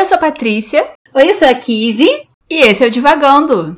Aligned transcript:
eu 0.00 0.06
sou 0.06 0.16
a 0.16 0.20
Patrícia. 0.20 0.92
Oi, 1.14 1.30
eu 1.30 1.34
sou 1.34 1.46
a 1.46 1.54
Kizzy. 1.54 2.08
E 2.48 2.56
esse 2.56 2.82
é 2.82 2.86
o 2.86 2.90
Divagando. 2.90 3.76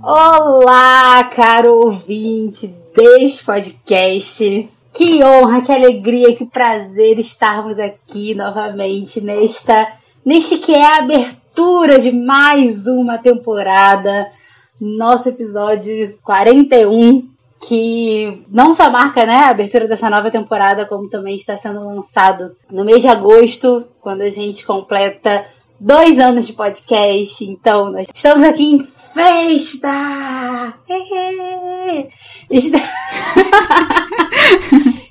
Olá, 0.00 1.24
caro 1.34 1.86
ouvinte 1.86 2.72
deste 2.94 3.42
podcast. 3.42 4.68
Que 4.92 5.24
honra, 5.24 5.62
que 5.62 5.72
alegria, 5.72 6.36
que 6.36 6.46
prazer 6.46 7.18
estarmos 7.18 7.76
aqui 7.80 8.36
novamente 8.36 9.20
nesta, 9.20 9.94
neste 10.24 10.58
que 10.58 10.72
é 10.72 10.84
a 10.84 10.98
abertura 10.98 11.98
de 11.98 12.12
mais 12.12 12.86
uma 12.86 13.18
temporada, 13.18 14.30
nosso 14.80 15.28
episódio 15.28 16.16
41, 16.22 17.33
que 17.66 18.44
não 18.48 18.74
só 18.74 18.90
marca 18.90 19.24
né, 19.24 19.36
a 19.36 19.50
abertura 19.50 19.88
dessa 19.88 20.10
nova 20.10 20.30
temporada, 20.30 20.86
como 20.86 21.08
também 21.08 21.36
está 21.36 21.56
sendo 21.56 21.80
lançado 21.80 22.56
no 22.70 22.84
mês 22.84 23.02
de 23.02 23.08
agosto, 23.08 23.86
quando 24.00 24.22
a 24.22 24.30
gente 24.30 24.64
completa 24.64 25.44
dois 25.80 26.18
anos 26.18 26.46
de 26.46 26.52
podcast. 26.52 27.44
Então, 27.44 27.90
nós 27.90 28.06
estamos 28.14 28.44
aqui 28.44 28.72
em 28.72 28.82
festa! 28.82 30.74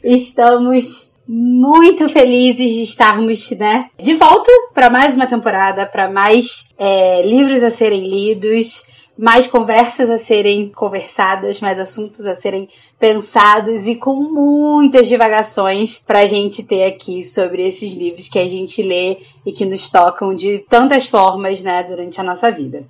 Estamos 0.03 1.13
muito 1.27 2.07
felizes 2.09 2.73
de 2.73 2.83
estarmos 2.83 3.51
né, 3.51 3.89
de 4.01 4.15
volta 4.15 4.51
para 4.73 4.89
mais 4.89 5.15
uma 5.15 5.25
temporada, 5.25 5.85
para 5.85 6.09
mais 6.09 6.69
é, 6.77 7.25
livros 7.25 7.63
a 7.63 7.71
serem 7.71 8.09
lidos, 8.09 8.83
mais 9.23 9.47
conversas 9.47 10.09
a 10.09 10.17
serem 10.17 10.67
conversadas, 10.67 11.61
mais 11.61 11.79
assuntos 11.79 12.25
a 12.25 12.35
serem 12.35 12.67
pensados 12.99 13.87
e 13.87 13.95
com 13.95 14.15
muitas 14.15 15.07
divagações 15.07 15.97
para 16.05 16.19
a 16.19 16.27
gente 16.27 16.61
ter 16.61 16.83
aqui 16.83 17.23
sobre 17.23 17.65
esses 17.65 17.93
livros 17.93 18.27
que 18.27 18.37
a 18.37 18.49
gente 18.49 18.83
lê 18.83 19.19
e 19.45 19.53
que 19.53 19.63
nos 19.63 19.87
tocam 19.87 20.35
de 20.35 20.59
tantas 20.67 21.05
formas 21.05 21.61
né, 21.61 21.83
durante 21.83 22.19
a 22.19 22.23
nossa 22.23 22.51
vida. 22.51 22.85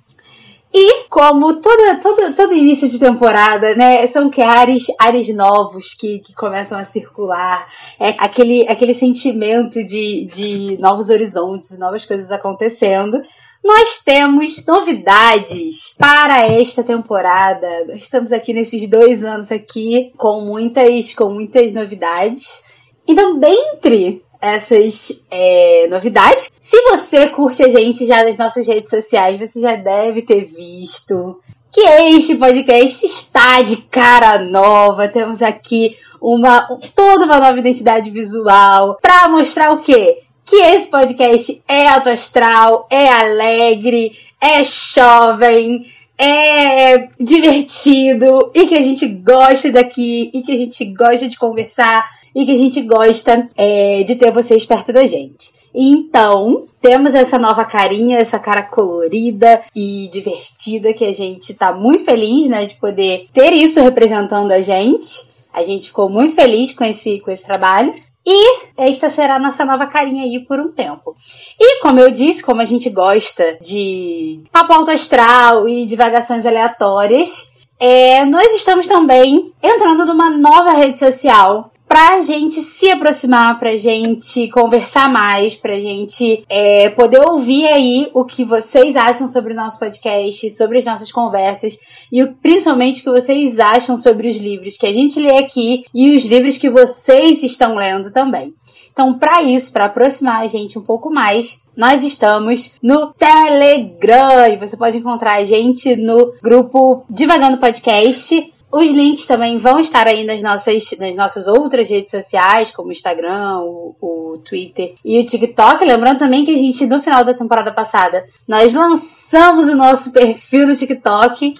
E 0.76 1.04
como 1.04 1.60
todo, 1.60 2.00
todo, 2.02 2.34
todo 2.34 2.52
início 2.52 2.88
de 2.88 2.98
temporada, 2.98 3.76
né, 3.76 4.04
são 4.08 4.28
que 4.28 4.42
ares, 4.42 4.86
ares 4.98 5.32
novos 5.32 5.94
que, 5.94 6.18
que 6.18 6.34
começam 6.34 6.76
a 6.76 6.82
circular, 6.82 7.68
é 8.00 8.08
aquele, 8.18 8.66
aquele 8.68 8.92
sentimento 8.92 9.84
de, 9.84 10.26
de 10.26 10.76
novos 10.80 11.10
horizontes, 11.10 11.78
novas 11.78 12.04
coisas 12.04 12.32
acontecendo. 12.32 13.22
Nós 13.64 14.02
temos 14.04 14.66
novidades 14.66 15.94
para 15.96 16.46
esta 16.46 16.84
temporada. 16.84 17.86
Nós 17.86 18.02
estamos 18.02 18.30
aqui 18.30 18.52
nesses 18.52 18.86
dois 18.86 19.24
anos 19.24 19.50
aqui 19.50 20.12
com 20.18 20.42
muitas, 20.42 21.14
com 21.14 21.30
muitas 21.30 21.72
novidades. 21.72 22.62
Então, 23.08 23.38
dentre 23.38 24.22
essas 24.38 25.24
é, 25.30 25.86
novidades. 25.88 26.50
Se 26.60 26.78
você 26.82 27.30
curte 27.30 27.62
a 27.62 27.68
gente 27.70 28.04
já 28.04 28.22
nas 28.22 28.36
nossas 28.36 28.66
redes 28.66 28.90
sociais, 28.90 29.40
você 29.40 29.58
já 29.58 29.74
deve 29.76 30.20
ter 30.20 30.44
visto 30.44 31.40
que 31.72 31.80
este 31.80 32.34
podcast 32.34 33.06
está 33.06 33.62
de 33.62 33.78
cara 33.78 34.38
nova. 34.44 35.08
Temos 35.08 35.40
aqui 35.40 35.96
uma 36.20 36.68
toda 36.94 37.24
uma 37.24 37.38
nova 37.38 37.58
identidade 37.58 38.10
visual 38.10 38.98
para 39.00 39.28
mostrar 39.28 39.72
o 39.72 39.78
quê? 39.78 40.23
Que 40.44 40.56
esse 40.56 40.88
podcast 40.88 41.62
é 41.66 41.88
alto 41.88 42.08
astral, 42.08 42.86
é 42.90 43.08
alegre, 43.08 44.12
é 44.40 44.62
jovem, 44.62 45.84
é 46.18 47.08
divertido 47.18 48.50
e 48.54 48.66
que 48.66 48.76
a 48.76 48.82
gente 48.82 49.06
gosta 49.06 49.72
daqui 49.72 50.30
e 50.32 50.42
que 50.42 50.52
a 50.52 50.56
gente 50.56 50.84
gosta 50.86 51.28
de 51.28 51.38
conversar 51.38 52.08
e 52.34 52.44
que 52.44 52.52
a 52.52 52.56
gente 52.56 52.80
gosta 52.82 53.48
é, 53.56 54.02
de 54.02 54.16
ter 54.16 54.30
vocês 54.30 54.66
perto 54.66 54.92
da 54.92 55.06
gente. 55.06 55.52
Então, 55.74 56.66
temos 56.80 57.14
essa 57.14 57.36
nova 57.36 57.64
carinha, 57.64 58.18
essa 58.18 58.38
cara 58.38 58.62
colorida 58.62 59.62
e 59.74 60.08
divertida 60.12 60.94
que 60.94 61.04
a 61.04 61.12
gente 61.12 61.52
tá 61.54 61.72
muito 61.72 62.04
feliz, 62.04 62.48
né, 62.48 62.64
de 62.64 62.74
poder 62.74 63.28
ter 63.32 63.52
isso 63.52 63.80
representando 63.80 64.52
a 64.52 64.60
gente. 64.60 65.26
A 65.52 65.64
gente 65.64 65.88
ficou 65.88 66.08
muito 66.08 66.34
feliz 66.34 66.72
com 66.72 66.84
esse, 66.84 67.18
com 67.20 67.30
esse 67.30 67.44
trabalho. 67.44 67.94
E 68.26 68.60
esta 68.76 69.10
será 69.10 69.36
a 69.36 69.38
nossa 69.38 69.64
nova 69.64 69.86
carinha 69.86 70.24
aí 70.24 70.44
por 70.46 70.58
um 70.58 70.72
tempo. 70.72 71.14
E 71.60 71.80
como 71.80 72.00
eu 72.00 72.10
disse, 72.10 72.42
como 72.42 72.60
a 72.60 72.64
gente 72.64 72.88
gosta 72.88 73.58
de 73.60 74.42
papo 74.50 74.72
alto 74.72 74.90
astral 74.90 75.68
e 75.68 75.84
divagações 75.84 76.46
aleatórias, 76.46 77.50
é, 77.78 78.24
nós 78.24 78.54
estamos 78.54 78.86
também 78.86 79.52
entrando 79.62 80.06
numa 80.06 80.30
nova 80.30 80.72
rede 80.72 80.98
social 80.98 81.70
pra 81.94 82.20
gente 82.22 82.56
se 82.60 82.90
aproximar, 82.90 83.56
pra 83.60 83.76
gente 83.76 84.50
conversar 84.50 85.08
mais, 85.08 85.54
pra 85.54 85.74
gente 85.74 86.44
é, 86.48 86.90
poder 86.90 87.20
ouvir 87.20 87.68
aí 87.68 88.10
o 88.12 88.24
que 88.24 88.44
vocês 88.44 88.96
acham 88.96 89.28
sobre 89.28 89.52
o 89.52 89.56
nosso 89.56 89.78
podcast, 89.78 90.50
sobre 90.50 90.78
as 90.78 90.84
nossas 90.84 91.12
conversas 91.12 91.78
e 92.10 92.26
principalmente 92.42 93.00
o 93.00 93.04
que 93.04 93.20
vocês 93.20 93.60
acham 93.60 93.96
sobre 93.96 94.26
os 94.26 94.34
livros 94.34 94.76
que 94.76 94.86
a 94.86 94.92
gente 94.92 95.20
lê 95.20 95.38
aqui 95.38 95.84
e 95.94 96.16
os 96.16 96.24
livros 96.24 96.58
que 96.58 96.68
vocês 96.68 97.44
estão 97.44 97.76
lendo 97.76 98.10
também. 98.10 98.52
Então, 98.92 99.16
para 99.16 99.42
isso, 99.42 99.72
para 99.72 99.84
aproximar 99.84 100.42
a 100.42 100.48
gente 100.48 100.76
um 100.76 100.82
pouco 100.82 101.12
mais, 101.12 101.58
nós 101.76 102.02
estamos 102.02 102.72
no 102.82 103.12
Telegram 103.12 104.48
e 104.48 104.56
você 104.56 104.76
pode 104.76 104.98
encontrar 104.98 105.36
a 105.36 105.44
gente 105.44 105.94
no 105.94 106.34
grupo 106.42 107.04
Divagando 107.08 107.58
Podcast 107.58 108.52
os 108.74 108.90
links 108.90 109.26
também 109.26 109.56
vão 109.56 109.78
estar 109.78 110.04
aí 110.08 110.24
nas 110.24 110.42
nossas, 110.42 110.96
nas 110.98 111.14
nossas 111.14 111.46
outras 111.46 111.88
redes 111.88 112.10
sociais, 112.10 112.72
como 112.72 112.88
o 112.88 112.92
Instagram, 112.92 113.60
o, 113.60 113.94
o 114.00 114.38
Twitter 114.38 114.94
e 115.04 115.20
o 115.20 115.24
TikTok. 115.24 115.84
Lembrando 115.84 116.18
também 116.18 116.44
que 116.44 116.52
a 116.52 116.58
gente, 116.58 116.84
no 116.86 117.00
final 117.00 117.24
da 117.24 117.32
temporada 117.32 117.70
passada, 117.70 118.26
nós 118.48 118.72
lançamos 118.74 119.68
o 119.68 119.76
nosso 119.76 120.10
perfil 120.10 120.66
no 120.66 120.74
TikTok. 120.74 121.54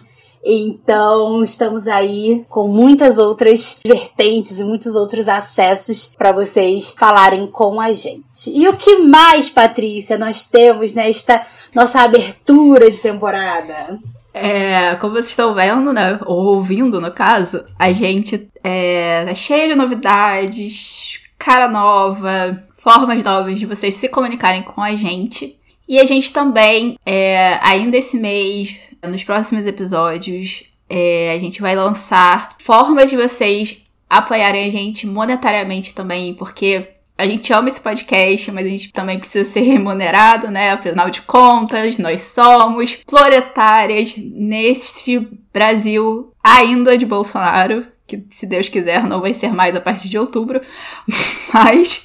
Então, 0.45 1.45
estamos 1.45 1.87
aí 1.87 2.45
com 2.51 2.67
muitas 2.67 3.19
outras 3.19 3.79
vertentes 3.87 4.59
e 4.59 4.65
muitos 4.65 4.97
outros 4.97 5.29
acessos 5.29 6.13
para 6.19 6.33
vocês 6.33 6.95
falarem 6.99 7.47
com 7.47 7.81
a 7.81 7.93
gente. 7.93 8.51
E 8.51 8.67
o 8.67 8.77
que 8.77 8.99
mais, 8.99 9.49
Patrícia, 9.49 10.19
nós 10.19 10.43
temos 10.43 10.93
nesta 10.93 11.47
nossa 11.73 12.01
abertura 12.01 12.91
de 12.91 13.01
temporada? 13.01 13.99
É, 14.35 14.97
como 14.97 15.13
vocês 15.13 15.29
estão 15.29 15.55
vendo, 15.55 15.93
né? 15.93 16.19
Ou 16.27 16.57
ouvindo, 16.57 17.01
no 17.01 17.13
caso, 17.13 17.65
a 17.79 17.93
gente 17.93 18.49
é, 18.65 19.25
é 19.29 19.35
cheio 19.35 19.69
de 19.69 19.77
novidades, 19.77 21.21
cara 21.39 21.69
nova, 21.69 22.61
formas 22.77 23.23
novas 23.23 23.59
de 23.59 23.65
vocês 23.65 23.95
se 23.95 24.09
comunicarem 24.09 24.63
com 24.63 24.83
a 24.83 24.95
gente. 24.97 25.57
E 25.89 26.01
a 26.01 26.05
gente 26.05 26.33
também, 26.33 26.99
é, 27.07 27.59
ainda 27.63 27.97
esse 27.97 28.17
mês, 28.17 28.75
nos 29.07 29.23
próximos 29.23 29.67
episódios, 29.67 30.65
é, 30.89 31.33
a 31.35 31.39
gente 31.39 31.61
vai 31.63 31.77
lançar 31.77 32.51
formas 32.59 33.09
de 33.11 33.17
vocês 33.17 33.85
apoiarem 34.09 34.67
a 34.67 34.71
gente 34.71 35.07
monetariamente 35.07 35.95
também, 35.95 36.35
porque 36.35 36.94
a 37.17 37.27
gente 37.27 37.53
ama 37.53 37.69
esse 37.69 37.81
podcast, 37.81 38.51
mas 38.51 38.67
a 38.67 38.69
gente 38.69 38.93
também 38.93 39.19
precisa 39.19 39.49
ser 39.49 39.61
remunerado, 39.61 40.51
né? 40.51 40.73
Afinal 40.73 41.09
de 41.11 41.23
contas, 41.23 41.97
nós 41.97 42.23
somos 42.23 42.97
proletárias 43.07 44.17
neste 44.17 45.21
Brasil 45.53 46.33
ainda 46.43 46.99
de 46.99 47.07
Bolsonaro, 47.07 47.87
que 48.07 48.25
se 48.31 48.47
Deus 48.47 48.69
quiser 48.69 49.05
não 49.05 49.21
vai 49.21 49.33
ser 49.33 49.53
mais 49.53 49.77
a 49.77 49.81
partir 49.81 50.09
de 50.09 50.19
outubro, 50.19 50.61
mas 51.55 52.05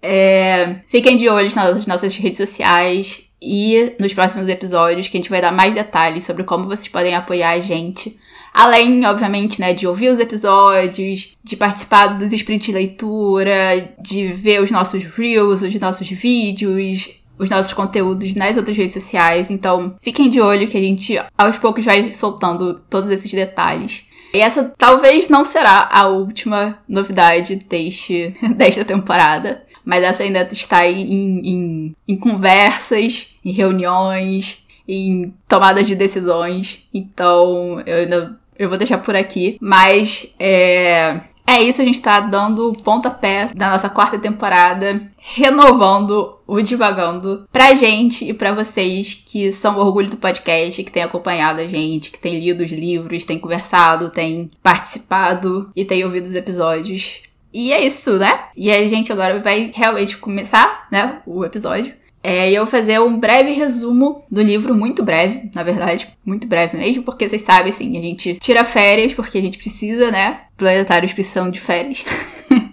é, 0.00 0.76
fiquem 0.86 1.16
de 1.16 1.28
olho 1.28 1.52
nas 1.54 1.86
nossas 1.86 2.16
redes 2.16 2.38
sociais 2.38 3.28
e 3.42 3.94
nos 3.98 4.14
próximos 4.14 4.48
episódios 4.48 5.08
que 5.08 5.16
a 5.16 5.20
gente 5.20 5.30
vai 5.30 5.40
dar 5.40 5.52
mais 5.52 5.74
detalhes 5.74 6.24
sobre 6.24 6.44
como 6.44 6.66
vocês 6.66 6.88
podem 6.88 7.14
apoiar 7.14 7.50
a 7.50 7.60
gente 7.60 8.16
Além, 8.56 9.04
obviamente, 9.04 9.60
né, 9.60 9.74
de 9.74 9.86
ouvir 9.86 10.08
os 10.08 10.18
episódios, 10.18 11.36
de 11.44 11.56
participar 11.58 12.06
dos 12.06 12.32
sprints 12.32 12.64
de 12.64 12.72
leitura, 12.72 13.94
de 14.00 14.28
ver 14.28 14.62
os 14.62 14.70
nossos 14.70 15.04
reels, 15.04 15.60
os 15.60 15.74
nossos 15.74 16.08
vídeos, 16.08 17.20
os 17.38 17.50
nossos 17.50 17.74
conteúdos 17.74 18.34
nas 18.34 18.56
outras 18.56 18.74
redes 18.74 18.94
sociais. 18.94 19.50
Então, 19.50 19.94
fiquem 20.00 20.30
de 20.30 20.40
olho 20.40 20.66
que 20.66 20.78
a 20.78 20.80
gente 20.80 21.22
aos 21.36 21.58
poucos 21.58 21.84
vai 21.84 22.14
soltando 22.14 22.80
todos 22.88 23.10
esses 23.10 23.30
detalhes. 23.30 24.06
E 24.32 24.38
essa 24.38 24.72
talvez 24.78 25.28
não 25.28 25.44
será 25.44 25.90
a 25.92 26.06
última 26.06 26.78
novidade 26.88 27.56
deste, 27.56 28.34
desta 28.56 28.86
temporada. 28.86 29.62
Mas 29.84 30.02
essa 30.02 30.22
ainda 30.22 30.48
está 30.50 30.86
em, 30.86 31.46
em, 31.46 31.96
em 32.08 32.16
conversas, 32.16 33.36
em 33.44 33.52
reuniões, 33.52 34.66
em 34.88 35.34
tomadas 35.46 35.86
de 35.86 35.94
decisões. 35.94 36.88
Então, 36.94 37.82
eu 37.84 37.98
ainda 37.98 38.45
eu 38.58 38.68
vou 38.68 38.78
deixar 38.78 38.98
por 38.98 39.16
aqui. 39.16 39.56
Mas 39.60 40.32
é, 40.38 41.20
é 41.46 41.62
isso, 41.62 41.80
a 41.80 41.84
gente 41.84 42.00
tá 42.00 42.18
dando 42.20 42.70
o 42.70 42.72
pontapé 42.72 43.50
da 43.54 43.70
nossa 43.70 43.88
quarta 43.88 44.18
temporada, 44.18 45.00
renovando 45.16 46.36
o 46.46 46.60
Divagando 46.60 47.46
pra 47.52 47.74
gente 47.74 48.28
e 48.28 48.34
pra 48.34 48.52
vocês 48.52 49.22
que 49.26 49.52
são 49.52 49.76
o 49.76 49.80
orgulho 49.80 50.10
do 50.10 50.16
podcast, 50.16 50.82
que 50.82 50.90
têm 50.90 51.04
acompanhado 51.04 51.60
a 51.60 51.66
gente, 51.66 52.10
que 52.10 52.18
têm 52.18 52.40
lido 52.40 52.64
os 52.64 52.72
livros, 52.72 53.24
têm 53.24 53.38
conversado, 53.38 54.10
têm 54.10 54.50
participado 54.62 55.70
e 55.74 55.84
têm 55.84 56.04
ouvido 56.04 56.26
os 56.26 56.34
episódios. 56.34 57.22
E 57.54 57.72
é 57.72 57.84
isso, 57.84 58.18
né? 58.18 58.46
E 58.56 58.70
a 58.70 58.86
gente 58.88 59.12
agora 59.12 59.38
vai 59.40 59.70
realmente 59.74 60.16
começar, 60.18 60.88
né, 60.90 61.22
o 61.24 61.44
episódio. 61.44 61.94
É, 62.28 62.50
e 62.50 62.56
eu 62.56 62.64
vou 62.64 62.70
fazer 62.70 62.98
um 62.98 63.20
breve 63.20 63.52
resumo 63.52 64.24
do 64.28 64.42
livro, 64.42 64.74
muito 64.74 65.04
breve, 65.04 65.48
na 65.54 65.62
verdade, 65.62 66.08
muito 66.24 66.44
breve 66.48 66.76
mesmo, 66.76 67.04
porque 67.04 67.28
vocês 67.28 67.42
sabem, 67.42 67.70
assim, 67.70 67.96
a 67.96 68.00
gente 68.00 68.34
tira 68.40 68.64
férias 68.64 69.14
porque 69.14 69.38
a 69.38 69.40
gente 69.40 69.56
precisa, 69.56 70.10
né? 70.10 70.40
Planetários 70.56 71.12
precisam 71.12 71.48
de 71.48 71.60
férias. 71.60 72.04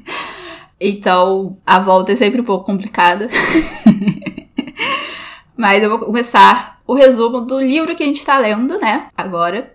então, 0.82 1.56
a 1.68 1.78
volta 1.78 2.14
é 2.14 2.16
sempre 2.16 2.42
um 2.42 2.44
pouco 2.44 2.66
complicada. 2.66 3.30
Mas 5.56 5.84
eu 5.84 5.90
vou 5.92 6.00
começar 6.00 6.80
o 6.88 6.96
resumo 6.96 7.42
do 7.42 7.60
livro 7.60 7.96
que 7.96 8.02
a 8.02 8.08
gente 8.08 8.26
tá 8.26 8.40
lendo, 8.40 8.80
né? 8.80 9.08
Agora, 9.16 9.73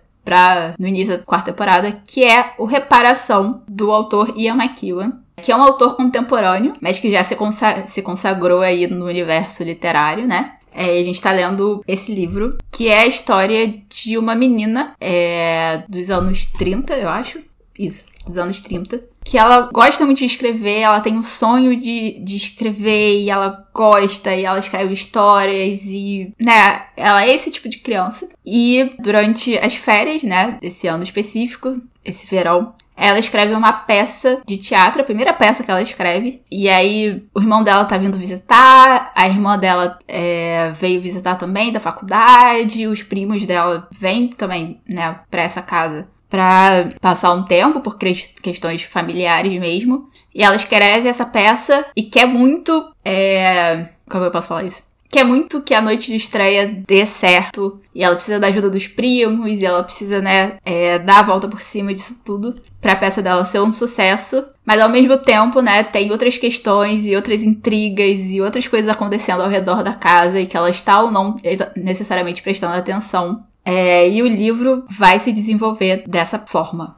no 0.77 0.87
início 0.87 1.17
da 1.17 1.23
quarta 1.23 1.51
temporada, 1.51 1.91
que 2.05 2.23
é 2.23 2.53
o 2.57 2.65
Reparação, 2.65 3.63
do 3.67 3.91
autor 3.91 4.33
Ian 4.37 4.55
McEwan. 4.55 5.13
Que 5.41 5.53
é 5.53 5.55
um 5.55 5.63
autor 5.63 5.95
contemporâneo, 5.95 6.73
mas 6.81 6.99
que 6.99 7.09
já 7.09 7.23
se, 7.23 7.33
consa 7.33 7.85
se 7.87 8.01
consagrou 8.01 8.59
aí 8.59 8.87
no 8.87 9.05
universo 9.05 9.63
literário, 9.63 10.27
né? 10.27 10.55
É, 10.75 10.99
a 10.99 11.03
gente 11.03 11.21
tá 11.21 11.31
lendo 11.31 11.83
esse 11.87 12.13
livro, 12.13 12.57
que 12.69 12.89
é 12.89 12.99
a 12.99 13.07
história 13.07 13.81
de 13.89 14.17
uma 14.17 14.35
menina 14.35 14.93
é, 14.99 15.83
dos 15.87 16.09
anos 16.09 16.45
30, 16.45 16.93
eu 16.97 17.07
acho. 17.07 17.39
Isso, 17.77 18.03
dos 18.25 18.37
anos 18.37 18.59
30, 18.59 19.01
que 19.23 19.37
ela 19.37 19.69
gosta 19.71 20.05
muito 20.05 20.19
de 20.19 20.25
escrever, 20.25 20.79
ela 20.79 21.01
tem 21.01 21.17
um 21.17 21.23
sonho 21.23 21.75
de, 21.75 22.19
de 22.19 22.35
escrever 22.35 23.21
e 23.21 23.29
ela 23.29 23.67
gosta 23.73 24.33
e 24.33 24.43
ela 24.43 24.59
escreve 24.59 24.93
histórias 24.93 25.81
e, 25.85 26.33
né, 26.39 26.83
ela 26.97 27.23
é 27.23 27.33
esse 27.33 27.51
tipo 27.51 27.69
de 27.69 27.79
criança. 27.79 28.27
E 28.45 28.95
durante 28.99 29.57
as 29.57 29.75
férias, 29.75 30.23
né, 30.23 30.57
desse 30.61 30.87
ano 30.87 31.03
específico, 31.03 31.79
esse 32.03 32.25
verão, 32.27 32.73
ela 32.99 33.17
escreve 33.17 33.53
uma 33.53 33.71
peça 33.71 34.41
de 34.45 34.57
teatro, 34.57 35.01
a 35.01 35.05
primeira 35.05 35.31
peça 35.31 35.63
que 35.63 35.71
ela 35.71 35.81
escreve. 35.81 36.41
E 36.51 36.67
aí 36.67 37.23
o 37.33 37.39
irmão 37.39 37.63
dela 37.63 37.85
tá 37.85 37.97
vindo 37.97 38.17
visitar, 38.17 39.11
a 39.15 39.27
irmã 39.27 39.57
dela 39.57 39.97
é, 40.05 40.71
veio 40.71 40.99
visitar 40.99 41.35
também 41.35 41.71
da 41.71 41.79
faculdade, 41.79 42.87
os 42.87 43.01
primos 43.01 43.45
dela 43.45 43.87
vêm 43.91 44.27
também, 44.27 44.81
né, 44.87 45.19
pra 45.31 45.43
essa 45.43 45.61
casa 45.61 46.09
para 46.29 46.89
passar 47.01 47.33
um 47.33 47.43
tempo 47.43 47.81
por 47.81 47.97
questões 47.97 48.83
familiares 48.83 49.59
mesmo. 49.59 50.09
E 50.33 50.43
ela 50.43 50.55
escreve 50.55 51.09
essa 51.09 51.25
peça 51.25 51.85
e 51.95 52.03
quer 52.03 52.27
muito. 52.27 52.93
É... 53.03 53.89
Como 54.07 54.23
eu 54.23 54.31
posso 54.31 54.47
falar 54.47 54.63
isso? 54.63 54.83
Quer 55.11 55.23
muito 55.23 55.61
que 55.61 55.73
a 55.73 55.81
noite 55.81 56.11
de 56.11 56.17
estreia 56.17 56.67
dê 56.87 57.03
certo. 57.03 57.81
E 57.95 58.03
ela 58.03 58.15
precisa 58.15 58.39
da 58.39 58.45
ajuda 58.47 58.69
dos 58.69 58.85
primos. 58.85 59.59
E 59.59 59.65
ela 59.65 59.83
precisa, 59.83 60.21
né, 60.21 60.57
é, 60.63 60.99
dar 60.99 61.19
a 61.19 61.23
volta 61.23 61.47
por 61.47 61.61
cima 61.61 61.91
disso 61.91 62.15
tudo. 62.23 62.53
Pra 62.79 62.95
peça 62.95 63.19
dela 63.19 63.43
ser 63.43 63.59
um 63.59 63.73
sucesso. 63.73 64.45
Mas 64.63 64.79
ao 64.79 64.87
mesmo 64.87 65.17
tempo, 65.17 65.61
né, 65.61 65.81
tem 65.81 66.11
outras 66.11 66.37
questões 66.37 67.05
e 67.05 67.15
outras 67.15 67.41
intrigas 67.41 68.19
e 68.29 68.39
outras 68.39 68.67
coisas 68.67 68.87
acontecendo 68.87 69.41
ao 69.41 69.49
redor 69.49 69.83
da 69.83 69.93
casa. 69.93 70.39
E 70.39 70.45
que 70.45 70.55
ela 70.55 70.69
está 70.69 71.01
ou 71.01 71.11
não 71.11 71.35
necessariamente 71.75 72.43
prestando 72.43 72.75
atenção. 72.75 73.43
É, 73.63 74.09
e 74.09 74.21
o 74.23 74.27
livro 74.27 74.85
vai 74.89 75.19
se 75.19 75.31
desenvolver 75.31 76.03
dessa 76.07 76.39
forma. 76.39 76.97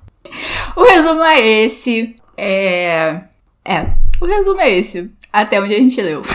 O 0.75 0.83
resumo 0.83 1.23
é 1.23 1.39
esse. 1.41 2.15
É. 2.37 3.21
É, 3.63 3.97
o 4.21 4.25
resumo 4.25 4.61
é 4.61 4.71
esse. 4.71 5.11
Até 5.31 5.61
onde 5.61 5.75
a 5.75 5.79
gente 5.79 6.01
leu. 6.01 6.21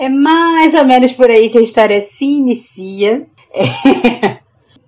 É 0.00 0.08
mais 0.08 0.74
ou 0.74 0.84
menos 0.84 1.12
por 1.12 1.28
aí 1.28 1.50
que 1.50 1.58
a 1.58 1.60
história 1.60 2.00
se 2.00 2.24
inicia. 2.24 3.26
É. 3.52 4.38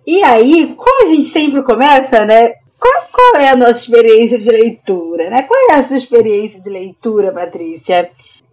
E 0.06 0.22
aí, 0.22 0.72
como 0.76 1.02
a 1.02 1.06
gente 1.06 1.24
sempre 1.24 1.62
começa, 1.62 2.24
né? 2.24 2.54
Qual, 2.78 3.08
qual, 3.12 3.36
é 3.36 3.50
a 3.50 3.56
nossa 3.56 3.80
experiência 3.80 4.38
de 4.38 4.50
leitura, 4.50 5.28
né? 5.28 5.42
Qual 5.42 5.70
é 5.70 5.74
a 5.74 5.82
sua 5.82 5.98
experiência 5.98 6.62
de 6.62 6.70
leitura, 6.70 7.32
Patrícia? 7.32 8.10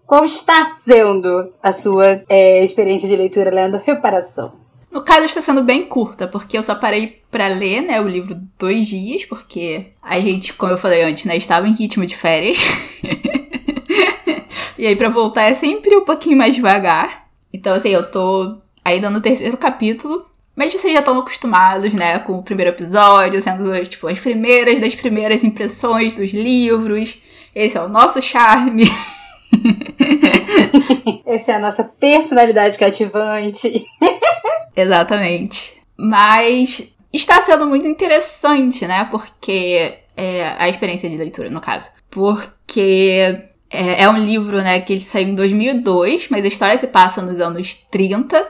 Qual 0.07 0.23
está 0.23 0.63
sendo 0.63 1.51
a 1.61 1.73
sua 1.73 2.23
é, 2.29 2.63
experiência 2.63 3.09
de 3.09 3.15
leitura 3.17 3.51
lendo 3.51 3.81
Reparação? 3.85 4.53
No 4.89 5.01
caso, 5.01 5.25
está 5.25 5.41
sendo 5.41 5.61
bem 5.61 5.83
curta, 5.83 6.29
porque 6.29 6.57
eu 6.57 6.63
só 6.63 6.73
parei 6.75 7.21
para 7.29 7.49
ler, 7.49 7.81
né, 7.81 7.99
o 7.99 8.07
livro 8.07 8.33
dois 8.57 8.87
dias, 8.87 9.25
porque 9.25 9.87
a 10.01 10.17
gente, 10.21 10.53
como 10.53 10.71
eu 10.71 10.77
falei 10.77 11.03
antes, 11.03 11.25
né, 11.25 11.35
estava 11.35 11.67
em 11.67 11.73
ritmo 11.73 12.05
de 12.05 12.15
férias. 12.15 12.57
e 14.79 14.87
aí, 14.87 14.95
para 14.95 15.09
voltar, 15.09 15.43
é 15.43 15.53
sempre 15.53 15.93
um 15.97 16.05
pouquinho 16.05 16.37
mais 16.37 16.55
devagar. 16.55 17.27
Então, 17.53 17.75
assim, 17.75 17.89
eu 17.89 18.09
tô 18.09 18.59
ainda 18.85 19.09
no 19.09 19.19
terceiro 19.19 19.57
capítulo, 19.57 20.25
mas 20.55 20.71
vocês 20.71 20.93
já 20.93 20.99
estão 20.99 21.19
acostumados, 21.19 21.93
né, 21.93 22.17
com 22.19 22.39
o 22.39 22.43
primeiro 22.43 22.71
episódio, 22.71 23.41
sendo, 23.41 23.85
tipo, 23.85 24.07
as 24.07 24.19
primeiras 24.19 24.79
das 24.79 24.95
primeiras 24.95 25.43
impressões 25.43 26.13
dos 26.13 26.31
livros. 26.31 27.21
Esse 27.53 27.77
é 27.77 27.81
o 27.81 27.89
nosso 27.89 28.21
charme. 28.21 28.89
Essa 31.25 31.53
é 31.53 31.55
a 31.55 31.59
nossa 31.59 31.83
personalidade 31.83 32.77
cativante. 32.77 33.85
Exatamente. 34.75 35.73
Mas 35.97 36.83
está 37.11 37.41
sendo 37.41 37.65
muito 37.65 37.87
interessante, 37.87 38.85
né? 38.85 39.05
Porque 39.05 39.99
é, 40.15 40.55
a 40.57 40.69
experiência 40.69 41.09
de 41.09 41.17
leitura, 41.17 41.49
no 41.49 41.61
caso. 41.61 41.89
Porque 42.09 43.47
é, 43.69 44.03
é, 44.03 44.09
um 44.09 44.17
livro, 44.17 44.57
né, 44.57 44.79
que 44.79 44.93
ele 44.93 45.01
saiu 45.01 45.29
em 45.29 45.35
2002, 45.35 46.29
mas 46.29 46.45
a 46.45 46.47
história 46.47 46.77
se 46.77 46.87
passa 46.87 47.21
nos 47.21 47.39
anos 47.39 47.75
30. 47.91 48.45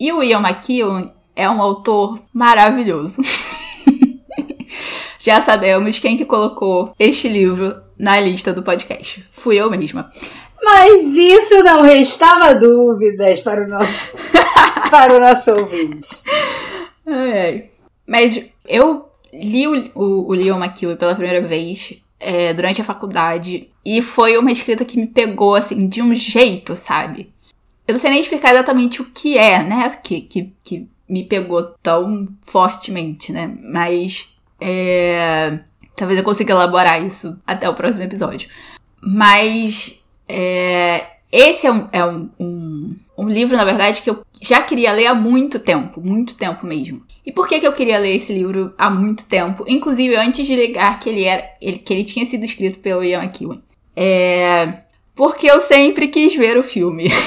E 0.00 0.12
o 0.12 0.22
Ian 0.22 0.40
McEwan 0.40 1.04
é 1.34 1.48
um 1.48 1.60
autor 1.60 2.20
maravilhoso. 2.32 3.22
Já 5.18 5.40
sabemos 5.40 5.98
quem 5.98 6.16
que 6.16 6.24
colocou 6.24 6.94
este 6.98 7.28
livro 7.28 7.76
na 7.98 8.20
lista 8.20 8.52
do 8.52 8.62
podcast. 8.62 9.24
Fui 9.32 9.56
eu 9.56 9.68
mesma. 9.68 10.12
Mas 10.62 11.16
isso 11.16 11.62
não 11.62 11.82
restava 11.82 12.54
dúvidas 12.54 13.40
para 13.40 13.64
o 13.64 13.68
nosso, 13.68 14.16
para 14.90 15.16
o 15.16 15.20
nosso 15.20 15.52
ouvinte. 15.52 16.24
Ai, 17.06 17.64
Mas 18.06 18.44
eu 18.66 19.08
li 19.32 19.66
o, 19.66 19.90
o, 19.94 20.28
o 20.28 20.32
Leon 20.32 20.62
McEwen 20.62 20.96
pela 20.96 21.14
primeira 21.14 21.40
vez 21.40 22.02
é, 22.20 22.52
durante 22.52 22.80
a 22.80 22.84
faculdade 22.84 23.68
e 23.84 24.02
foi 24.02 24.36
uma 24.36 24.52
escrita 24.52 24.84
que 24.84 24.98
me 24.98 25.06
pegou, 25.06 25.54
assim, 25.54 25.88
de 25.88 26.02
um 26.02 26.14
jeito, 26.14 26.74
sabe? 26.76 27.32
Eu 27.86 27.92
não 27.92 27.98
sei 27.98 28.10
nem 28.10 28.20
explicar 28.20 28.52
exatamente 28.52 29.00
o 29.00 29.06
que 29.06 29.38
é, 29.38 29.62
né? 29.62 29.90
Que, 30.02 30.20
que, 30.20 30.52
que 30.62 30.88
me 31.08 31.24
pegou 31.24 31.62
tão 31.82 32.26
fortemente, 32.42 33.32
né? 33.32 33.56
Mas 33.62 34.36
é, 34.60 35.60
talvez 35.96 36.18
eu 36.18 36.24
consiga 36.24 36.52
elaborar 36.52 37.02
isso 37.02 37.38
até 37.46 37.68
o 37.68 37.74
próximo 37.74 38.04
episódio. 38.04 38.48
Mas 39.00 40.02
é, 40.28 41.06
esse 41.32 41.66
é, 41.66 41.72
um, 41.72 41.88
é 41.92 42.04
um, 42.04 42.30
um, 42.38 42.96
um, 43.16 43.28
livro, 43.28 43.56
na 43.56 43.64
verdade, 43.64 44.02
que 44.02 44.10
eu 44.10 44.22
já 44.40 44.62
queria 44.62 44.92
ler 44.92 45.06
há 45.06 45.14
muito 45.14 45.58
tempo, 45.58 46.00
muito 46.00 46.34
tempo 46.36 46.66
mesmo. 46.66 47.02
E 47.24 47.32
por 47.32 47.46
que, 47.46 47.60
que 47.60 47.66
eu 47.66 47.72
queria 47.72 47.98
ler 47.98 48.14
esse 48.16 48.32
livro 48.32 48.72
há 48.78 48.88
muito 48.88 49.26
tempo? 49.26 49.64
Inclusive, 49.68 50.16
antes 50.16 50.46
de 50.46 50.56
ligar 50.56 50.98
que 50.98 51.08
ele 51.08 51.24
era. 51.24 51.44
Ele, 51.60 51.78
que 51.78 51.92
ele 51.92 52.04
tinha 52.04 52.24
sido 52.24 52.44
escrito 52.44 52.78
pelo 52.78 53.04
Ian 53.04 53.22
McEwan. 53.22 53.60
É. 53.94 54.84
Porque 55.14 55.50
eu 55.50 55.60
sempre 55.60 56.08
quis 56.08 56.34
ver 56.34 56.56
o 56.56 56.62
filme. 56.62 57.10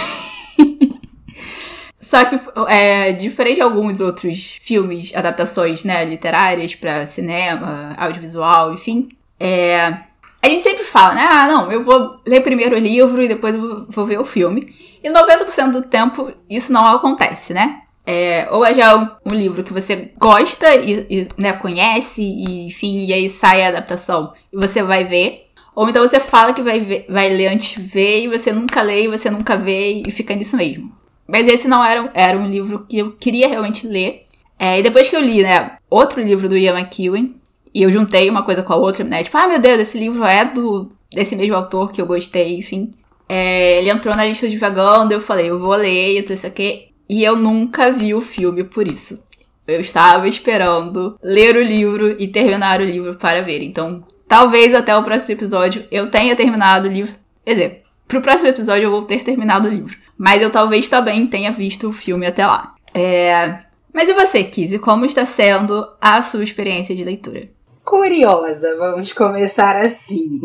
Só 1.99 2.25
que, 2.25 2.39
é, 2.67 3.13
diferente 3.13 3.55
de 3.55 3.61
alguns 3.61 4.01
outros 4.01 4.57
filmes, 4.59 5.15
adaptações, 5.15 5.83
né, 5.85 6.03
literárias 6.03 6.75
para 6.75 7.07
cinema, 7.07 7.95
audiovisual, 7.97 8.73
enfim, 8.73 9.07
é, 9.39 9.97
a 10.41 10.49
gente 10.49 10.63
sempre 10.63 10.83
fala, 10.83 11.13
né? 11.13 11.27
Ah, 11.29 11.47
não, 11.47 11.71
eu 11.71 11.81
vou 11.83 12.19
ler 12.25 12.41
primeiro 12.41 12.75
o 12.75 12.79
livro 12.79 13.21
e 13.21 13.27
depois 13.27 13.55
eu 13.55 13.85
vou 13.87 14.05
ver 14.05 14.19
o 14.19 14.25
filme. 14.25 14.65
E 15.03 15.09
90% 15.09 15.71
do 15.71 15.81
tempo 15.83 16.31
isso 16.49 16.71
não 16.73 16.85
acontece, 16.85 17.53
né? 17.53 17.81
É, 18.05 18.47
ou 18.51 18.65
é 18.65 18.73
já 18.73 19.19
um, 19.25 19.33
livro 19.33 19.63
que 19.63 19.71
você 19.71 20.11
gosta 20.17 20.75
e, 20.75 21.05
e 21.09 21.27
né, 21.37 21.53
conhece, 21.53 22.21
e, 22.21 22.67
enfim, 22.67 23.05
e 23.05 23.13
aí 23.13 23.29
sai 23.29 23.63
a 23.63 23.69
adaptação 23.69 24.33
e 24.51 24.57
você 24.57 24.81
vai 24.81 25.03
ver. 25.03 25.41
Ou 25.75 25.87
então 25.87 26.03
você 26.03 26.19
fala 26.19 26.53
que 26.53 26.61
vai, 26.61 26.79
ver, 26.79 27.05
vai 27.07 27.29
ler 27.29 27.47
antes 27.47 27.75
de 27.75 27.81
ver 27.81 28.23
e 28.23 28.27
você 28.27 28.51
nunca 28.51 28.81
lê 28.81 29.03
e 29.03 29.07
você 29.07 29.29
nunca 29.29 29.55
vê 29.55 30.01
e 30.05 30.11
fica 30.11 30.35
nisso 30.35 30.57
mesmo. 30.57 30.91
Mas 31.27 31.47
esse 31.47 31.67
não 31.67 31.83
era, 31.83 32.09
era 32.13 32.37
um 32.37 32.49
livro 32.49 32.85
que 32.89 32.99
eu 32.99 33.11
queria 33.11 33.47
realmente 33.47 33.87
ler. 33.87 34.19
É, 34.59 34.79
e 34.79 34.83
depois 34.83 35.07
que 35.07 35.15
eu 35.15 35.21
li, 35.21 35.41
né, 35.43 35.77
outro 35.89 36.21
livro 36.21 36.49
do 36.49 36.57
Ian 36.57 36.77
McEwan, 36.77 37.29
e 37.73 37.83
eu 37.83 37.91
juntei 37.91 38.29
uma 38.29 38.43
coisa 38.43 38.63
com 38.63 38.73
a 38.73 38.75
outra, 38.75 39.03
né? 39.03 39.23
Tipo, 39.23 39.37
ah, 39.37 39.47
meu 39.47 39.59
Deus, 39.59 39.79
esse 39.79 39.97
livro 39.97 40.23
é 40.23 40.45
do 40.45 40.91
desse 41.13 41.35
mesmo 41.35 41.55
autor 41.55 41.91
que 41.91 42.01
eu 42.01 42.05
gostei, 42.05 42.57
enfim. 42.57 42.91
É, 43.27 43.79
ele 43.79 43.89
entrou 43.89 44.15
na 44.15 44.25
lista 44.25 44.47
de 44.47 44.57
vagando, 44.57 45.13
eu 45.13 45.19
falei, 45.19 45.49
eu 45.49 45.57
vou 45.57 45.75
ler, 45.75 46.19
e 46.19 46.33
isso 46.33 46.47
aqui. 46.47 46.89
E 47.09 47.23
eu 47.23 47.35
nunca 47.35 47.91
vi 47.91 48.13
o 48.13 48.21
filme 48.21 48.63
por 48.63 48.87
isso. 48.87 49.21
Eu 49.67 49.79
estava 49.79 50.27
esperando 50.27 51.17
ler 51.21 51.55
o 51.55 51.61
livro 51.61 52.15
e 52.19 52.27
terminar 52.27 52.81
o 52.81 52.85
livro 52.85 53.15
para 53.15 53.41
ver. 53.41 53.61
Então, 53.61 54.03
talvez 54.27 54.73
até 54.73 54.95
o 54.95 55.03
próximo 55.03 55.33
episódio 55.33 55.85
eu 55.91 56.09
tenha 56.09 56.35
terminado 56.35 56.87
o 56.87 56.91
livro. 56.91 57.13
Quer 57.45 57.53
dizer, 57.53 57.83
pro 58.07 58.21
próximo 58.21 58.49
episódio 58.49 58.85
eu 58.85 58.91
vou 58.91 59.03
ter 59.03 59.23
terminado 59.23 59.67
o 59.67 59.71
livro. 59.71 59.97
Mas 60.17 60.41
eu 60.41 60.51
talvez 60.51 60.87
também 60.87 61.27
tenha 61.27 61.51
visto 61.51 61.87
o 61.87 61.93
filme 61.93 62.25
até 62.25 62.45
lá. 62.45 62.75
É... 62.93 63.59
Mas 63.93 64.09
e 64.09 64.13
você, 64.13 64.43
Kizzy? 64.43 64.79
Como 64.79 65.05
está 65.05 65.25
sendo 65.25 65.87
a 65.99 66.21
sua 66.21 66.43
experiência 66.43 66.95
de 66.95 67.03
leitura? 67.03 67.49
Curiosa. 67.83 68.75
Vamos 68.77 69.13
começar 69.13 69.75
assim. 69.75 70.39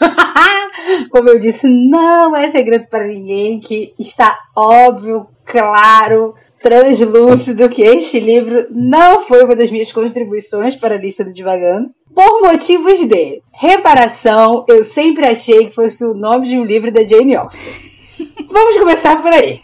Como 1.10 1.28
eu 1.28 1.38
disse, 1.38 1.66
não 1.66 2.34
é 2.36 2.48
segredo 2.48 2.88
para 2.88 3.06
ninguém 3.06 3.60
que 3.60 3.92
está 3.98 4.38
óbvio, 4.56 5.26
claro, 5.44 6.34
translúcido 6.60 7.68
que 7.68 7.82
este 7.82 8.20
livro 8.20 8.66
não 8.70 9.22
foi 9.22 9.44
uma 9.44 9.56
das 9.56 9.70
minhas 9.70 9.92
contribuições 9.92 10.74
para 10.74 10.94
a 10.94 10.98
lista 10.98 11.24
do 11.24 11.32
Divagando. 11.32 11.90
Por 12.14 12.42
motivos 12.42 12.98
de 13.06 13.42
reparação, 13.52 14.64
eu 14.68 14.82
sempre 14.82 15.26
achei 15.26 15.68
que 15.68 15.74
fosse 15.74 16.04
o 16.04 16.14
nome 16.14 16.48
de 16.48 16.58
um 16.58 16.64
livro 16.64 16.90
da 16.90 17.04
Jane 17.04 17.36
Austen. 17.36 17.72
Vamos 18.50 18.76
começar 18.76 19.22
por 19.22 19.32
aí. 19.32 19.60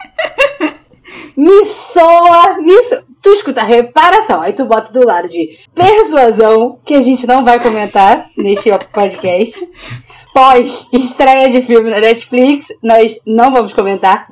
Me 1.36 1.64
soa, 1.64 2.58
me 2.58 2.82
soa. 2.82 3.13
Tu 3.24 3.30
escuta 3.30 3.62
reparação, 3.62 4.40
aí 4.40 4.52
tu 4.52 4.66
bota 4.66 4.92
do 4.92 5.04
lado 5.04 5.28
de 5.28 5.58
persuasão, 5.74 6.78
que 6.84 6.94
a 6.94 7.00
gente 7.00 7.26
não 7.26 7.44
vai 7.44 7.58
comentar 7.58 8.24
neste 8.36 8.70
podcast 8.92 9.66
pós 10.34 10.90
estreia 10.92 11.48
de 11.48 11.62
filme 11.62 11.88
na 11.88 12.00
Netflix, 12.00 12.66
nós 12.82 13.18
não 13.24 13.52
vamos 13.52 13.72
comentar. 13.72 14.26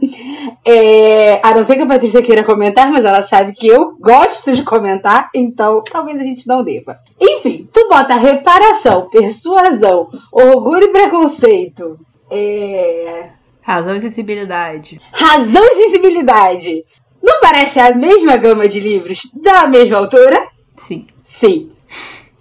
É, 0.65 1.41
a 1.47 1.55
não 1.55 1.65
ser 1.65 1.77
que 1.77 1.83
a 1.83 1.87
Patrícia 1.87 2.21
queira 2.21 2.43
comentar, 2.43 2.91
mas 2.91 3.05
ela 3.05 3.23
sabe 3.23 3.55
que 3.55 3.69
eu 3.69 3.97
gosto 4.01 4.53
de 4.53 4.65
comentar, 4.65 5.31
então 5.33 5.83
talvez 5.89 6.19
a 6.19 6.25
gente 6.25 6.47
não 6.49 6.65
deva. 6.65 6.99
Enfim, 7.21 7.69
tu 7.73 7.89
bota 7.89 8.17
reparação, 8.17 9.09
persuasão, 9.09 10.11
orgulho 10.33 10.85
e 10.85 10.93
preconceito. 10.93 11.99
É... 12.29 13.31
Razão 13.63 13.95
e 13.95 14.01
sensibilidade. 14.01 15.01
Razão 15.13 15.65
e 15.65 15.75
sensibilidade. 15.75 16.85
Não 17.23 17.41
parece 17.41 17.79
a 17.79 17.95
mesma 17.95 18.37
gama 18.37 18.67
de 18.69 18.81
livros 18.81 19.31
da 19.35 19.67
mesma 19.69 19.99
autora? 19.99 20.49
Sim. 20.75 21.07
Sim, 21.23 21.71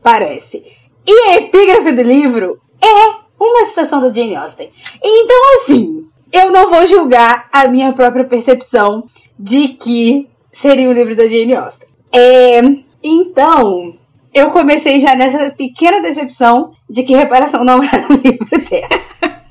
parece. 0.02 0.64
E 1.06 1.30
a 1.30 1.38
epígrafe 1.38 1.92
do 1.92 2.02
livro 2.02 2.60
é 2.82 3.16
uma 3.40 3.66
citação 3.66 4.02
da 4.02 4.12
Jane 4.12 4.36
Austen. 4.36 4.70
Então, 5.04 5.56
assim, 5.56 6.06
eu 6.32 6.52
não 6.52 6.70
vou 6.70 6.86
julgar 6.86 7.48
a 7.52 7.68
minha 7.68 7.94
própria 7.94 8.26
percepção 8.26 9.04
de 9.38 9.70
que 9.70 10.28
seria 10.52 10.90
um 10.90 10.94
livro 10.94 11.16
da 11.16 11.28
Jane 11.28 11.56
Austen. 11.56 11.88
É, 12.12 12.60
então, 13.04 13.96
eu 14.34 14.52
comecei 14.52 15.00
já 15.00 15.16
nessa 15.16 15.52
pequena 15.52 16.02
decepção 16.02 16.74
de 16.90 17.04
que 17.04 17.16
Reparação 17.16 17.64
não 17.64 17.82
era 17.84 18.08
um 18.10 18.16
livro 18.16 18.48
dela. 18.70 19.02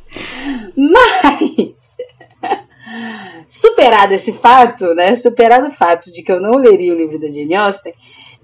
Mas, 0.77 1.97
superado 3.49 4.15
esse 4.15 4.33
fato, 4.33 4.95
né? 4.95 5.15
Superado 5.15 5.69
o 5.69 5.71
fato 5.71 6.13
de 6.13 6.23
que 6.23 6.33
eu 6.33 6.41
não 6.41 6.53
leria 6.53 6.93
o 6.93 6.97
livro 6.97 7.19
da 7.19 7.29
Jane 7.29 7.55
Austen, 7.55 7.95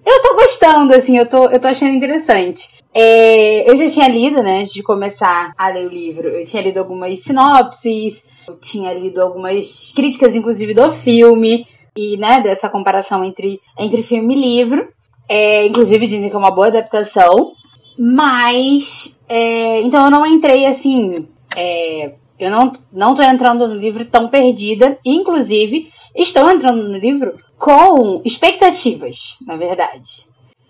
eu 0.05 0.23
tô 0.23 0.35
gostando, 0.37 0.95
assim, 0.95 1.19
eu 1.19 1.27
tô, 1.27 1.49
eu 1.49 1.59
tô 1.59 1.67
achando 1.67 1.95
interessante. 1.95 2.69
É, 2.95 3.69
eu 3.69 3.77
já 3.77 3.91
tinha 3.91 4.09
lido, 4.09 4.43
né, 4.43 4.61
antes 4.61 4.73
de 4.73 4.83
começar 4.83 5.53
a 5.59 5.69
ler 5.69 5.87
o 5.87 5.91
livro, 5.91 6.29
eu 6.29 6.45
tinha 6.45 6.63
lido 6.63 6.79
algumas 6.79 7.19
sinopses, 7.19 8.25
eu 8.49 8.57
tinha 8.57 8.95
lido 8.95 9.21
algumas 9.21 9.93
críticas, 9.95 10.35
inclusive, 10.35 10.73
do 10.73 10.93
filme, 10.93 11.67
e, 11.97 12.17
né, 12.17 12.41
dessa 12.41 12.69
comparação 12.69 13.25
entre, 13.25 13.61
entre 13.79 14.03
filme 14.03 14.35
e 14.35 14.41
livro. 14.41 14.89
É, 15.29 15.67
inclusive, 15.67 16.07
dizem 16.07 16.29
que 16.29 16.37
é 16.37 16.39
uma 16.39 16.53
boa 16.53 16.69
adaptação. 16.69 17.53
Mas, 17.99 19.19
é, 19.29 19.81
então 19.81 20.05
eu 20.05 20.11
não 20.11 20.27
entrei, 20.27 20.67
assim, 20.67 21.27
é, 21.57 22.15
eu 22.39 22.51
não, 22.51 22.73
não 22.93 23.15
tô 23.15 23.23
entrando 23.23 23.67
no 23.67 23.75
livro 23.75 24.05
tão 24.05 24.29
perdida. 24.29 24.99
Inclusive, 25.05 25.89
estou 26.15 26.51
entrando 26.51 26.87
no 26.87 26.99
livro 26.99 27.35
com 27.57 28.21
expectativas, 28.25 29.39
na 29.47 29.57
verdade. 29.57 30.27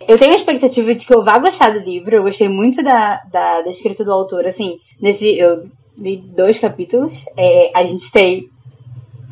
Eu 0.07 0.19
tenho 0.19 0.33
a 0.33 0.37
expectativa 0.37 0.95
de 0.95 1.07
que 1.07 1.15
eu 1.15 1.25
vá 1.25 1.39
gostar 1.39 1.71
do 1.71 1.81
livro. 1.81 2.15
Eu 2.15 2.23
gostei 2.23 2.49
muito 2.49 2.83
da, 2.83 3.21
da, 3.33 3.63
da 3.63 3.71
escrita 3.71 4.05
do 4.05 4.13
autor. 4.13 4.47
Assim, 4.47 4.77
nesse. 5.01 5.37
Eu 5.39 5.69
li 5.97 6.23
dois 6.37 6.59
capítulos. 6.59 7.25
É, 7.37 7.73
a 7.75 7.83
gente 7.85 8.13
tem. 8.13 8.49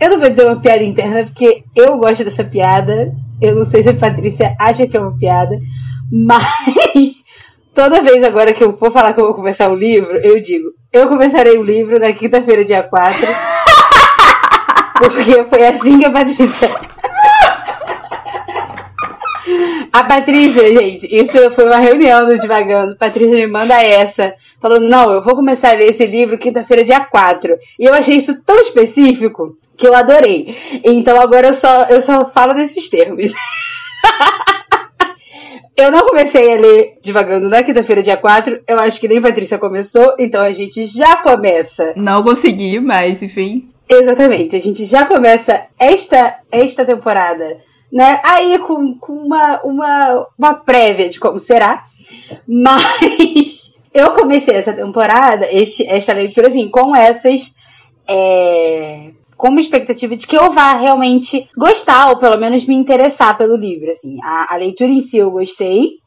Eu 0.01 0.11
não 0.11 0.19
vou 0.19 0.29
dizer 0.29 0.45
uma 0.45 0.61
piada 0.61 0.83
interna, 0.83 1.25
porque 1.25 1.63
eu 1.77 1.97
gosto 1.99 2.25
dessa 2.25 2.45
piada. 2.45 3.15
Eu 3.41 3.55
não 3.55 3.65
sei 3.65 3.83
se 3.83 3.91
a 3.91 3.97
Patrícia 3.97 4.57
acha 4.59 4.87
que 4.87 4.97
é 4.97 5.01
uma 5.01 5.17
piada. 5.17 5.57
Mas 6.11 7.25
toda 7.75 8.03
vez 8.03 8.25
agora 8.25 8.53
que 8.53 8.65
eu 8.65 8.77
for 8.77 8.91
falar 8.91 9.13
que 9.13 9.21
eu 9.21 9.27
vou 9.27 9.35
começar 9.35 9.71
o 9.71 9.77
livro, 9.77 10.17
eu 10.25 10.41
digo: 10.41 10.71
eu 10.95 11.09
começarei 11.09 11.59
o 11.59 11.63
livro 11.63 11.99
na 11.99 12.13
quinta-feira, 12.13 12.65
dia 12.65 12.83
4. 12.83 13.21
porque 14.99 15.45
foi 15.45 15.67
assim 15.67 15.99
que 15.99 16.05
a 16.05 16.11
Patrícia 16.11 16.71
a 19.93 20.03
Patrícia, 20.03 20.73
gente, 20.73 21.07
isso 21.15 21.51
foi 21.53 21.67
uma 21.67 21.77
reunião 21.77 22.27
do 22.27 22.39
Divagando. 22.39 22.97
Patrícia 22.97 23.37
me 23.37 23.47
manda 23.47 23.81
essa, 23.81 24.35
falando: 24.61 24.89
não, 24.89 25.13
eu 25.13 25.23
vou 25.23 25.37
começar 25.37 25.71
a 25.71 25.75
ler 25.75 25.89
esse 25.89 26.05
livro 26.07 26.37
quinta-feira, 26.37 26.83
dia 26.83 27.01
4. 27.05 27.57
E 27.79 27.85
eu 27.85 27.95
achei 27.95 28.17
isso 28.17 28.43
tão 28.45 28.59
específico 28.61 29.57
que 29.77 29.87
eu 29.87 29.95
adorei. 29.95 30.57
Então 30.85 31.21
agora 31.21 31.49
eu 31.49 31.55
só, 31.55 31.85
eu 31.85 32.01
só 32.01 32.25
falo 32.25 32.55
nesses 32.55 32.89
termos. 32.89 33.31
eu 35.77 35.91
não 35.91 36.07
comecei 36.07 36.53
a 36.53 36.61
ler 36.61 36.99
Divagando 37.03 37.49
na 37.49 37.63
quinta-feira, 37.63 38.03
dia 38.03 38.17
4. 38.17 38.63
Eu 38.67 38.79
acho 38.79 39.01
que 39.01 39.09
nem 39.09 39.21
Patrícia 39.21 39.59
começou, 39.59 40.15
então 40.19 40.41
a 40.41 40.53
gente 40.53 40.87
já 40.87 41.17
começa. 41.17 41.93
Não 41.97 42.23
consegui, 42.23 42.81
mas 42.81 43.23
enfim. 43.23 43.69
Exatamente, 43.89 44.57
a 44.57 44.61
gente 44.61 44.85
já 44.85 45.05
começa 45.05 45.67
esta, 45.79 46.39
esta 46.51 46.85
temporada 46.85 47.61
né? 47.95 48.21
Aí 48.25 48.59
com, 48.59 48.99
com 48.99 49.13
uma, 49.13 49.61
uma, 49.63 50.27
uma 50.37 50.55
prévia 50.55 51.09
de 51.09 51.21
como 51.21 51.39
será. 51.39 51.85
Mas 52.47 53.77
eu 53.95 54.11
comecei 54.15 54.57
essa 54.57 54.73
temporada, 54.73 55.47
este, 55.53 55.87
esta 55.87 56.13
leitura, 56.13 56.49
assim, 56.49 56.69
com 56.69 56.95
essas. 56.97 57.55
É, 58.09 59.13
com 59.37 59.49
uma 59.49 59.61
expectativa 59.61 60.17
de 60.17 60.27
que 60.27 60.37
eu 60.37 60.53
vá 60.53 60.75
realmente 60.75 61.49
gostar, 61.57 62.11
ou 62.11 62.17
pelo 62.17 62.39
menos 62.39 62.65
me 62.65 62.75
interessar 62.75 63.37
pelo 63.37 63.57
livro. 63.57 63.91
Assim. 63.91 64.19
A, 64.23 64.55
a 64.55 64.57
leitura 64.57 64.91
em 64.91 65.03
si 65.03 65.19
eu 65.19 65.31
gostei. 65.31 65.99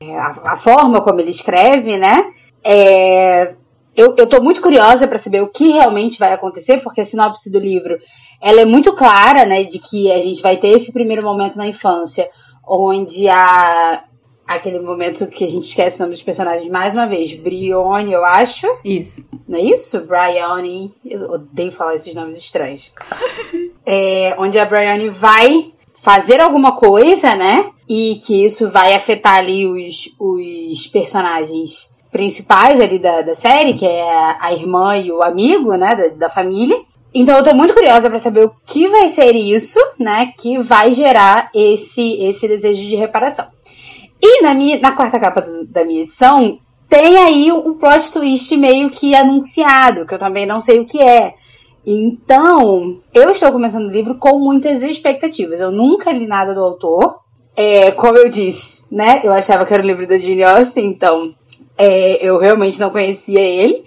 É, 0.00 0.16
a, 0.16 0.34
a, 0.44 0.56
forma 0.56 1.00
como 1.00 1.20
ele 1.20 1.30
escreve, 1.30 1.96
né? 1.96 2.24
É, 2.64 3.54
eu, 3.96 4.14
eu 4.16 4.28
tô 4.28 4.42
muito 4.42 4.60
curiosa 4.60 5.08
para 5.08 5.18
saber 5.18 5.42
o 5.42 5.48
que 5.48 5.68
realmente 5.68 6.18
vai 6.18 6.32
acontecer, 6.32 6.82
porque 6.82 7.00
a 7.00 7.04
sinopse 7.04 7.50
do 7.50 7.58
livro 7.58 7.96
ela 8.42 8.60
é 8.60 8.64
muito 8.66 8.92
clara, 8.92 9.46
né, 9.46 9.64
de 9.64 9.78
que 9.78 10.12
a 10.12 10.20
gente 10.20 10.42
vai 10.42 10.58
ter 10.58 10.68
esse 10.68 10.92
primeiro 10.92 11.22
momento 11.22 11.56
na 11.56 11.66
infância, 11.66 12.28
onde 12.68 13.26
a 13.28 14.04
aquele 14.46 14.80
momento 14.80 15.26
que 15.26 15.44
a 15.44 15.48
gente 15.48 15.64
esquece 15.64 15.98
o 15.98 16.00
nome 16.02 16.14
dos 16.14 16.22
personagens 16.22 16.70
mais 16.70 16.94
uma 16.94 17.06
vez, 17.06 17.34
Brione, 17.34 18.12
eu 18.12 18.24
acho. 18.24 18.66
Isso. 18.84 19.24
Não 19.48 19.58
é 19.58 19.62
isso? 19.62 20.00
Brione. 20.00 20.94
Eu 21.04 21.30
odeio 21.30 21.72
falar 21.72 21.96
esses 21.96 22.14
nomes 22.14 22.38
estranhos. 22.38 22.92
é, 23.84 24.34
onde 24.38 24.58
a 24.58 24.64
Brione 24.64 25.08
vai 25.08 25.72
fazer 26.00 26.40
alguma 26.40 26.76
coisa, 26.76 27.34
né? 27.34 27.70
E 27.88 28.18
que 28.24 28.44
isso 28.44 28.70
vai 28.70 28.94
afetar 28.94 29.36
ali 29.36 29.66
os, 29.66 30.14
os 30.18 30.86
personagens 30.86 31.90
principais 32.10 32.80
ali 32.80 32.98
da, 32.98 33.22
da 33.22 33.34
série, 33.34 33.74
que 33.74 33.84
é 33.84 34.36
a 34.40 34.52
irmã 34.52 34.96
e 34.96 35.10
o 35.12 35.22
amigo, 35.22 35.74
né, 35.74 35.94
da, 35.94 36.08
da 36.08 36.30
família. 36.30 36.80
Então 37.12 37.36
eu 37.36 37.42
tô 37.42 37.54
muito 37.54 37.74
curiosa 37.74 38.08
para 38.08 38.18
saber 38.18 38.44
o 38.44 38.52
que 38.64 38.88
vai 38.88 39.08
ser 39.08 39.34
isso, 39.34 39.78
né, 39.98 40.32
que 40.38 40.58
vai 40.58 40.92
gerar 40.92 41.50
esse 41.54 42.22
esse 42.22 42.46
desejo 42.46 42.82
de 42.82 42.94
reparação. 42.94 43.46
E 44.22 44.42
na 44.42 44.54
minha 44.54 44.78
na 44.80 44.92
quarta 44.92 45.20
capa 45.20 45.42
do, 45.42 45.66
da 45.66 45.84
minha 45.84 46.02
edição 46.02 46.58
tem 46.88 47.16
aí 47.18 47.52
um 47.52 47.74
plot 47.74 48.12
twist 48.12 48.56
meio 48.56 48.90
que 48.90 49.14
anunciado, 49.14 50.06
que 50.06 50.14
eu 50.14 50.18
também 50.18 50.46
não 50.46 50.60
sei 50.60 50.80
o 50.80 50.84
que 50.84 51.00
é. 51.00 51.34
Então, 51.84 53.00
eu 53.14 53.30
estou 53.30 53.52
começando 53.52 53.86
o 53.86 53.92
livro 53.92 54.16
com 54.16 54.38
muitas 54.38 54.82
expectativas. 54.82 55.60
Eu 55.60 55.70
nunca 55.70 56.12
li 56.12 56.26
nada 56.26 56.52
do 56.52 56.60
autor. 56.60 57.20
É, 57.54 57.92
como 57.92 58.18
eu 58.18 58.28
disse, 58.28 58.84
né? 58.90 59.20
Eu 59.24 59.32
achava 59.32 59.64
que 59.64 59.72
era 59.72 59.82
o 59.82 59.86
livro 59.86 60.06
da 60.06 60.18
Jane 60.18 60.42
Austen, 60.42 60.84
então 60.84 61.34
é, 61.78 62.24
eu 62.24 62.38
realmente 62.38 62.78
não 62.80 62.90
conhecia 62.90 63.40
ele. 63.40 63.84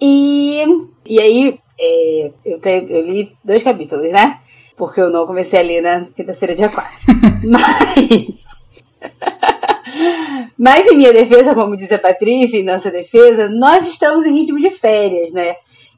E, 0.00 0.64
e 1.06 1.20
aí, 1.20 1.58
é, 1.78 2.32
eu, 2.44 2.58
te, 2.58 2.86
eu 2.88 3.02
li 3.02 3.36
dois 3.44 3.62
capítulos, 3.62 4.10
né? 4.10 4.40
Porque 4.76 5.00
eu 5.00 5.10
não 5.10 5.26
comecei 5.26 5.60
a 5.60 5.62
ler 5.62 5.82
na 5.82 6.00
quinta-feira, 6.06 6.54
dia 6.54 6.68
4. 6.68 6.90
Mas. 7.44 8.63
Mas 10.58 10.86
em 10.86 10.96
minha 10.96 11.12
defesa, 11.12 11.54
como 11.54 11.76
diz 11.76 11.90
a 11.92 11.98
Patrícia, 11.98 12.58
em 12.58 12.64
nossa 12.64 12.90
defesa, 12.90 13.48
nós 13.48 13.88
estamos 13.88 14.24
em 14.24 14.32
ritmo 14.32 14.58
de 14.58 14.70
férias, 14.70 15.32
né? 15.32 15.56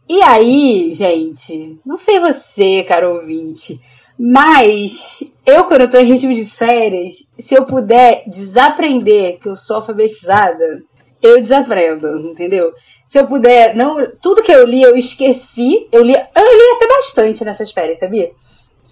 E 0.09 0.23
aí, 0.23 0.93
gente, 0.93 1.79
não 1.85 1.97
sei 1.97 2.21
você, 2.21 2.85
caro 2.85 3.17
ouvinte, 3.17 3.81
mas 4.19 5.23
eu, 5.45 5.65
quando 5.65 5.83
eu 5.83 5.91
tô 5.91 5.99
em 5.99 6.05
ritmo 6.05 6.33
de 6.33 6.45
férias, 6.45 7.31
se 7.39 7.55
eu 7.55 7.67
puder 7.67 8.25
desaprender 8.27 9.39
que 9.41 9.49
eu 9.49 9.57
sou 9.57 9.77
alfabetizada, 9.77 10.83
eu 11.23 11.41
desaprendo, 11.41 12.19
entendeu? 12.31 12.73
Se 13.07 13.19
eu 13.19 13.27
puder, 13.27 13.75
não, 13.75 13.97
tudo 14.23 14.43
que 14.43 14.53
eu 14.53 14.65
li 14.65 14.83
eu 14.83 14.97
esqueci. 14.97 15.87
Eu 15.93 16.03
li, 16.03 16.13
eu 16.13 16.19
li 16.19 16.77
até 16.77 16.89
bastante 16.89 17.45
nessas 17.45 17.71
férias, 17.71 17.99
sabia? 17.99 18.31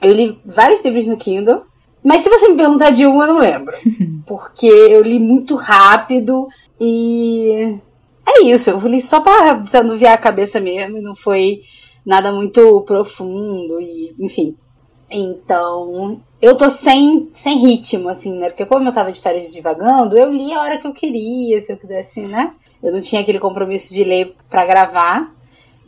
Eu 0.03 0.13
li 0.13 0.39
vários 0.45 0.83
livros 0.85 1.07
no 1.07 1.17
Kindle, 1.17 1.65
Mas 2.05 2.23
se 2.23 2.29
você 2.29 2.49
me 2.49 2.57
perguntar 2.57 2.91
de 2.91 3.07
um, 3.07 3.23
eu 3.23 3.27
não 3.27 3.39
lembro. 3.39 3.75
Porque 4.27 4.67
eu 4.67 5.03
li 5.03 5.19
muito 5.19 5.57
rápido 5.57 6.47
e. 6.79 7.79
É 8.27 8.43
isso, 8.43 8.71
eu 8.71 8.79
li 8.81 9.01
só 9.01 9.21
pra 9.21 9.55
desanuviar 9.55 10.15
a 10.15 10.19
cabeça 10.19 10.61
mesmo, 10.61 11.01
não 11.01 11.15
foi 11.15 11.63
nada 12.05 12.33
muito 12.33 12.83
profundo, 12.83 13.81
e 13.81 14.15
enfim. 14.19 14.57
Então, 15.11 16.21
eu 16.41 16.57
tô 16.57 16.69
sem, 16.69 17.29
sem 17.33 17.59
ritmo, 17.59 18.09
assim, 18.09 18.33
né? 18.39 18.49
Porque 18.49 18.67
como 18.67 18.89
eu 18.89 18.93
tava 18.93 19.13
de 19.13 19.21
férias 19.21 19.53
divagando, 19.53 20.17
eu 20.17 20.31
li 20.31 20.53
a 20.53 20.61
hora 20.61 20.79
que 20.79 20.87
eu 20.87 20.93
queria, 20.93 21.61
se 21.61 21.73
eu 21.73 21.77
quisesse, 21.77 22.23
né? 22.23 22.55
Eu 22.83 22.93
não 22.93 23.01
tinha 23.01 23.21
aquele 23.21 23.39
compromisso 23.39 23.95
de 23.95 24.05
ler 24.05 24.35
para 24.51 24.67
gravar. 24.67 25.33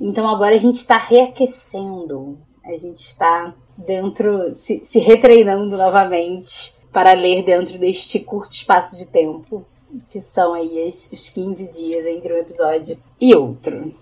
Então 0.01 0.29
agora 0.29 0.55
a 0.55 0.59
gente 0.59 0.77
está 0.77 0.97
reaquecendo. 0.97 2.39
A 2.65 2.73
gente 2.73 2.99
está 2.99 3.55
dentro, 3.77 4.55
se, 4.55 4.85
se 4.85 4.99
retreinando 4.99 5.77
novamente 5.77 6.75
para 6.93 7.13
ler 7.13 7.45
dentro 7.45 7.79
deste 7.79 8.21
curto 8.21 8.53
espaço 8.53 8.97
de 8.97 9.07
tempo, 9.07 9.65
que 10.11 10.21
são 10.21 10.55
aí 10.55 10.89
os, 10.89 11.13
os 11.13 11.31
15 11.31 11.71
dias 11.71 12.07
entre 12.07 12.33
um 12.33 12.39
episódio 12.39 12.99
e 13.21 13.35
outro. 13.35 13.95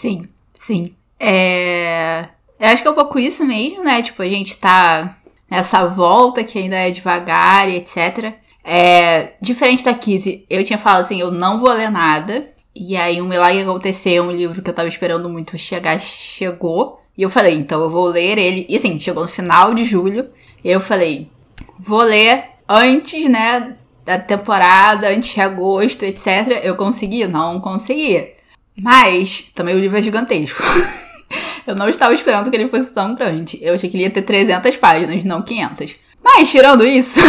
Sim, 0.00 0.22
sim. 0.54 0.94
É... 1.18 2.28
Eu 2.58 2.68
acho 2.68 2.82
que 2.82 2.88
é 2.88 2.90
um 2.90 2.94
pouco 2.94 3.18
isso 3.18 3.44
mesmo, 3.44 3.82
né? 3.82 4.02
Tipo, 4.02 4.22
a 4.22 4.28
gente 4.28 4.56
tá 4.56 5.18
nessa 5.50 5.84
volta 5.84 6.44
que 6.44 6.58
ainda 6.58 6.76
é 6.76 6.90
devagar 6.90 7.68
e 7.68 7.76
etc. 7.76 8.34
É, 8.64 9.34
diferente 9.40 9.84
da 9.84 9.92
Kizzy, 9.92 10.46
eu 10.48 10.64
tinha 10.64 10.78
falado 10.78 11.02
assim, 11.02 11.20
eu 11.20 11.30
não 11.30 11.60
vou 11.60 11.72
ler 11.72 11.90
nada. 11.90 12.50
E 12.74 12.96
aí 12.96 13.20
um 13.20 13.28
milagre 13.28 13.62
aconteceu, 13.62 14.24
um 14.24 14.30
livro 14.30 14.62
que 14.62 14.70
eu 14.70 14.74
tava 14.74 14.88
esperando 14.88 15.28
muito 15.28 15.58
chegar, 15.58 15.98
chegou. 16.00 17.01
E 17.16 17.22
eu 17.22 17.30
falei, 17.30 17.54
então 17.54 17.80
eu 17.82 17.90
vou 17.90 18.06
ler 18.06 18.38
ele. 18.38 18.66
E 18.68 18.76
assim, 18.76 18.98
chegou 18.98 19.22
no 19.22 19.28
final 19.28 19.74
de 19.74 19.84
julho. 19.84 20.28
E 20.64 20.70
eu 20.70 20.80
falei, 20.80 21.28
vou 21.78 22.02
ler 22.02 22.44
antes, 22.68 23.26
né, 23.28 23.76
da 24.04 24.18
temporada, 24.18 25.08
antes 25.08 25.34
de 25.34 25.40
agosto, 25.40 26.04
etc. 26.04 26.60
Eu 26.62 26.76
consegui? 26.76 27.26
Não 27.26 27.60
consegui. 27.60 28.32
Mas 28.80 29.50
também 29.54 29.74
o 29.74 29.78
livro 29.78 29.98
é 29.98 30.02
gigantesco. 30.02 30.62
Eu 31.66 31.76
não 31.76 31.88
estava 31.88 32.12
esperando 32.12 32.50
que 32.50 32.56
ele 32.56 32.68
fosse 32.68 32.92
tão 32.92 33.14
grande. 33.14 33.58
Eu 33.62 33.74
achei 33.74 33.88
que 33.88 33.96
ele 33.96 34.04
ia 34.04 34.10
ter 34.10 34.22
300 34.22 34.76
páginas, 34.76 35.24
não 35.24 35.42
500. 35.42 35.94
Mas, 36.22 36.50
tirando 36.50 36.84
isso, 36.84 37.20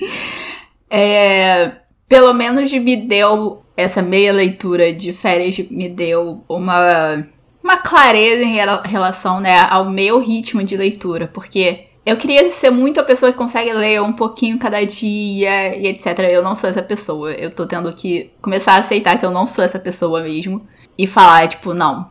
é, 0.88 1.72
pelo 2.08 2.32
menos 2.32 2.72
me 2.72 2.96
deu 2.96 3.62
essa 3.76 4.02
meia 4.02 4.32
leitura 4.32 4.92
de 4.92 5.12
férias, 5.12 5.58
me 5.70 5.88
deu 5.88 6.42
uma, 6.48 7.26
uma 7.62 7.76
clareza 7.76 8.42
em 8.42 8.54
relação 8.88 9.40
né, 9.40 9.60
ao 9.70 9.90
meu 9.90 10.18
ritmo 10.18 10.62
de 10.62 10.76
leitura, 10.76 11.28
porque 11.32 11.86
eu 12.04 12.16
queria 12.16 12.48
ser 12.50 12.70
muito 12.70 12.98
a 12.98 13.04
pessoa 13.04 13.30
que 13.30 13.38
consegue 13.38 13.72
ler 13.72 14.00
um 14.00 14.12
pouquinho 14.12 14.58
cada 14.58 14.84
dia 14.84 15.76
e 15.76 15.86
etc. 15.86 16.18
Eu 16.30 16.42
não 16.42 16.54
sou 16.54 16.68
essa 16.68 16.82
pessoa. 16.82 17.32
Eu 17.32 17.50
tô 17.50 17.66
tendo 17.66 17.92
que 17.92 18.32
começar 18.40 18.74
a 18.74 18.78
aceitar 18.78 19.18
que 19.18 19.24
eu 19.24 19.30
não 19.30 19.46
sou 19.46 19.62
essa 19.62 19.78
pessoa 19.78 20.22
mesmo. 20.22 20.66
E 20.96 21.06
falar, 21.06 21.46
tipo, 21.48 21.72
não, 21.72 22.10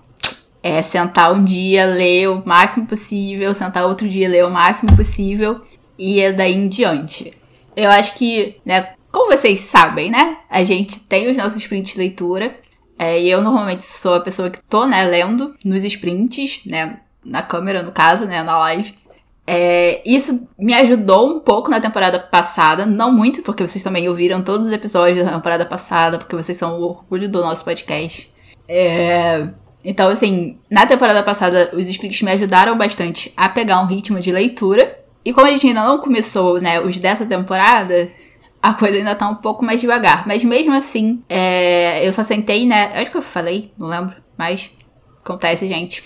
é 0.61 0.81
sentar 0.81 1.33
um 1.33 1.43
dia, 1.43 1.85
ler 1.85 2.29
o 2.29 2.43
máximo 2.45 2.85
possível, 2.85 3.53
sentar 3.53 3.85
outro 3.85 4.07
dia, 4.07 4.29
ler 4.29 4.45
o 4.45 4.49
máximo 4.49 4.95
possível 4.95 5.61
e 5.97 6.19
é 6.21 6.31
daí 6.31 6.53
em 6.53 6.67
diante. 6.67 7.33
Eu 7.75 7.89
acho 7.89 8.15
que, 8.15 8.55
né, 8.65 8.93
como 9.11 9.35
vocês 9.35 9.59
sabem, 9.61 10.09
né, 10.09 10.37
a 10.49 10.63
gente 10.63 10.99
tem 11.01 11.29
os 11.29 11.37
nossos 11.37 11.61
sprints 11.61 11.93
de 11.93 11.99
leitura. 11.99 12.55
É, 12.99 13.17
e 13.17 13.31
eu 13.31 13.41
normalmente 13.41 13.85
sou 13.85 14.15
a 14.15 14.19
pessoa 14.19 14.49
que 14.49 14.61
tô, 14.61 14.85
né, 14.85 15.05
lendo 15.05 15.55
nos 15.63 15.85
sprints, 15.85 16.65
né, 16.65 16.99
na 17.23 17.41
câmera, 17.41 17.81
no 17.81 17.93
caso, 17.93 18.25
né, 18.25 18.43
na 18.43 18.57
live. 18.59 18.93
É, 19.47 20.01
isso 20.05 20.47
me 20.59 20.73
ajudou 20.73 21.27
um 21.27 21.39
pouco 21.39 21.71
na 21.71 21.79
temporada 21.79 22.19
passada, 22.19 22.85
não 22.85 23.09
muito, 23.09 23.41
porque 23.41 23.65
vocês 23.65 23.81
também 23.81 24.09
ouviram 24.09 24.43
todos 24.43 24.67
os 24.67 24.73
episódios 24.73 25.25
da 25.25 25.31
temporada 25.31 25.65
passada, 25.65 26.17
porque 26.17 26.35
vocês 26.35 26.57
são 26.57 26.77
o 26.77 26.83
orgulho 26.83 27.29
do 27.29 27.39
nosso 27.39 27.63
podcast. 27.63 28.29
É, 28.67 29.47
então, 29.83 30.09
assim, 30.09 30.59
na 30.69 30.85
temporada 30.85 31.23
passada, 31.23 31.69
os 31.71 31.87
sprints 31.87 32.21
me 32.21 32.31
ajudaram 32.31 32.77
bastante 32.77 33.31
a 33.35 33.47
pegar 33.47 33.81
um 33.81 33.87
ritmo 33.87 34.19
de 34.19 34.29
leitura. 34.29 34.99
E 35.23 35.31
como 35.31 35.47
a 35.47 35.51
gente 35.51 35.67
ainda 35.67 35.83
não 35.83 35.99
começou, 35.99 36.59
né, 36.59 36.81
os 36.81 36.97
dessa 36.97 37.25
temporada, 37.25 38.09
a 38.61 38.73
coisa 38.73 38.97
ainda 38.97 39.15
tá 39.15 39.27
um 39.29 39.35
pouco 39.35 39.63
mais 39.63 39.79
devagar. 39.79 40.27
Mas 40.27 40.43
mesmo 40.43 40.73
assim, 40.73 41.23
é, 41.29 42.05
eu 42.05 42.11
só 42.11 42.23
sentei, 42.23 42.65
né? 42.65 42.91
Acho 42.99 43.11
que 43.11 43.17
eu 43.17 43.21
falei, 43.21 43.71
não 43.77 43.87
lembro. 43.87 44.15
Mas 44.37 44.71
acontece, 45.23 45.67
gente. 45.67 46.03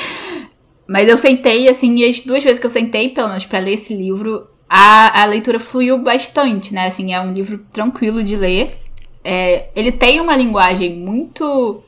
mas 0.88 1.08
eu 1.08 1.18
sentei, 1.18 1.68
assim, 1.68 1.94
e 1.96 2.04
as 2.04 2.20
duas 2.20 2.42
vezes 2.42 2.58
que 2.58 2.66
eu 2.66 2.70
sentei, 2.70 3.10
pelo 3.10 3.28
menos, 3.28 3.44
para 3.44 3.58
ler 3.58 3.74
esse 3.74 3.94
livro, 3.94 4.48
a, 4.68 5.22
a 5.22 5.24
leitura 5.26 5.58
fluiu 5.58 5.98
bastante, 5.98 6.72
né? 6.72 6.86
Assim, 6.86 7.12
é 7.12 7.20
um 7.20 7.32
livro 7.32 7.58
tranquilo 7.72 8.22
de 8.22 8.36
ler. 8.36 8.74
É, 9.22 9.68
ele 9.74 9.92
tem 9.92 10.20
uma 10.20 10.36
linguagem 10.36 10.96
muito 10.96 11.82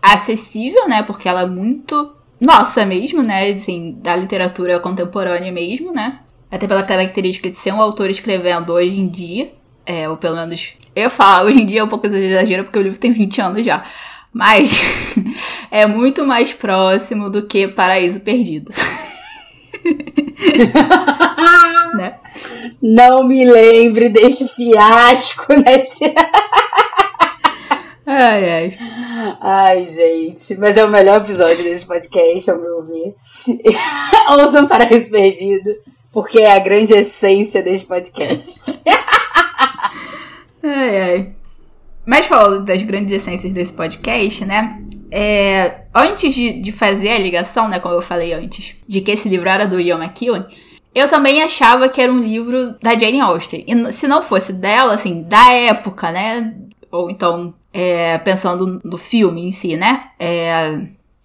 acessível, 0.00 0.88
né? 0.88 1.02
Porque 1.02 1.28
ela 1.28 1.42
é 1.42 1.46
muito 1.46 2.14
nossa 2.40 2.84
mesmo, 2.86 3.22
né? 3.22 3.50
Assim, 3.50 3.98
da 4.00 4.16
literatura 4.16 4.80
contemporânea 4.80 5.52
mesmo, 5.52 5.92
né? 5.92 6.20
Até 6.54 6.68
pela 6.68 6.84
característica 6.84 7.50
de 7.50 7.56
ser 7.56 7.72
um 7.72 7.82
autor 7.82 8.08
escrevendo 8.08 8.72
hoje 8.72 8.96
em 8.96 9.08
dia. 9.08 9.52
É, 9.84 10.08
ou 10.08 10.16
pelo 10.16 10.36
menos. 10.36 10.74
Eu 10.94 11.10
falo, 11.10 11.48
hoje 11.48 11.60
em 11.60 11.66
dia 11.66 11.80
é 11.80 11.84
um 11.84 11.88
pouco 11.88 12.06
exagero, 12.06 12.62
porque 12.62 12.78
o 12.78 12.82
livro 12.82 12.96
tem 12.96 13.10
20 13.10 13.40
anos 13.40 13.66
já. 13.66 13.82
Mas 14.32 14.82
é 15.68 15.84
muito 15.84 16.24
mais 16.24 16.52
próximo 16.52 17.28
do 17.28 17.48
que 17.48 17.66
Paraíso 17.66 18.20
Perdido. 18.20 18.72
né? 21.96 22.20
Não 22.80 23.24
me 23.24 23.44
lembre 23.44 24.08
deste 24.08 24.46
fiasco 24.46 25.52
neste. 25.54 26.04
ai, 28.06 28.48
ai. 28.48 28.78
Ai, 29.40 29.84
gente. 29.86 30.56
Mas 30.56 30.76
é 30.76 30.84
o 30.84 30.88
melhor 30.88 31.20
episódio 31.20 31.64
desse 31.64 31.84
podcast, 31.84 32.48
ao 32.48 32.60
meu 32.60 32.84
ver. 32.84 33.16
Ouçam 34.38 34.68
Paraíso 34.68 35.10
Perdido, 35.10 35.74
porque 36.14 36.38
é 36.38 36.52
a 36.52 36.60
grande 36.60 36.94
essência 36.94 37.60
desse 37.60 37.84
podcast. 37.84 38.80
ai, 40.62 41.02
ai. 41.02 41.34
Mas 42.06 42.26
falando 42.26 42.64
das 42.64 42.82
grandes 42.82 43.12
essências 43.12 43.52
desse 43.52 43.72
podcast, 43.72 44.44
né? 44.44 44.80
É, 45.10 45.86
antes 45.92 46.32
de, 46.32 46.60
de 46.60 46.70
fazer 46.70 47.10
a 47.10 47.18
ligação, 47.18 47.68
né, 47.68 47.80
como 47.80 47.94
eu 47.94 48.02
falei 48.02 48.32
antes, 48.32 48.76
de 48.86 49.00
que 49.00 49.10
esse 49.10 49.28
livro 49.28 49.48
era 49.48 49.66
do 49.66 49.80
Ian 49.80 49.98
McEwan, 50.02 50.46
eu 50.94 51.08
também 51.08 51.42
achava 51.42 51.88
que 51.88 52.00
era 52.00 52.12
um 52.12 52.20
livro 52.20 52.76
da 52.80 52.96
Jane 52.96 53.20
Austen. 53.20 53.64
E 53.66 53.92
se 53.92 54.06
não 54.06 54.22
fosse 54.22 54.52
dela, 54.52 54.94
assim, 54.94 55.22
da 55.24 55.52
época, 55.52 56.12
né? 56.12 56.54
Ou 56.92 57.10
então 57.10 57.52
é, 57.72 58.18
pensando 58.18 58.80
no 58.84 58.96
filme 58.96 59.48
em 59.48 59.50
si, 59.50 59.76
né? 59.76 60.02
É, 60.20 60.78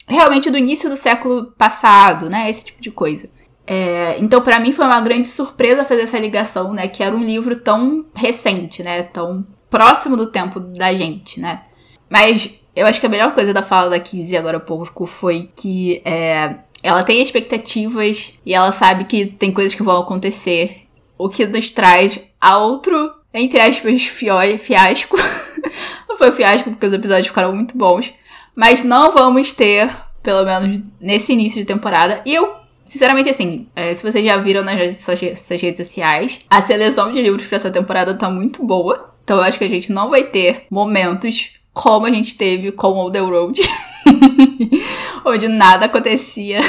realmente 0.08 0.50
do 0.50 0.58
início 0.58 0.90
do 0.90 0.98
século 0.98 1.52
passado, 1.52 2.28
né? 2.28 2.50
Esse 2.50 2.64
tipo 2.66 2.82
de 2.82 2.90
coisa. 2.90 3.30
É, 3.72 4.18
então, 4.20 4.42
para 4.42 4.60
mim 4.60 4.74
foi 4.74 4.84
uma 4.84 5.00
grande 5.00 5.28
surpresa 5.28 5.86
fazer 5.86 6.02
essa 6.02 6.18
ligação, 6.18 6.74
né? 6.74 6.88
Que 6.88 7.04
era 7.04 7.16
um 7.16 7.24
livro 7.24 7.56
tão 7.56 8.04
recente, 8.16 8.82
né? 8.82 9.04
Tão 9.04 9.46
próximo 9.70 10.18
do 10.18 10.32
tempo 10.32 10.60
da 10.60 10.92
gente, 10.94 11.40
né? 11.40 11.62
Mas 12.10 12.60
eu 12.76 12.88
acho 12.88 13.00
que 13.00 13.06
a 13.06 13.10
melhor 13.10 13.34
coisa 13.36 13.54
da 13.54 13.62
fala 13.62 13.92
da 13.92 14.00
Kizzy 14.00 14.36
agora 14.36 14.58
há 14.58 14.60
pouco 14.60 15.06
foi 15.06 15.52
que 15.56 16.02
é, 16.04 16.56
ela 16.82 17.04
tem 17.04 17.22
expectativas 17.22 18.34
e 18.44 18.56
ela 18.56 18.72
sabe 18.72 19.04
que 19.04 19.28
tem 19.28 19.52
coisas 19.52 19.76
que 19.76 19.84
vão 19.84 20.02
acontecer, 20.02 20.88
o 21.16 21.30
que 21.30 21.46
nos 21.46 21.70
traz 21.70 22.20
a 22.42 22.58
outro, 22.58 23.14
entre 23.32 23.60
aspas, 23.60 24.04
fiasco 24.04 25.16
foi 26.20 26.30
um 26.30 26.34
fiasco, 26.34 26.70
porque 26.70 26.86
os 26.86 26.94
episódios 26.94 27.28
ficaram 27.28 27.56
muito 27.56 27.78
bons. 27.78 28.14
Mas 28.54 28.84
não 28.84 29.12
vamos 29.12 29.54
ter, 29.54 29.90
pelo 30.22 30.46
menos 30.46 30.82
nesse 31.00 31.32
início 31.32 31.62
de 31.62 31.66
temporada. 31.66 32.22
E 32.26 32.36
eu, 32.36 32.54
sinceramente, 32.90 33.30
assim, 33.30 33.68
é, 33.76 33.94
se 33.94 34.04
vocês 34.04 34.26
já 34.26 34.38
viram 34.38 34.64
nas 34.64 34.98
suas, 34.98 35.22
redes 35.62 35.88
sociais, 35.88 36.40
a 36.50 36.62
seleção 36.62 37.12
de 37.12 37.22
livros 37.22 37.48
para 37.48 37.56
essa 37.58 37.72
temporada 37.72 38.14
tá 38.18 38.30
muito 38.30 38.66
boa. 38.66 39.14
Então 39.24 39.38
eu 39.38 39.44
acho 39.44 39.58
que 39.58 39.64
a 39.64 39.70
gente 39.70 39.92
não 39.92 40.10
vai 40.10 40.24
ter 40.24 40.66
momentos 40.70 41.52
como 41.72 42.06
a 42.08 42.12
gente 42.12 42.36
teve 42.36 42.72
com 42.72 43.00
o 43.00 43.12
The 43.12 43.20
Road. 43.20 43.62
onde 45.26 45.48
nada 45.48 45.86
acontecia. 45.86 46.60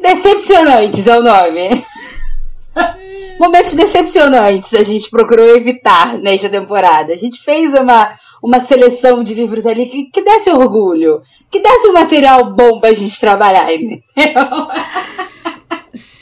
Decepcionantes 0.00 1.06
é 1.06 1.18
o 1.18 1.22
nome. 1.22 1.84
Momentos 3.38 3.74
decepcionantes 3.74 4.74
a 4.74 4.82
gente 4.82 5.10
procurou 5.10 5.56
evitar 5.56 6.18
nesta 6.18 6.48
temporada. 6.48 7.12
A 7.12 7.16
gente 7.16 7.40
fez 7.42 7.74
uma, 7.74 8.16
uma 8.42 8.60
seleção 8.60 9.24
de 9.24 9.34
livros 9.34 9.66
ali 9.66 9.86
que, 9.86 10.04
que 10.04 10.22
desse 10.22 10.50
orgulho, 10.50 11.22
que 11.50 11.60
desse 11.60 11.88
um 11.88 11.92
material 11.92 12.52
bom 12.54 12.80
pra 12.80 12.92
gente 12.92 13.18
trabalhar, 13.18 13.72
entendeu? 13.72 14.02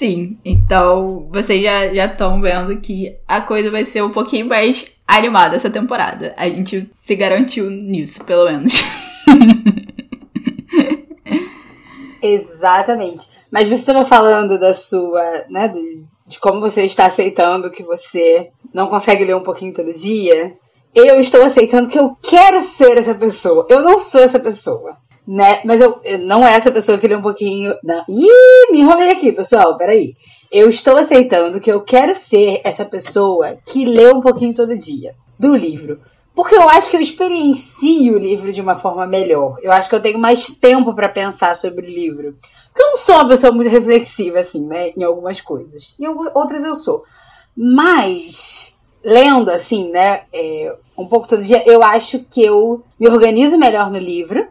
Sim, 0.02 0.36
então 0.44 1.28
vocês 1.30 1.62
já 1.62 2.06
estão 2.06 2.40
vendo 2.40 2.76
que 2.80 3.16
a 3.28 3.40
coisa 3.40 3.70
vai 3.70 3.84
ser 3.84 4.02
um 4.02 4.10
pouquinho 4.10 4.46
mais 4.48 4.96
animada 5.06 5.54
essa 5.54 5.70
temporada. 5.70 6.34
A 6.36 6.48
gente 6.48 6.90
se 6.92 7.14
garantiu 7.14 7.70
nisso, 7.70 8.24
pelo 8.24 8.46
menos. 8.46 8.72
Exatamente. 12.20 13.28
Mas 13.48 13.68
você 13.68 13.76
estava 13.76 14.04
falando 14.04 14.58
da 14.58 14.74
sua, 14.74 15.44
né, 15.48 15.68
de, 15.68 16.02
de 16.26 16.40
como 16.40 16.60
você 16.60 16.84
está 16.84 17.06
aceitando 17.06 17.70
que 17.70 17.84
você 17.84 18.50
não 18.74 18.88
consegue 18.88 19.24
ler 19.24 19.36
um 19.36 19.44
pouquinho 19.44 19.72
todo 19.72 19.94
dia, 19.94 20.56
eu 20.92 21.20
estou 21.20 21.44
aceitando 21.44 21.88
que 21.88 22.00
eu 22.00 22.16
quero 22.20 22.60
ser 22.60 22.98
essa 22.98 23.14
pessoa. 23.14 23.68
Eu 23.70 23.82
não 23.82 23.96
sou 23.98 24.20
essa 24.22 24.40
pessoa. 24.40 24.96
Né? 25.26 25.62
Mas 25.64 25.80
eu, 25.80 26.00
eu 26.04 26.18
não 26.18 26.46
é 26.46 26.52
essa 26.54 26.70
pessoa 26.70 26.98
que 26.98 27.06
lê 27.06 27.14
um 27.14 27.22
pouquinho. 27.22 27.74
Não. 27.82 28.04
Ih, 28.08 28.72
me 28.72 28.80
enrolei 28.80 29.10
aqui, 29.10 29.32
pessoal. 29.32 29.76
Peraí. 29.76 30.14
Eu 30.50 30.68
estou 30.68 30.96
aceitando 30.96 31.60
que 31.60 31.70
eu 31.70 31.80
quero 31.80 32.14
ser 32.14 32.60
essa 32.64 32.84
pessoa 32.84 33.56
que 33.64 33.84
lê 33.84 34.12
um 34.12 34.20
pouquinho 34.20 34.54
todo 34.54 34.76
dia 34.76 35.14
do 35.38 35.54
livro. 35.54 36.00
Porque 36.34 36.54
eu 36.54 36.68
acho 36.68 36.90
que 36.90 36.96
eu 36.96 37.00
experiencio 37.00 38.14
o 38.14 38.18
livro 38.18 38.52
de 38.52 38.60
uma 38.60 38.76
forma 38.76 39.06
melhor. 39.06 39.58
Eu 39.62 39.70
acho 39.70 39.88
que 39.88 39.94
eu 39.94 40.00
tenho 40.00 40.18
mais 40.18 40.46
tempo 40.46 40.94
para 40.94 41.08
pensar 41.08 41.54
sobre 41.54 41.86
o 41.86 41.90
livro. 41.90 42.36
Porque 42.68 42.82
eu 42.82 42.88
não 42.88 42.96
sou 42.96 43.16
uma 43.16 43.28
pessoa 43.28 43.52
muito 43.52 43.70
reflexiva, 43.70 44.40
assim, 44.40 44.66
né? 44.66 44.92
Em 44.96 45.02
algumas 45.02 45.40
coisas. 45.40 45.94
Em 46.00 46.06
outras 46.08 46.64
eu 46.64 46.74
sou. 46.74 47.04
Mas, 47.54 48.72
lendo, 49.04 49.50
assim, 49.50 49.90
né? 49.90 50.22
É, 50.32 50.74
um 50.96 51.06
pouco 51.06 51.28
todo 51.28 51.44
dia, 51.44 51.62
eu 51.66 51.82
acho 51.82 52.20
que 52.20 52.42
eu 52.42 52.82
me 52.98 53.08
organizo 53.08 53.58
melhor 53.58 53.90
no 53.90 53.98
livro. 53.98 54.48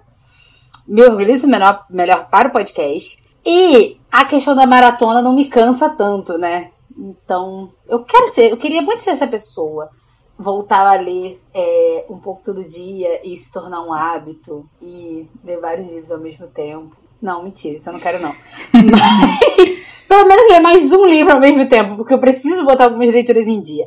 Me 0.87 1.03
organizo 1.03 1.47
melhor, 1.47 1.85
melhor 1.89 2.29
para 2.29 2.49
o 2.49 2.51
podcast. 2.51 3.23
E 3.45 3.99
a 4.11 4.25
questão 4.25 4.55
da 4.55 4.67
maratona 4.67 5.21
não 5.21 5.33
me 5.33 5.45
cansa 5.45 5.89
tanto, 5.89 6.37
né? 6.37 6.71
Então, 6.97 7.71
eu 7.87 8.03
quero 8.03 8.27
ser, 8.27 8.51
eu 8.51 8.57
queria 8.57 8.81
muito 8.81 9.01
ser 9.01 9.11
essa 9.11 9.27
pessoa 9.27 9.89
voltar 10.37 10.87
a 10.87 10.99
ler 10.99 11.41
é, 11.53 12.05
um 12.09 12.17
pouco 12.17 12.43
todo 12.43 12.63
dia 12.63 13.21
e 13.23 13.37
se 13.37 13.51
tornar 13.51 13.81
um 13.83 13.93
hábito 13.93 14.67
e 14.81 15.27
ler 15.43 15.59
vários 15.59 15.89
livros 15.89 16.11
ao 16.11 16.19
mesmo 16.19 16.47
tempo. 16.47 16.95
Não, 17.21 17.43
mentira, 17.43 17.77
isso 17.77 17.89
eu 17.89 17.93
não 17.93 17.99
quero 17.99 18.19
não. 18.19 18.33
Mas, 18.73 19.85
pelo 20.07 20.27
menos 20.27 20.49
ler 20.49 20.59
mais 20.59 20.91
um 20.91 21.05
livro 21.05 21.33
ao 21.33 21.39
mesmo 21.39 21.69
tempo, 21.69 21.95
porque 21.95 22.13
eu 22.13 22.19
preciso 22.19 22.65
botar 22.65 22.85
algumas 22.85 23.11
leituras 23.11 23.47
em 23.47 23.61
dia. 23.61 23.85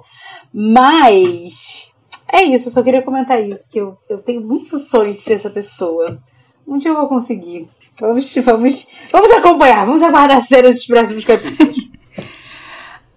Mas 0.52 1.92
é 2.32 2.42
isso, 2.44 2.68
eu 2.68 2.72
só 2.72 2.82
queria 2.82 3.02
comentar 3.02 3.42
isso, 3.42 3.70
que 3.70 3.80
eu, 3.80 3.98
eu 4.08 4.18
tenho 4.18 4.40
muitos 4.40 4.88
sonhos 4.88 5.16
de 5.16 5.22
ser 5.22 5.34
essa 5.34 5.50
pessoa. 5.50 6.18
Um 6.66 6.78
dia 6.78 6.90
eu 6.90 6.96
vou 6.96 7.08
conseguir. 7.08 7.68
Vamos, 8.00 8.34
vamos, 8.34 8.88
vamos 9.10 9.30
acompanhar, 9.32 9.86
vamos 9.86 10.02
aguardar 10.02 10.42
cenas 10.42 10.76
dos 10.76 10.86
próximos 10.86 11.24
capítulos. 11.24 11.76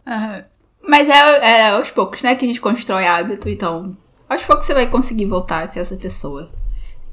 Uhum. 0.07 0.41
Mas 0.87 1.09
é, 1.09 1.13
é, 1.13 1.69
aos 1.71 1.91
poucos, 1.91 2.23
né, 2.23 2.33
que 2.33 2.45
a 2.45 2.47
gente 2.47 2.61
constrói 2.61 3.05
hábito, 3.05 3.49
então 3.49 3.97
aos 4.29 4.41
poucos 4.41 4.65
você 4.65 4.73
vai 4.73 4.87
conseguir 4.87 5.25
voltar 5.25 5.65
a 5.65 5.69
ser 5.69 5.81
essa 5.81 5.97
pessoa. 5.97 6.49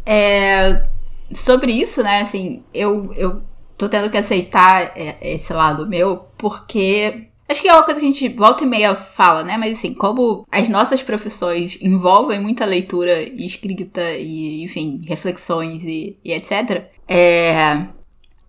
É, 0.07 0.87
sobre 1.35 1.73
isso, 1.73 2.01
né, 2.03 2.21
assim, 2.21 2.63
eu, 2.73 3.13
eu 3.15 3.43
tô 3.77 3.89
tendo 3.89 4.09
que 4.11 4.17
aceitar 4.17 4.93
é, 4.97 5.17
esse 5.21 5.53
lado 5.53 5.89
meu, 5.89 6.29
porque 6.39 7.29
acho 7.49 7.61
que 7.61 7.69
é 7.69 7.73
uma 7.73 7.83
coisa 7.83 8.01
que 8.01 8.07
a 8.07 8.11
gente 8.11 8.29
volta 8.29 8.65
e 8.65 8.67
meia 8.67 8.95
fala, 8.95 9.43
né, 9.43 9.57
mas 9.57 9.79
assim, 9.79 9.93
como 9.95 10.47
as 10.51 10.69
nossas 10.69 11.03
profissões 11.03 11.79
envolvem 11.81 12.41
muita 12.41 12.65
leitura 12.65 13.23
e 13.23 13.45
escrita 13.45 14.13
e, 14.13 14.63
enfim, 14.63 15.01
reflexões 15.07 15.85
e, 15.85 16.17
e 16.25 16.33
etc., 16.33 16.85
é, 17.07 17.85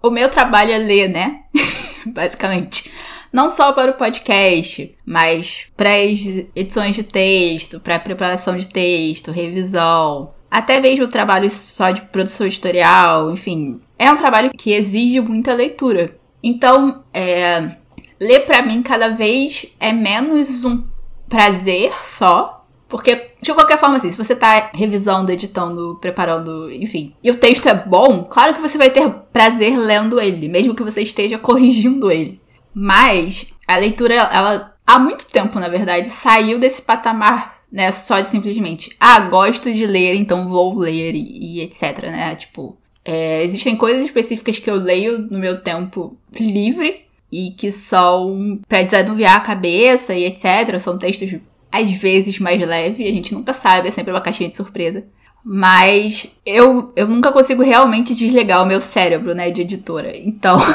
o 0.01 0.09
meu 0.09 0.29
trabalho 0.29 0.71
é 0.71 0.77
ler, 0.77 1.09
né, 1.09 1.41
basicamente 2.07 2.91
não 3.35 3.49
só 3.49 3.73
para 3.73 3.91
o 3.91 3.95
podcast, 3.95 4.95
mas 5.05 5.67
para 5.75 5.89
as 5.89 6.25
edições 6.55 6.95
de 6.95 7.03
texto, 7.03 7.81
para 7.81 7.99
preparação 7.99 8.55
de 8.55 8.65
texto, 8.65 9.29
revisão, 9.29 10.33
até 10.49 10.79
mesmo 10.79 11.03
o 11.03 11.09
trabalho 11.09 11.49
só 11.49 11.91
de 11.91 12.01
produção 12.03 12.47
editorial, 12.47 13.29
enfim, 13.33 13.81
é 13.99 14.09
um 14.09 14.15
trabalho 14.15 14.51
que 14.57 14.71
exige 14.71 15.19
muita 15.19 15.53
leitura. 15.53 16.17
Então, 16.41 17.03
é, 17.13 17.75
ler 18.19 18.41
para 18.41 18.61
mim 18.61 18.81
cada 18.81 19.09
vez 19.09 19.73
é 19.79 19.91
menos 19.91 20.63
um 20.65 20.83
prazer 21.27 21.91
só, 22.03 22.65
porque 22.87 23.31
de 23.41 23.53
qualquer 23.53 23.77
forma, 23.77 23.97
assim, 23.97 24.11
se 24.11 24.17
você 24.17 24.35
tá 24.35 24.71
revisando, 24.73 25.31
editando, 25.31 25.97
preparando, 25.99 26.71
enfim, 26.71 27.13
e 27.23 27.31
o 27.31 27.37
texto 27.37 27.67
é 27.67 27.73
bom, 27.73 28.23
claro 28.23 28.53
que 28.53 28.61
você 28.61 28.77
vai 28.77 28.89
ter 28.89 29.09
prazer 29.33 29.77
lendo 29.77 30.19
ele, 30.19 30.47
mesmo 30.47 30.75
que 30.75 30.83
você 30.83 31.01
esteja 31.01 31.37
corrigindo 31.37 32.11
ele. 32.11 32.39
Mas 32.73 33.47
a 33.67 33.77
leitura, 33.77 34.13
ela, 34.13 34.75
há 34.85 34.99
muito 34.99 35.25
tempo, 35.25 35.59
na 35.59 35.67
verdade, 35.67 36.09
saiu 36.09 36.59
desse 36.59 36.81
patamar, 36.81 37.59
né? 37.71 37.91
Só 37.91 38.19
de 38.19 38.29
simplesmente, 38.29 38.95
ah, 38.99 39.19
gosto 39.21 39.73
de 39.73 39.85
ler, 39.85 40.15
então 40.15 40.47
vou 40.47 40.77
ler 40.77 41.15
e, 41.15 41.57
e 41.57 41.61
etc, 41.61 42.03
né? 42.03 42.35
Tipo, 42.35 42.77
é, 43.03 43.43
existem 43.43 43.75
coisas 43.75 44.05
específicas 44.05 44.59
que 44.59 44.69
eu 44.69 44.75
leio 44.75 45.19
no 45.19 45.39
meu 45.39 45.61
tempo 45.61 46.17
livre 46.37 47.04
e 47.35 47.51
que 47.51 47.71
são 47.71 48.59
para 48.67 48.83
desanuviar 48.83 49.35
a 49.35 49.41
cabeça 49.41 50.13
e 50.13 50.25
etc. 50.25 50.79
São 50.79 50.97
textos 50.97 51.35
às 51.71 51.91
vezes 51.91 52.39
mais 52.39 52.59
leves, 52.65 53.05
a 53.05 53.11
gente 53.11 53.33
nunca 53.33 53.51
sabe, 53.51 53.89
é 53.89 53.91
sempre 53.91 54.11
uma 54.11 54.21
caixinha 54.21 54.49
de 54.49 54.55
surpresa. 54.55 55.03
Mas 55.43 56.37
eu, 56.45 56.93
eu 56.95 57.07
nunca 57.07 57.31
consigo 57.31 57.61
realmente 57.61 58.15
desligar 58.15 58.63
o 58.63 58.65
meu 58.65 58.79
cérebro, 58.81 59.35
né, 59.35 59.51
de 59.51 59.61
editora. 59.61 60.15
Então. 60.15 60.57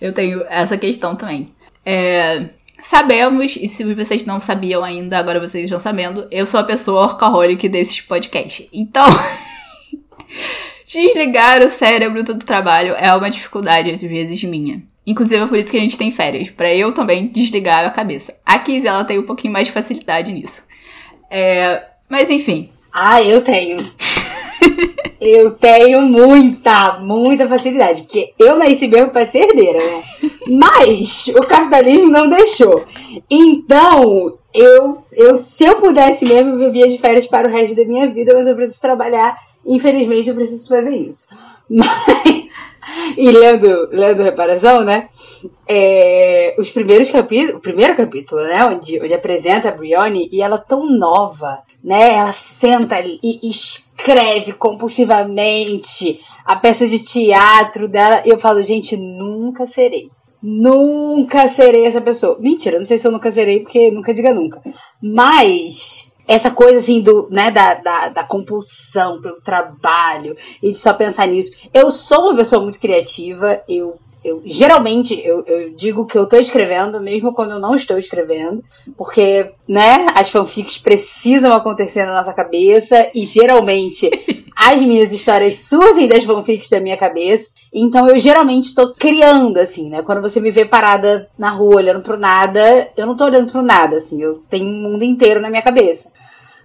Eu 0.00 0.12
tenho 0.12 0.44
essa 0.50 0.76
questão 0.76 1.16
também. 1.16 1.48
É, 1.86 2.50
sabemos, 2.82 3.56
e 3.56 3.66
se 3.66 3.82
vocês 3.94 4.26
não 4.26 4.38
sabiam 4.38 4.84
ainda, 4.84 5.18
agora 5.18 5.40
vocês 5.40 5.64
estão 5.64 5.80
sabendo, 5.80 6.28
eu 6.30 6.44
sou 6.44 6.60
a 6.60 6.64
pessoa 6.64 7.04
orcaholic 7.04 7.66
desses 7.70 8.02
podcasts. 8.02 8.68
Então, 8.70 9.06
desligar 10.84 11.62
o 11.62 11.70
cérebro 11.70 12.22
do 12.22 12.34
trabalho 12.34 12.94
é 12.98 13.14
uma 13.14 13.30
dificuldade, 13.30 13.90
às 13.90 14.02
vezes, 14.02 14.44
minha. 14.44 14.82
Inclusive, 15.06 15.42
é 15.42 15.46
por 15.46 15.58
isso 15.58 15.70
que 15.70 15.76
a 15.76 15.80
gente 15.80 15.98
tem 15.98 16.10
férias, 16.10 16.50
para 16.50 16.74
eu 16.74 16.92
também 16.92 17.28
desligar 17.28 17.84
a 17.84 17.90
cabeça. 17.90 18.34
A 18.44 18.58
Kiz, 18.58 18.84
ela 18.84 19.04
tem 19.04 19.18
um 19.18 19.26
pouquinho 19.26 19.52
mais 19.52 19.66
de 19.66 19.72
facilidade 19.72 20.32
nisso. 20.32 20.62
É, 21.30 21.82
mas, 22.08 22.30
enfim. 22.30 22.70
Ah, 22.92 23.22
eu 23.22 23.42
tenho. 23.42 23.78
Eu 25.20 25.52
tenho 25.52 26.02
muita, 26.02 26.98
muita 26.98 27.48
facilidade, 27.48 28.02
porque 28.02 28.34
eu 28.38 28.58
nasci 28.58 28.86
mesmo 28.88 29.08
para 29.08 29.24
ser 29.24 29.48
herdeira, 29.48 29.78
né? 29.78 30.02
Mas 30.46 31.28
o 31.28 31.40
capitalismo 31.46 32.10
não 32.10 32.28
deixou. 32.28 32.84
Então, 33.30 34.36
eu, 34.52 34.98
eu, 35.14 35.36
se 35.38 35.64
eu 35.64 35.80
pudesse 35.80 36.26
mesmo, 36.26 36.52
eu 36.52 36.58
vivia 36.58 36.88
de 36.88 36.98
férias 36.98 37.26
para 37.26 37.48
o 37.48 37.50
resto 37.50 37.74
da 37.74 37.86
minha 37.86 38.12
vida, 38.12 38.34
mas 38.34 38.46
eu 38.46 38.54
preciso 38.54 38.82
trabalhar. 38.82 39.38
Infelizmente, 39.66 40.28
eu 40.28 40.34
preciso 40.34 40.68
fazer 40.68 40.94
isso. 40.94 41.28
Mas, 41.70 42.43
e 43.16 43.30
lendo, 43.30 43.88
lendo 43.90 44.22
Reparação, 44.22 44.84
né? 44.84 45.08
É, 45.68 46.54
os 46.58 46.70
primeiros 46.70 47.10
capítulos, 47.10 47.56
o 47.56 47.60
primeiro 47.60 47.96
capítulo, 47.96 48.42
né? 48.42 48.64
Onde, 48.64 49.00
onde 49.00 49.14
apresenta 49.14 49.68
a 49.68 49.72
Brione 49.72 50.28
e 50.32 50.42
ela 50.42 50.58
tão 50.58 50.88
nova, 50.90 51.62
né? 51.82 52.14
Ela 52.14 52.32
senta 52.32 52.96
ali 52.96 53.18
e 53.22 53.48
escreve 53.48 54.52
compulsivamente 54.52 56.20
a 56.44 56.56
peça 56.56 56.86
de 56.86 56.98
teatro 56.98 57.88
dela. 57.88 58.22
E 58.24 58.30
eu 58.30 58.38
falo, 58.38 58.62
gente, 58.62 58.96
nunca 58.96 59.66
serei. 59.66 60.08
Nunca 60.42 61.48
serei 61.48 61.86
essa 61.86 62.00
pessoa. 62.00 62.36
Mentira, 62.38 62.78
não 62.78 62.86
sei 62.86 62.98
se 62.98 63.06
eu 63.06 63.12
nunca 63.12 63.30
serei, 63.30 63.60
porque 63.60 63.90
nunca 63.90 64.12
diga 64.12 64.34
nunca. 64.34 64.60
Mas 65.02 66.12
essa 66.26 66.50
coisa 66.50 66.78
assim 66.78 67.00
do, 67.02 67.28
né, 67.30 67.50
da, 67.50 67.74
da, 67.74 68.08
da, 68.08 68.24
compulsão 68.24 69.20
pelo 69.20 69.40
trabalho 69.40 70.36
e 70.62 70.72
de 70.72 70.78
só 70.78 70.94
pensar 70.94 71.26
nisso. 71.26 71.52
Eu 71.72 71.90
sou 71.90 72.26
uma 72.26 72.36
pessoa 72.36 72.62
muito 72.62 72.80
criativa, 72.80 73.62
eu, 73.68 73.98
eu 74.24 74.42
geralmente 74.44 75.20
eu, 75.24 75.44
eu 75.46 75.70
digo 75.70 76.06
que 76.06 76.16
eu 76.16 76.26
tô 76.26 76.36
escrevendo, 76.36 77.00
mesmo 77.00 77.34
quando 77.34 77.52
eu 77.52 77.60
não 77.60 77.74
estou 77.74 77.98
escrevendo, 77.98 78.64
porque, 78.96 79.50
né, 79.68 80.06
as 80.14 80.30
fanfics 80.30 80.78
precisam 80.78 81.52
acontecer 81.52 82.06
na 82.06 82.14
nossa 82.14 82.32
cabeça 82.32 83.10
e 83.14 83.26
geralmente 83.26 84.10
as 84.56 84.80
minhas 84.82 85.12
histórias 85.12 85.56
surgem 85.56 86.08
das 86.08 86.24
fanfics 86.24 86.70
da 86.70 86.80
minha 86.80 86.96
cabeça. 86.96 87.50
Então 87.72 88.08
eu 88.08 88.18
geralmente 88.18 88.66
estou 88.66 88.94
criando, 88.94 89.58
assim, 89.58 89.90
né? 89.90 90.00
Quando 90.02 90.22
você 90.22 90.40
me 90.40 90.50
vê 90.50 90.64
parada 90.64 91.28
na 91.36 91.50
rua 91.50 91.76
olhando 91.76 92.00
pro 92.00 92.16
nada, 92.16 92.88
eu 92.96 93.06
não 93.06 93.16
tô 93.16 93.24
olhando 93.24 93.50
pro 93.50 93.62
nada, 93.62 93.96
assim, 93.96 94.22
eu 94.22 94.42
tenho 94.48 94.66
um 94.66 94.90
mundo 94.90 95.04
inteiro 95.04 95.40
na 95.40 95.50
minha 95.50 95.62
cabeça. 95.62 96.10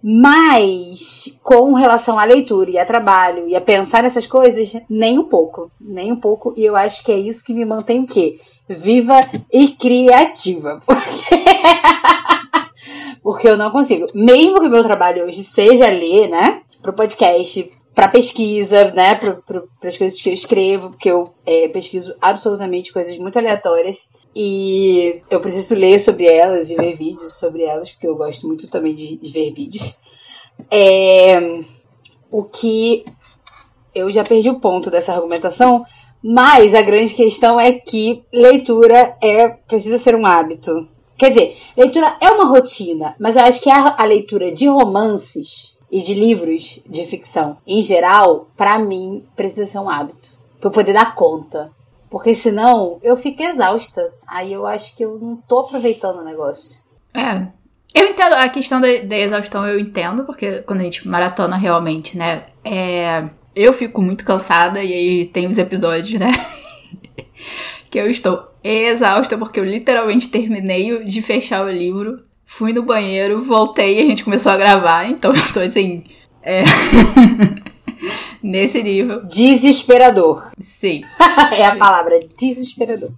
Mas, 0.01 1.37
com 1.43 1.73
relação 1.73 2.17
à 2.17 2.23
leitura 2.23 2.69
e 2.69 2.77
a 2.77 2.85
trabalho 2.85 3.47
e 3.47 3.55
a 3.55 3.61
pensar 3.61 4.03
nessas 4.03 4.25
coisas, 4.25 4.73
nem 4.89 5.19
um 5.19 5.25
pouco. 5.25 5.71
Nem 5.79 6.11
um 6.11 6.15
pouco. 6.15 6.53
E 6.55 6.63
eu 6.63 6.75
acho 6.75 7.03
que 7.03 7.11
é 7.11 7.17
isso 7.17 7.43
que 7.43 7.53
me 7.53 7.65
mantém 7.65 8.01
o 8.01 8.07
quê? 8.07 8.39
Viva 8.67 9.19
e 9.51 9.69
criativa. 9.69 10.79
Porque, 10.85 11.39
porque 13.21 13.47
eu 13.47 13.57
não 13.57 13.71
consigo. 13.71 14.07
Mesmo 14.13 14.59
que 14.59 14.67
o 14.67 14.69
meu 14.69 14.83
trabalho 14.83 15.25
hoje 15.25 15.43
seja 15.43 15.87
ler, 15.87 16.29
né? 16.29 16.61
Pro 16.81 16.93
podcast, 16.93 17.71
para 17.99 18.07
pesquisa, 18.07 18.91
né, 18.91 19.15
para 19.15 19.37
as 19.83 19.97
coisas 19.97 20.21
que 20.21 20.29
eu 20.29 20.33
escrevo, 20.33 20.91
porque 20.91 21.11
eu 21.11 21.33
é, 21.45 21.67
pesquiso 21.67 22.15
absolutamente 22.21 22.93
coisas 22.93 23.17
muito 23.17 23.37
aleatórias 23.37 24.09
e 24.35 25.21
eu 25.29 25.41
preciso 25.41 25.75
ler 25.75 25.99
sobre 25.99 26.25
elas 26.25 26.69
e 26.69 26.75
ver 26.75 26.95
vídeos 26.95 27.35
sobre 27.35 27.63
elas, 27.63 27.91
porque 27.91 28.07
eu 28.07 28.15
gosto 28.15 28.47
muito 28.47 28.67
também 28.67 28.95
de, 28.95 29.17
de 29.17 29.31
ver 29.31 29.51
vídeos. 29.53 29.93
É, 30.69 31.61
o 32.31 32.43
que 32.43 33.05
eu 33.93 34.11
já 34.11 34.23
perdi 34.23 34.49
o 34.49 34.59
ponto 34.59 34.91
dessa 34.91 35.13
argumentação, 35.13 35.85
Mas 36.21 36.75
a 36.75 36.81
grande 36.81 37.13
questão 37.13 37.59
é 37.59 37.71
que 37.71 38.23
leitura 38.31 39.17
é 39.21 39.47
precisa 39.47 39.97
ser 39.97 40.15
um 40.15 40.25
hábito. 40.25 40.87
Quer 41.17 41.29
dizer, 41.29 41.57
leitura 41.77 42.17
é 42.21 42.29
uma 42.29 42.45
rotina, 42.45 43.15
mas 43.19 43.35
eu 43.35 43.43
acho 43.43 43.61
que 43.61 43.69
a, 43.69 43.95
a 43.97 44.05
leitura 44.05 44.51
de 44.53 44.67
romances 44.67 45.77
e 45.91 46.01
de 46.01 46.13
livros 46.13 46.79
de 46.87 47.05
ficção 47.05 47.57
em 47.65 47.81
geral, 47.81 48.47
para 48.55 48.79
mim, 48.79 49.23
precisa 49.35 49.65
ser 49.65 49.79
um 49.79 49.89
hábito. 49.89 50.29
Pra 50.59 50.67
eu 50.67 50.73
poder 50.73 50.93
dar 50.93 51.15
conta. 51.15 51.71
Porque 52.09 52.33
senão 52.33 52.99
eu 53.03 53.15
fico 53.15 53.43
exausta. 53.43 54.13
Aí 54.27 54.51
eu 54.51 54.65
acho 54.65 54.95
que 54.95 55.03
eu 55.03 55.19
não 55.19 55.37
tô 55.37 55.59
aproveitando 55.59 56.19
o 56.19 56.23
negócio. 56.23 56.81
É. 57.13 57.47
Eu 57.93 58.05
entendo 58.05 58.33
a 58.33 58.49
questão 58.49 58.79
da, 58.79 58.87
da 59.03 59.17
exaustão, 59.17 59.67
eu 59.67 59.79
entendo, 59.79 60.23
porque 60.23 60.61
quando 60.61 60.81
a 60.81 60.83
gente 60.83 61.07
maratona 61.07 61.55
realmente, 61.55 62.17
né? 62.17 62.43
É, 62.63 63.27
eu 63.55 63.73
fico 63.73 64.01
muito 64.01 64.23
cansada 64.23 64.83
e 64.83 64.93
aí 64.93 65.25
tem 65.25 65.47
os 65.47 65.57
episódios, 65.57 66.19
né? 66.19 66.31
que 67.89 67.99
eu 67.99 68.09
estou 68.09 68.47
exausta 68.63 69.37
porque 69.37 69.59
eu 69.59 69.63
literalmente 69.63 70.27
terminei 70.27 71.03
de 71.03 71.21
fechar 71.21 71.65
o 71.65 71.71
livro, 71.71 72.23
fui 72.45 72.73
no 72.73 72.83
banheiro, 72.83 73.41
voltei 73.41 73.99
e 73.99 74.01
a 74.03 74.05
gente 74.05 74.23
começou 74.23 74.51
a 74.51 74.57
gravar, 74.57 75.09
então 75.09 75.33
eu 75.35 75.53
tô 75.53 75.59
assim. 75.59 76.03
É... 76.43 76.63
Nesse 78.41 78.81
nível. 78.81 79.25
Desesperador. 79.25 80.51
Sim. 80.59 81.01
é 81.51 81.65
a 81.65 81.75
palavra, 81.75 82.19
desesperador. 82.19 83.11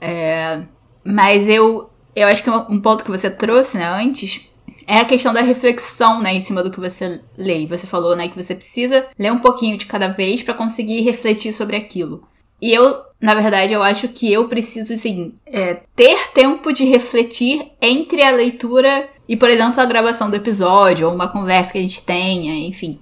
É, 0.00 0.62
mas 1.04 1.48
eu, 1.48 1.90
eu 2.14 2.28
acho 2.28 2.42
que 2.42 2.50
um 2.50 2.80
ponto 2.80 3.04
que 3.04 3.10
você 3.10 3.30
trouxe, 3.30 3.76
né, 3.76 3.86
antes, 3.88 4.48
é 4.86 4.98
a 4.98 5.04
questão 5.04 5.32
da 5.32 5.42
reflexão, 5.42 6.22
né, 6.22 6.34
em 6.34 6.40
cima 6.40 6.62
do 6.62 6.70
que 6.70 6.80
você 6.80 7.20
lê. 7.36 7.66
Você 7.66 7.86
falou, 7.86 8.16
né, 8.16 8.28
que 8.28 8.40
você 8.40 8.54
precisa 8.54 9.06
ler 9.18 9.32
um 9.32 9.40
pouquinho 9.40 9.76
de 9.76 9.86
cada 9.86 10.08
vez 10.08 10.42
para 10.42 10.54
conseguir 10.54 11.00
refletir 11.02 11.52
sobre 11.52 11.76
aquilo. 11.76 12.26
E 12.60 12.72
eu, 12.72 13.02
na 13.20 13.34
verdade, 13.34 13.72
eu 13.72 13.82
acho 13.82 14.08
que 14.08 14.32
eu 14.32 14.48
preciso, 14.48 14.92
assim, 14.92 15.34
é, 15.46 15.80
ter 15.94 16.32
tempo 16.32 16.72
de 16.72 16.84
refletir 16.84 17.70
entre 17.80 18.20
a 18.22 18.32
leitura 18.32 19.08
e, 19.28 19.36
por 19.36 19.48
exemplo, 19.48 19.80
a 19.80 19.84
gravação 19.84 20.28
do 20.28 20.36
episódio, 20.36 21.06
ou 21.06 21.14
uma 21.14 21.28
conversa 21.28 21.70
que 21.70 21.78
a 21.78 21.82
gente 21.82 22.02
tenha, 22.02 22.66
enfim 22.66 22.98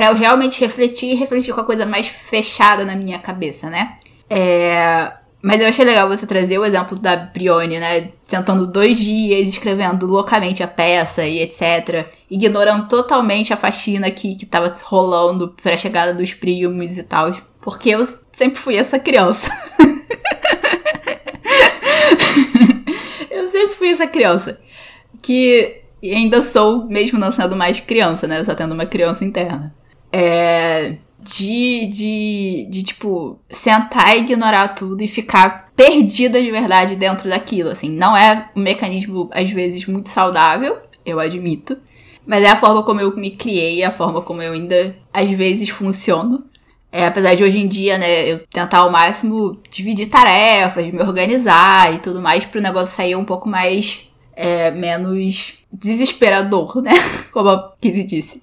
para 0.00 0.08
eu 0.08 0.14
realmente 0.14 0.62
refletir 0.62 1.10
e 1.10 1.14
refletir 1.14 1.52
com 1.52 1.60
a 1.60 1.64
coisa 1.64 1.84
mais 1.84 2.08
fechada 2.08 2.86
na 2.86 2.96
minha 2.96 3.18
cabeça, 3.18 3.68
né? 3.68 3.98
É, 4.30 5.12
mas 5.42 5.60
eu 5.60 5.68
achei 5.68 5.84
legal 5.84 6.08
você 6.08 6.26
trazer 6.26 6.58
o 6.58 6.64
exemplo 6.64 6.98
da 6.98 7.16
Brione, 7.16 7.78
né? 7.78 8.08
Tentando 8.26 8.66
dois 8.66 8.98
dias, 8.98 9.46
escrevendo 9.46 10.06
loucamente 10.06 10.62
a 10.62 10.66
peça 10.66 11.26
e 11.26 11.40
etc. 11.40 12.06
Ignorando 12.30 12.88
totalmente 12.88 13.52
a 13.52 13.58
faxina 13.58 14.10
que, 14.10 14.36
que 14.36 14.46
tava 14.46 14.74
rolando 14.84 15.54
pra 15.62 15.76
chegada 15.76 16.14
dos 16.14 16.32
primos 16.32 16.96
e 16.96 17.02
tal. 17.02 17.30
Porque 17.60 17.90
eu 17.90 18.08
sempre 18.32 18.58
fui 18.58 18.76
essa 18.76 18.98
criança. 18.98 19.52
eu 23.30 23.48
sempre 23.48 23.74
fui 23.74 23.90
essa 23.90 24.06
criança. 24.06 24.58
Que 25.20 25.82
ainda 26.02 26.40
sou, 26.40 26.86
mesmo 26.86 27.18
não 27.18 27.30
sendo 27.30 27.54
mais 27.54 27.78
criança, 27.80 28.26
né? 28.26 28.42
Só 28.42 28.54
tendo 28.54 28.72
uma 28.72 28.86
criança 28.86 29.26
interna. 29.26 29.78
É, 30.12 30.96
de, 31.20 31.86
de, 31.86 32.66
de, 32.70 32.82
tipo, 32.82 33.38
sentar 33.48 34.16
e 34.16 34.20
ignorar 34.20 34.68
tudo 34.68 35.02
e 35.02 35.08
ficar 35.08 35.70
perdida 35.76 36.42
de 36.42 36.50
verdade 36.50 36.96
dentro 36.96 37.28
daquilo, 37.28 37.70
assim. 37.70 37.90
Não 37.90 38.16
é 38.16 38.50
um 38.56 38.60
mecanismo, 38.60 39.28
às 39.32 39.50
vezes, 39.50 39.86
muito 39.86 40.08
saudável, 40.08 40.78
eu 41.04 41.20
admito. 41.20 41.76
Mas 42.26 42.44
é 42.44 42.50
a 42.50 42.56
forma 42.56 42.82
como 42.82 43.00
eu 43.00 43.14
me 43.16 43.30
criei, 43.30 43.82
é 43.82 43.86
a 43.86 43.90
forma 43.90 44.22
como 44.22 44.42
eu 44.42 44.52
ainda, 44.52 44.96
às 45.12 45.30
vezes, 45.30 45.68
funciono. 45.68 46.44
É, 46.92 47.06
apesar 47.06 47.34
de 47.34 47.44
hoje 47.44 47.58
em 47.58 47.68
dia, 47.68 47.96
né, 47.98 48.32
eu 48.32 48.40
tentar 48.48 48.78
ao 48.78 48.90
máximo 48.90 49.52
dividir 49.70 50.08
tarefas, 50.08 50.92
me 50.92 51.00
organizar 51.00 51.94
e 51.94 51.98
tudo 51.98 52.20
mais, 52.20 52.44
pro 52.44 52.60
negócio 52.60 52.96
sair 52.96 53.14
um 53.14 53.24
pouco 53.24 53.48
mais, 53.48 54.10
é, 54.34 54.72
menos 54.72 55.54
desesperador, 55.72 56.82
né, 56.82 56.92
como 57.32 57.48
a 57.48 57.72
Kizzy 57.80 58.02
disse. 58.02 58.40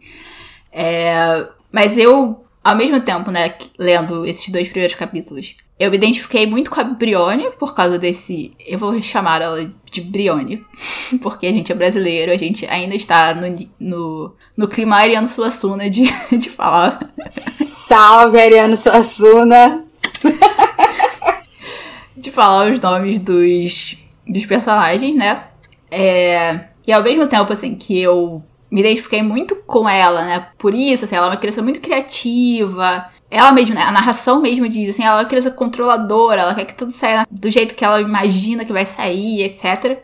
É, 0.71 1.45
mas 1.77 1.95
eu, 1.95 2.39
ao 2.63 2.75
mesmo 2.75 2.99
tempo, 3.01 3.29
né, 3.29 3.53
lendo 3.77 4.25
esses 4.25 4.49
dois 4.49 4.67
primeiros 4.67 4.95
capítulos, 4.95 5.55
eu 5.79 5.91
me 5.91 5.97
identifiquei 5.97 6.47
muito 6.47 6.71
com 6.71 6.81
a 6.81 6.83
Brione 6.83 7.51
por 7.51 7.75
causa 7.75 7.99
desse. 7.99 8.51
Eu 8.65 8.79
vou 8.79 8.99
chamar 8.99 9.43
ela 9.43 9.63
de 9.91 10.01
Brione, 10.01 10.65
porque 11.21 11.45
a 11.45 11.53
gente 11.53 11.71
é 11.71 11.75
brasileiro, 11.75 12.31
a 12.31 12.35
gente 12.35 12.65
ainda 12.65 12.95
está 12.95 13.35
no, 13.35 13.69
no, 13.79 14.35
no 14.57 14.67
clima 14.67 14.95
Ariano 14.95 15.27
Suassuna 15.27 15.87
de, 15.87 16.05
de 16.35 16.49
falar. 16.49 17.13
Salve, 17.29 18.39
Ariano 18.41 18.75
Suassuna! 18.75 19.85
de 22.17 22.31
falar 22.31 22.71
os 22.71 22.79
nomes 22.79 23.19
dos, 23.19 23.97
dos 24.27 24.47
personagens, 24.47 25.13
né? 25.13 25.43
É, 25.91 26.59
e 26.87 26.91
ao 26.91 27.03
mesmo 27.03 27.27
tempo, 27.27 27.53
assim, 27.53 27.75
que 27.75 27.99
eu 27.99 28.43
me 28.69 28.81
identifiquei 28.81 29.21
muito 29.21 29.55
com 29.55 29.87
ela, 29.87 30.23
né? 30.23 30.47
Por 30.57 30.73
isso, 30.73 31.05
assim, 31.05 31.15
ela 31.15 31.27
é 31.27 31.29
uma 31.29 31.37
criança 31.37 31.61
muito 31.61 31.79
criativa. 31.79 33.05
Ela 33.29 33.51
mesma, 33.51 33.75
né? 33.75 33.81
A 33.81 33.91
narração 33.91 34.41
mesmo 34.41 34.67
diz, 34.67 34.89
assim, 34.89 35.03
ela 35.03 35.19
é 35.19 35.23
uma 35.23 35.29
criança 35.29 35.51
controladora, 35.51 36.41
ela 36.41 36.55
quer 36.55 36.65
que 36.65 36.73
tudo 36.73 36.91
saia 36.91 37.25
do 37.29 37.49
jeito 37.49 37.75
que 37.75 37.83
ela 37.85 38.01
imagina 38.01 38.65
que 38.65 38.73
vai 38.73 38.85
sair, 38.85 39.43
etc. 39.43 39.99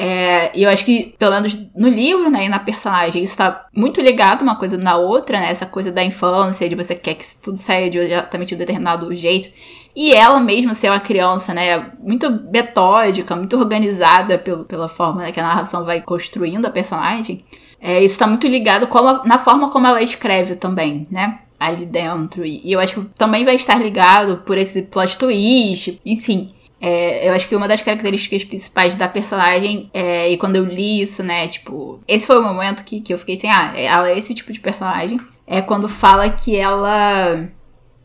É, 0.00 0.56
e 0.56 0.62
eu 0.62 0.70
acho 0.70 0.84
que, 0.84 1.16
pelo 1.18 1.32
menos 1.32 1.58
no 1.74 1.88
livro, 1.88 2.30
né, 2.30 2.44
e 2.44 2.48
na 2.48 2.60
personagem, 2.60 3.20
isso 3.20 3.36
tá 3.36 3.66
muito 3.74 4.00
ligado 4.00 4.42
uma 4.42 4.54
coisa 4.54 4.76
na 4.78 4.96
outra, 4.96 5.40
né? 5.40 5.50
Essa 5.50 5.66
coisa 5.66 5.90
da 5.90 6.04
infância, 6.04 6.68
de 6.68 6.76
você 6.76 6.94
quer 6.94 7.14
que 7.14 7.24
tudo 7.42 7.58
saia 7.58 7.90
de 7.90 7.98
exatamente 7.98 8.54
um 8.54 8.58
determinado 8.58 9.14
jeito. 9.16 9.48
E 9.96 10.14
ela 10.14 10.38
mesma 10.38 10.74
ser 10.74 10.90
uma 10.90 11.00
criança, 11.00 11.52
né, 11.52 11.90
muito 11.98 12.30
metódica, 12.52 13.34
muito 13.34 13.56
organizada 13.56 14.38
pelo, 14.38 14.64
pela 14.64 14.88
forma 14.88 15.22
né, 15.22 15.32
que 15.32 15.40
a 15.40 15.42
narração 15.42 15.84
vai 15.84 16.00
construindo 16.00 16.66
a 16.66 16.70
personagem. 16.70 17.44
É, 17.80 18.02
isso 18.02 18.18
tá 18.18 18.26
muito 18.26 18.46
ligado 18.46 18.88
na 19.24 19.38
forma 19.38 19.70
como 19.70 19.86
ela 19.86 20.02
escreve 20.02 20.56
também, 20.56 21.06
né? 21.10 21.40
Ali 21.58 21.86
dentro. 21.86 22.44
E, 22.44 22.60
e 22.64 22.72
eu 22.72 22.80
acho 22.80 23.00
que 23.00 23.08
também 23.16 23.44
vai 23.44 23.54
estar 23.54 23.76
ligado 23.76 24.38
por 24.38 24.58
esse 24.58 24.82
plot 24.82 25.16
twist, 25.16 26.00
enfim. 26.04 26.48
É, 26.80 27.28
eu 27.28 27.32
acho 27.32 27.48
que 27.48 27.56
uma 27.56 27.66
das 27.66 27.80
características 27.80 28.44
principais 28.44 28.94
da 28.94 29.08
personagem, 29.08 29.90
é, 29.92 30.30
e 30.30 30.36
quando 30.36 30.56
eu 30.56 30.64
li 30.64 31.00
isso, 31.00 31.24
né, 31.24 31.48
tipo, 31.48 32.00
esse 32.06 32.26
foi 32.26 32.38
o 32.38 32.42
momento 32.42 32.84
que, 32.84 33.00
que 33.00 33.12
eu 33.12 33.18
fiquei 33.18 33.36
assim, 33.36 33.48
ah, 33.48 33.72
ela 33.76 34.08
é 34.08 34.16
esse 34.16 34.34
tipo 34.34 34.52
de 34.52 34.60
personagem. 34.60 35.18
É 35.46 35.60
quando 35.62 35.88
fala 35.88 36.28
que 36.30 36.56
ela. 36.56 37.48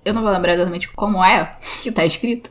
Eu 0.06 0.14
não 0.14 0.22
vou 0.22 0.32
lembrar 0.32 0.54
exatamente 0.54 0.90
como 0.90 1.24
é 1.24 1.52
que 1.82 1.92
tá 1.92 2.06
escrito. 2.06 2.50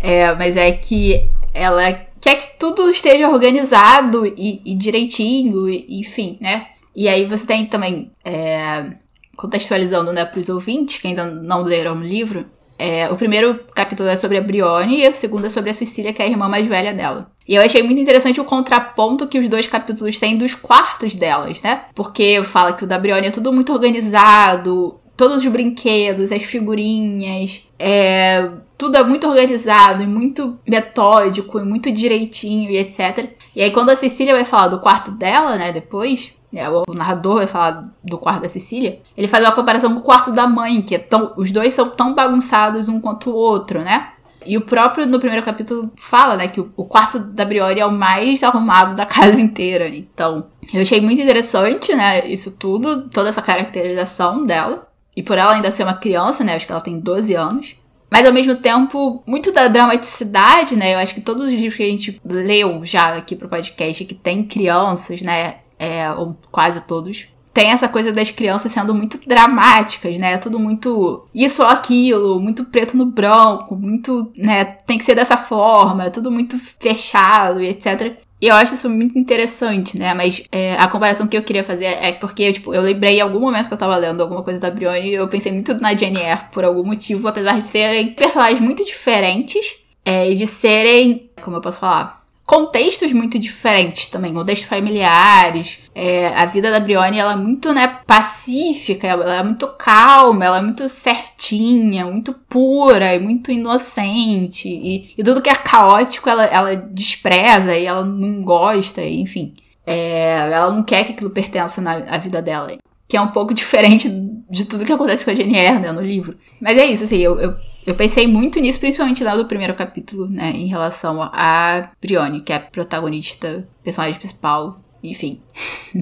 É, 0.00 0.32
mas 0.34 0.56
é 0.56 0.70
que 0.70 1.28
ela 1.52 1.82
quer 2.20 2.36
que 2.36 2.58
tudo 2.58 2.88
esteja 2.90 3.28
organizado 3.28 4.26
e, 4.26 4.60
e 4.64 4.74
direitinho, 4.74 5.68
e, 5.68 6.00
enfim, 6.00 6.38
né? 6.40 6.68
E 6.94 7.08
aí 7.08 7.24
você 7.26 7.46
tem 7.46 7.66
também, 7.66 8.10
é, 8.24 8.92
contextualizando 9.36 10.12
né, 10.12 10.24
para 10.24 10.40
os 10.40 10.48
ouvintes 10.48 10.98
que 10.98 11.06
ainda 11.06 11.24
não 11.24 11.62
leram 11.62 11.96
o 11.96 12.02
livro, 12.02 12.44
é, 12.78 13.10
o 13.10 13.16
primeiro 13.16 13.58
capítulo 13.74 14.08
é 14.08 14.16
sobre 14.16 14.36
a 14.36 14.40
Brione 14.40 15.02
e 15.02 15.08
o 15.08 15.12
segundo 15.12 15.46
é 15.46 15.50
sobre 15.50 15.70
a 15.70 15.74
Cecília, 15.74 16.12
que 16.12 16.22
é 16.22 16.26
a 16.26 16.28
irmã 16.28 16.48
mais 16.48 16.66
velha 16.66 16.94
dela. 16.94 17.30
E 17.46 17.56
eu 17.56 17.62
achei 17.62 17.82
muito 17.82 18.00
interessante 18.00 18.40
o 18.40 18.44
contraponto 18.44 19.26
que 19.26 19.38
os 19.38 19.48
dois 19.48 19.66
capítulos 19.66 20.18
têm 20.18 20.38
dos 20.38 20.54
quartos 20.54 21.14
delas, 21.14 21.60
né? 21.60 21.86
Porque 21.94 22.40
fala 22.44 22.74
que 22.74 22.84
o 22.84 22.86
da 22.86 22.98
Brione 22.98 23.26
é 23.26 23.30
tudo 23.32 23.52
muito 23.52 23.72
organizado, 23.72 25.00
todos 25.18 25.44
os 25.44 25.46
brinquedos, 25.50 26.30
as 26.30 26.44
figurinhas, 26.44 27.68
é, 27.76 28.50
tudo 28.78 28.96
é 28.96 29.02
muito 29.02 29.26
organizado 29.26 30.00
e 30.00 30.06
muito 30.06 30.56
metódico 30.66 31.58
e 31.58 31.64
muito 31.64 31.90
direitinho 31.90 32.70
e 32.70 32.78
etc. 32.78 33.28
E 33.54 33.60
aí 33.60 33.72
quando 33.72 33.90
a 33.90 33.96
Cecília 33.96 34.32
vai 34.32 34.44
falar 34.44 34.68
do 34.68 34.78
quarto 34.78 35.10
dela, 35.10 35.56
né, 35.56 35.72
depois, 35.72 36.32
né, 36.52 36.70
o 36.70 36.94
narrador 36.94 37.38
vai 37.38 37.48
falar 37.48 37.92
do 38.02 38.16
quarto 38.16 38.42
da 38.42 38.48
Cecília, 38.48 39.00
ele 39.16 39.26
faz 39.26 39.44
uma 39.44 39.52
comparação 39.52 39.92
com 39.92 39.98
o 39.98 40.04
quarto 40.04 40.30
da 40.30 40.46
mãe, 40.46 40.80
que 40.80 40.94
é 40.94 40.98
tão, 40.98 41.34
os 41.36 41.50
dois 41.50 41.74
são 41.74 41.90
tão 41.90 42.14
bagunçados 42.14 42.88
um 42.88 43.00
quanto 43.00 43.30
o 43.30 43.34
outro, 43.34 43.80
né? 43.80 44.12
E 44.46 44.56
o 44.56 44.60
próprio, 44.60 45.04
no 45.04 45.18
primeiro 45.18 45.44
capítulo, 45.44 45.90
fala, 45.96 46.36
né, 46.36 46.46
que 46.46 46.60
o 46.60 46.84
quarto 46.84 47.18
da 47.18 47.44
Briori 47.44 47.80
é 47.80 47.84
o 47.84 47.90
mais 47.90 48.44
arrumado 48.44 48.94
da 48.94 49.04
casa 49.04 49.40
inteira. 49.40 49.88
Então, 49.88 50.46
eu 50.72 50.80
achei 50.80 51.00
muito 51.00 51.20
interessante, 51.20 51.92
né, 51.92 52.24
isso 52.28 52.52
tudo, 52.52 53.08
toda 53.08 53.28
essa 53.28 53.42
caracterização 53.42 54.46
dela. 54.46 54.87
E 55.18 55.22
por 55.22 55.36
ela 55.36 55.52
ainda 55.52 55.72
ser 55.72 55.82
uma 55.82 55.94
criança, 55.94 56.44
né, 56.44 56.54
acho 56.54 56.64
que 56.64 56.70
ela 56.70 56.80
tem 56.80 57.00
12 57.00 57.34
anos. 57.34 57.74
Mas 58.08 58.24
ao 58.24 58.32
mesmo 58.32 58.54
tempo, 58.54 59.20
muito 59.26 59.50
da 59.50 59.66
dramaticidade, 59.66 60.76
né? 60.76 60.94
Eu 60.94 60.98
acho 60.98 61.12
que 61.12 61.20
todos 61.20 61.46
os 61.46 61.52
livros 61.52 61.74
que 61.74 61.82
a 61.82 61.86
gente 61.86 62.20
leu 62.24 62.84
já 62.84 63.16
aqui 63.16 63.34
pro 63.34 63.48
podcast 63.48 64.04
que 64.04 64.14
tem 64.14 64.44
crianças, 64.44 65.20
né? 65.20 65.56
É, 65.76 66.08
ou 66.12 66.36
quase 66.52 66.80
todos, 66.82 67.28
tem 67.52 67.70
essa 67.70 67.88
coisa 67.88 68.12
das 68.12 68.30
crianças 68.30 68.70
sendo 68.70 68.94
muito 68.94 69.18
dramáticas, 69.26 70.16
né? 70.16 70.38
Tudo 70.38 70.60
muito 70.60 71.26
isso 71.34 71.62
ou 71.62 71.68
aquilo, 71.68 72.40
muito 72.40 72.64
preto 72.64 72.96
no 72.96 73.06
branco, 73.06 73.74
muito, 73.74 74.30
né? 74.36 74.64
Tem 74.64 74.96
que 74.96 75.04
ser 75.04 75.16
dessa 75.16 75.36
forma, 75.36 76.10
tudo 76.10 76.30
muito 76.30 76.56
fechado 76.80 77.60
e 77.60 77.68
etc. 77.68 78.16
E 78.40 78.46
eu 78.46 78.54
acho 78.54 78.74
isso 78.74 78.88
muito 78.88 79.18
interessante, 79.18 79.98
né? 79.98 80.14
Mas 80.14 80.44
é, 80.52 80.74
a 80.76 80.86
comparação 80.86 81.26
que 81.26 81.36
eu 81.36 81.42
queria 81.42 81.64
fazer 81.64 81.86
é 81.86 82.12
porque, 82.12 82.52
tipo, 82.52 82.72
eu 82.72 82.80
lembrei 82.80 83.18
em 83.18 83.20
algum 83.20 83.40
momento 83.40 83.66
que 83.66 83.74
eu 83.74 83.78
tava 83.78 83.96
lendo 83.96 84.22
alguma 84.22 84.42
coisa 84.42 84.60
da 84.60 84.70
Brienne 84.70 85.08
e 85.08 85.14
eu 85.14 85.26
pensei 85.28 85.50
muito 85.50 85.74
na 85.74 85.94
Jane 85.94 86.20
por 86.52 86.64
algum 86.64 86.84
motivo, 86.84 87.26
apesar 87.26 87.60
de 87.60 87.66
serem 87.66 88.12
personagens 88.14 88.60
muito 88.60 88.84
diferentes 88.84 89.78
é, 90.04 90.30
e 90.30 90.34
de 90.36 90.46
serem, 90.46 91.30
como 91.42 91.56
eu 91.56 91.60
posso 91.60 91.78
falar, 91.78 92.17
contextos 92.48 93.12
muito 93.12 93.38
diferentes 93.38 94.06
também, 94.06 94.32
contextos 94.32 94.66
familiares. 94.66 95.80
É, 95.94 96.28
a 96.28 96.46
vida 96.46 96.70
da 96.70 96.80
Brione, 96.80 97.18
ela 97.18 97.34
é 97.34 97.36
muito, 97.36 97.74
né, 97.74 97.98
pacífica, 98.06 99.06
ela 99.06 99.40
é 99.40 99.42
muito 99.42 99.66
calma, 99.76 100.46
ela 100.46 100.56
é 100.56 100.62
muito 100.62 100.88
certinha, 100.88 102.06
muito 102.06 102.32
pura 102.48 103.14
e 103.14 103.18
muito 103.18 103.52
inocente. 103.52 104.66
E, 104.66 105.12
e 105.18 105.22
tudo 105.22 105.42
que 105.42 105.50
é 105.50 105.54
caótico, 105.54 106.26
ela, 106.30 106.46
ela 106.46 106.74
despreza 106.74 107.76
e 107.76 107.84
ela 107.84 108.02
não 108.02 108.42
gosta, 108.42 109.02
e, 109.02 109.20
enfim. 109.20 109.52
É, 109.86 110.50
ela 110.50 110.70
não 110.70 110.82
quer 110.82 111.04
que 111.04 111.12
aquilo 111.12 111.28
pertença 111.28 111.82
na 111.82 111.96
à 112.08 112.16
vida 112.16 112.40
dela. 112.40 112.78
Que 113.06 113.18
é 113.18 113.20
um 113.20 113.28
pouco 113.28 113.52
diferente 113.54 114.08
de 114.48 114.64
tudo 114.64 114.86
que 114.86 114.92
acontece 114.92 115.22
com 115.22 115.30
a 115.32 115.34
Jenny 115.34 115.58
Eyre, 115.58 115.80
né, 115.80 115.92
no 115.92 116.00
livro. 116.00 116.38
Mas 116.62 116.78
é 116.78 116.86
isso, 116.86 117.04
assim, 117.04 117.18
eu, 117.18 117.38
eu 117.38 117.54
eu 117.88 117.94
pensei 117.94 118.26
muito 118.26 118.60
nisso, 118.60 118.78
principalmente 118.78 119.24
lá 119.24 119.34
do 119.34 119.46
primeiro 119.46 119.74
capítulo, 119.74 120.28
né? 120.28 120.50
Em 120.50 120.66
relação 120.66 121.22
a 121.22 121.90
Brione, 121.98 122.42
que 122.42 122.52
é 122.52 122.56
a 122.56 122.60
protagonista, 122.60 123.66
personagem 123.82 124.18
principal, 124.18 124.78
enfim. 125.02 125.40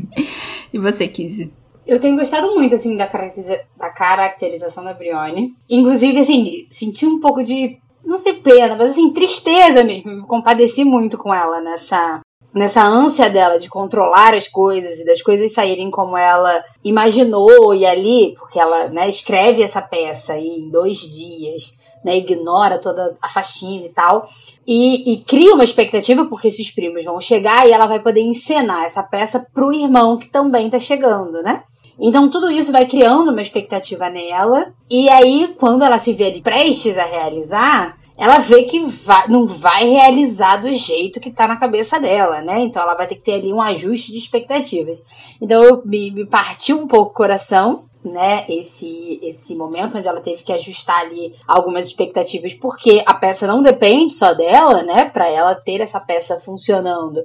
e 0.73 0.79
você, 0.81 1.07
Kizzy? 1.07 1.53
Eu 1.87 2.01
tenho 2.01 2.17
gostado 2.17 2.53
muito, 2.57 2.75
assim, 2.75 2.97
da, 2.97 3.07
caracteriza 3.07 3.61
da 3.79 3.89
caracterização 3.91 4.83
da 4.83 4.95
Brione. 4.95 5.55
Inclusive, 5.71 6.19
assim, 6.19 6.67
senti 6.71 7.07
um 7.07 7.21
pouco 7.21 7.45
de, 7.45 7.79
não 8.05 8.19
sei, 8.19 8.33
pena, 8.33 8.75
mas 8.75 8.91
assim, 8.91 9.13
tristeza 9.13 9.85
mesmo. 9.85 10.11
Me 10.11 10.27
compadeci 10.27 10.85
muito 10.85 11.17
com 11.17 11.33
ela 11.33 11.61
nessa 11.61 12.21
nessa 12.57 12.83
ânsia 12.83 13.29
dela 13.29 13.61
de 13.61 13.69
controlar 13.69 14.33
as 14.33 14.49
coisas 14.49 14.99
e 14.99 15.05
das 15.05 15.21
coisas 15.21 15.53
saírem 15.53 15.91
como 15.91 16.17
ela 16.17 16.65
imaginou 16.83 17.75
e 17.75 17.85
ali, 17.85 18.35
porque 18.39 18.59
ela 18.59 18.89
né, 18.89 19.07
escreve 19.11 19.63
essa 19.63 19.83
peça 19.83 20.33
aí 20.33 20.61
em 20.61 20.71
dois 20.71 21.01
dias, 21.01 21.77
né, 22.03 22.17
ignora 22.17 22.79
toda 22.79 23.15
a 23.21 23.29
faxina 23.29 23.85
e 23.85 23.91
tal, 23.91 24.27
e, 24.67 25.13
e, 25.13 25.17
cria 25.19 25.53
uma 25.53 25.65
expectativa 25.65 26.25
porque 26.25 26.49
esses 26.49 26.71
primos 26.71 27.05
vão 27.05 27.21
chegar 27.21 27.69
e 27.69 27.73
ela 27.73 27.87
vai 27.87 28.01
poder 28.01 28.23
encenar 28.23 28.85
essa 28.85 29.03
peça 29.03 29.47
pro 29.53 29.71
irmão 29.71 30.17
que 30.17 30.29
também 30.29 30.71
tá 30.71 30.79
chegando, 30.79 31.43
né? 31.43 31.63
Então 31.99 32.31
tudo 32.31 32.51
isso 32.51 32.73
vai 32.73 32.87
criando 32.87 33.33
uma 33.33 33.43
expectativa 33.43 34.09
nela, 34.09 34.73
e 34.89 35.11
aí 35.11 35.55
quando 35.59 35.83
ela 35.83 35.99
se 35.99 36.15
vê 36.15 36.27
ali 36.27 36.41
prestes 36.41 36.97
a 36.97 37.05
realizar, 37.05 37.99
ela 38.19 38.39
vê 38.39 38.65
que 38.65 38.81
vai, 38.87 39.29
não 39.29 39.47
vai 39.47 39.89
realizar 39.89 40.57
do 40.57 40.73
jeito 40.73 41.21
que 41.21 41.31
tá 41.31 41.47
na 41.47 41.57
cabeça 41.57 42.01
dela, 42.01 42.41
né? 42.41 42.61
Então 42.61 42.83
ela 42.83 42.95
vai 42.95 43.07
ter 43.07 43.17
que 43.17 43.23
ter 43.23 43.35
ali 43.35 43.53
um 43.53 43.61
ajuste 43.61 44.11
de 44.11 44.19
expectativas. 44.19 45.05
Então 45.41 45.63
eu, 45.63 45.83
me, 45.85 46.11
me 46.11 46.27
partiu 46.27 46.79
um 46.79 46.87
pouco 46.87 47.11
o 47.11 47.15
coração, 47.15 47.85
né? 48.03 48.47
Esse, 48.49 49.21
esse 49.23 49.55
momento 49.55 49.99
onde 49.99 50.09
ela 50.09 50.23
teve 50.23 50.43
que 50.43 50.53
ajustar 50.53 51.01
ali 51.01 51.35
algumas 51.47 51.87
expectativas, 51.87 52.55
porque 52.55 53.03
a 53.05 53.13
peça 53.13 53.47
não 53.47 53.63
depende 53.63 54.15
só 54.15 54.33
dela, 54.33 54.83
né? 54.83 55.05
Para 55.11 55.29
ela 55.29 55.55
ter 55.55 55.83
essa 55.83 56.01
peça 56.01 56.41
funcionando. 56.41 57.23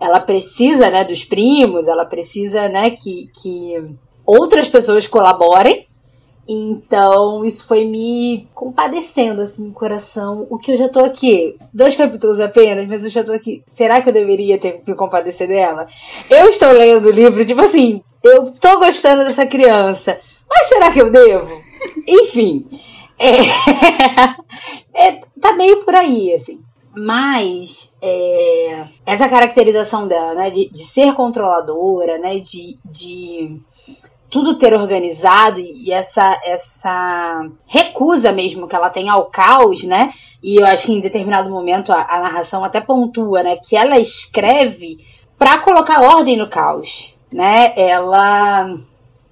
Ela 0.00 0.20
precisa, 0.20 0.90
né, 0.90 1.04
dos 1.04 1.24
primos, 1.24 1.86
ela 1.86 2.06
precisa, 2.06 2.70
né, 2.70 2.88
que, 2.92 3.30
que 3.34 3.74
outras 4.24 4.66
pessoas 4.66 5.06
colaborem 5.06 5.86
então, 6.52 7.44
isso 7.44 7.64
foi 7.68 7.84
me 7.84 8.48
compadecendo, 8.52 9.42
assim, 9.42 9.68
no 9.68 9.72
coração. 9.72 10.48
O 10.50 10.58
que 10.58 10.72
eu 10.72 10.76
já 10.76 10.88
tô 10.88 10.98
aqui, 10.98 11.56
dois 11.72 11.94
capítulos 11.94 12.40
apenas, 12.40 12.88
mas 12.88 13.04
eu 13.04 13.10
já 13.10 13.22
tô 13.22 13.32
aqui. 13.32 13.62
Será 13.68 14.02
que 14.02 14.08
eu 14.08 14.12
deveria 14.12 14.58
ter 14.58 14.82
me 14.84 14.94
compadecer 14.96 15.46
dela? 15.46 15.86
Eu 16.28 16.48
estou 16.48 16.72
lendo 16.72 17.06
o 17.06 17.12
livro, 17.12 17.44
tipo 17.44 17.60
assim, 17.60 18.02
eu 18.24 18.50
tô 18.50 18.80
gostando 18.80 19.24
dessa 19.24 19.46
criança, 19.46 20.20
mas 20.48 20.66
será 20.66 20.90
que 20.90 21.00
eu 21.00 21.12
devo? 21.12 21.62
Enfim, 22.04 22.62
é... 23.16 23.36
é, 25.06 25.12
tá 25.40 25.52
meio 25.52 25.84
por 25.84 25.94
aí, 25.94 26.34
assim. 26.34 26.60
Mas 26.96 27.94
é, 28.02 28.88
essa 29.06 29.28
caracterização 29.28 30.08
dela, 30.08 30.34
né, 30.34 30.50
de, 30.50 30.68
de 30.68 30.82
ser 30.82 31.14
controladora, 31.14 32.18
né, 32.18 32.40
de, 32.40 32.76
de 32.84 33.60
tudo 34.30 34.54
ter 34.54 34.72
organizado 34.72 35.58
e 35.58 35.92
essa 35.92 36.40
essa 36.44 37.48
recusa 37.66 38.30
mesmo 38.30 38.68
que 38.68 38.76
ela 38.76 38.88
tem 38.88 39.08
ao 39.08 39.26
caos, 39.26 39.82
né? 39.82 40.12
E 40.42 40.60
eu 40.60 40.66
acho 40.66 40.86
que 40.86 40.92
em 40.92 41.00
determinado 41.00 41.50
momento 41.50 41.92
a, 41.92 42.06
a 42.08 42.20
narração 42.20 42.64
até 42.64 42.80
pontua, 42.80 43.42
né, 43.42 43.56
que 43.56 43.76
ela 43.76 43.98
escreve 43.98 44.98
para 45.36 45.58
colocar 45.58 46.02
ordem 46.02 46.36
no 46.36 46.48
caos, 46.48 47.14
né? 47.30 47.72
Ela 47.76 48.78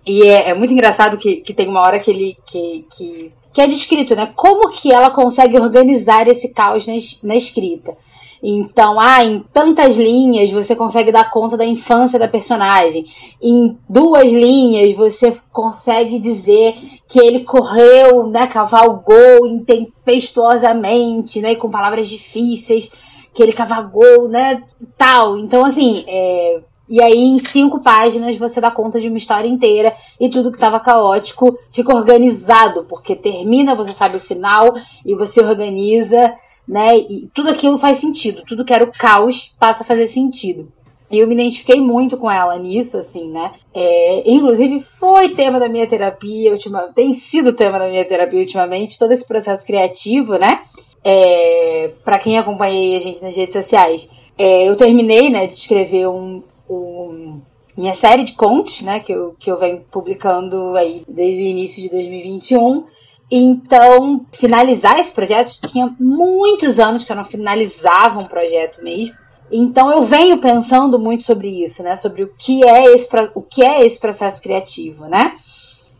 e 0.05 0.23
é, 0.23 0.51
é, 0.51 0.55
muito 0.55 0.73
engraçado 0.73 1.17
que, 1.17 1.37
que 1.37 1.55
tem 1.55 1.69
uma 1.69 1.83
hora 1.83 2.01
que 2.01 2.11
ele 2.11 2.37
que, 2.47 2.85
que, 2.91 3.33
que 3.53 3.61
é 3.61 3.67
descrito, 3.67 4.17
né? 4.17 4.33
Como 4.35 4.71
que 4.71 4.93
ela 4.93 5.11
consegue 5.11 5.59
organizar 5.59 6.27
esse 6.27 6.53
caos 6.53 6.87
na, 6.87 6.95
na 7.23 7.37
escrita. 7.37 7.97
Então, 8.42 8.98
ah, 9.01 9.24
em 9.24 9.40
tantas 9.53 9.96
linhas 9.96 10.51
você 10.51 10.77
consegue 10.77 11.11
dar 11.11 11.31
conta 11.31 11.57
da 11.57 11.64
infância 11.64 12.18
da 12.18 12.29
personagem. 12.29 13.05
Em 13.42 13.77
duas 13.88 14.27
linhas 14.27 14.94
você 14.96 15.37
consegue 15.53 16.18
dizer 16.18 16.77
que 17.07 17.18
ele 17.18 17.40
correu, 17.44 18.27
né, 18.29 18.46
cavalgou 18.46 19.46
intempestuosamente, 19.46 21.40
né, 21.40 21.55
com 21.57 21.70
palavras 21.70 22.09
difíceis, 22.09 22.90
que 23.35 23.42
ele 23.42 23.53
cavalgou, 23.53 24.29
né, 24.29 24.62
tal. 24.96 25.38
Então, 25.38 25.64
assim, 25.64 26.05
é, 26.07 26.61
e 26.88 27.03
aí, 27.03 27.18
em 27.18 27.38
cinco 27.38 27.81
páginas, 27.81 28.37
você 28.38 28.61
dá 28.61 28.70
conta 28.70 28.98
de 28.98 29.09
uma 29.09 29.18
história 29.18 29.46
inteira 29.46 29.92
e 30.18 30.29
tudo 30.31 30.51
que 30.51 30.57
estava 30.57 30.81
caótico 30.81 31.59
fica 31.70 31.94
organizado, 31.94 32.85
porque 32.85 33.14
termina, 33.14 33.74
você 33.74 33.92
sabe 33.92 34.16
o 34.16 34.20
final 34.20 34.72
e 35.05 35.14
você 35.14 35.42
organiza 35.42 36.35
né? 36.69 36.99
E 36.99 37.29
tudo 37.33 37.51
aquilo 37.51 37.79
faz 37.79 37.97
sentido, 37.97 38.43
tudo 38.47 38.65
que 38.65 38.75
era 38.75 38.85
o 38.85 38.93
caos 38.93 39.55
passa 39.59 39.83
a 39.83 39.87
fazer 39.87 40.07
sentido. 40.07 40.71
E 41.11 41.19
eu 41.19 41.27
me 41.27 41.35
identifiquei 41.35 41.81
muito 41.81 42.19
com 42.19 42.31
ela 42.31 42.59
nisso, 42.59 42.99
assim, 42.99 43.31
né? 43.31 43.53
É, 43.73 44.31
inclusive, 44.31 44.83
foi 44.83 45.31
tema 45.31 45.59
da 45.59 45.69
minha 45.69 45.87
terapia, 45.87 46.53
ultima, 46.53 46.83
tem 46.95 47.15
sido 47.15 47.55
tema 47.55 47.79
da 47.79 47.89
minha 47.89 48.05
terapia 48.05 48.41
ultimamente, 48.41 48.99
todo 48.99 49.13
esse 49.13 49.27
processo 49.27 49.67
criativo, 49.67 50.37
né? 50.37 50.61
É, 51.03 51.93
para 52.05 52.19
quem 52.19 52.37
acompanha 52.37 52.99
a 52.99 53.01
gente 53.01 53.23
nas 53.23 53.35
redes 53.35 53.55
sociais, 53.55 54.09
é, 54.37 54.69
eu 54.69 54.77
terminei, 54.77 55.31
né, 55.31 55.47
de 55.47 55.55
escrever 55.55 56.09
um, 56.09 56.43
um, 56.69 57.41
minha 57.77 57.95
série 57.95 58.25
de 58.25 58.35
contos, 58.35 58.83
né, 58.83 59.01
que 59.01 59.13
eu, 59.13 59.35
que 59.39 59.51
eu 59.51 59.59
venho 59.59 59.81
publicando 59.91 60.77
aí 60.77 61.03
desde 61.09 61.43
o 61.43 61.47
início 61.47 61.83
de 61.83 61.89
2021. 61.89 62.85
Então, 63.31 64.25
finalizar 64.33 64.99
esse 64.99 65.12
projeto 65.12 65.61
tinha 65.67 65.95
muitos 66.01 66.79
anos 66.79 67.05
que 67.05 67.12
eu 67.12 67.17
não 67.17 67.25
finalizava 67.25 68.19
um 68.21 68.27
projeto 68.27 68.83
mesmo. 68.83 69.14
Então 69.51 69.91
eu 69.91 70.03
venho 70.03 70.38
pensando 70.38 70.99
muito 70.99 71.25
sobre 71.25 71.49
isso, 71.62 71.83
né? 71.83 71.97
Sobre 71.97 72.23
o 72.23 72.33
que 72.38 72.64
é 72.64 72.95
esse, 72.95 73.09
o 73.35 73.43
que 73.43 73.62
é 73.62 73.85
esse 73.85 73.99
processo 73.99 74.43
criativo, 74.43 75.07
né? 75.07 75.35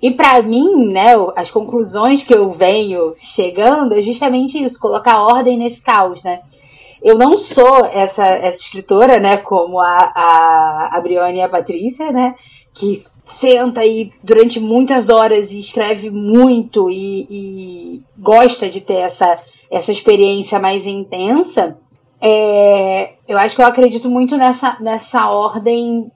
E 0.01 0.11
para 0.13 0.41
mim, 0.43 0.87
né, 0.93 1.15
as 1.35 1.51
conclusões 1.51 2.23
que 2.23 2.33
eu 2.33 2.51
venho 2.51 3.15
chegando 3.19 3.95
é 3.95 4.03
justamente 4.03 4.63
isso, 4.63 4.79
colocar 4.79 5.23
ordem 5.23 5.59
nesse 5.59 5.83
caos, 5.83 6.23
né? 6.23 6.41
Eu 7.03 7.17
não 7.17 7.39
sou 7.39 7.85
essa, 7.87 8.27
essa 8.27 8.61
escritora, 8.61 9.21
né, 9.21 9.37
como 9.39 9.79
a, 9.79 10.13
a, 10.15 10.97
a 10.97 11.01
Brione 11.01 11.39
e 11.39 11.43
a 11.43 11.49
Patrícia, 11.49 12.11
né? 12.11 12.35
que 12.79 12.97
senta 13.25 13.81
aí 13.81 14.13
durante 14.23 14.61
muitas 14.61 15.09
horas 15.11 15.51
e 15.53 15.59
escreve 15.59 16.11
muito 16.11 16.89
e, 16.89 17.27
e 17.29 18.03
gosta 18.17 18.69
de 18.69 18.81
ter 18.81 18.99
essa, 18.99 19.39
essa 19.69 19.91
experiência 19.91 20.61
mais 20.61 20.87
intensa, 20.87 21.77
é, 22.21 23.15
eu 23.27 23.37
acho 23.37 23.57
que 23.57 23.63
eu 23.63 23.67
acredito 23.67 24.09
muito 24.09 24.37
nessa, 24.37 24.77
nessa 24.81 25.29
ordem 25.29 26.11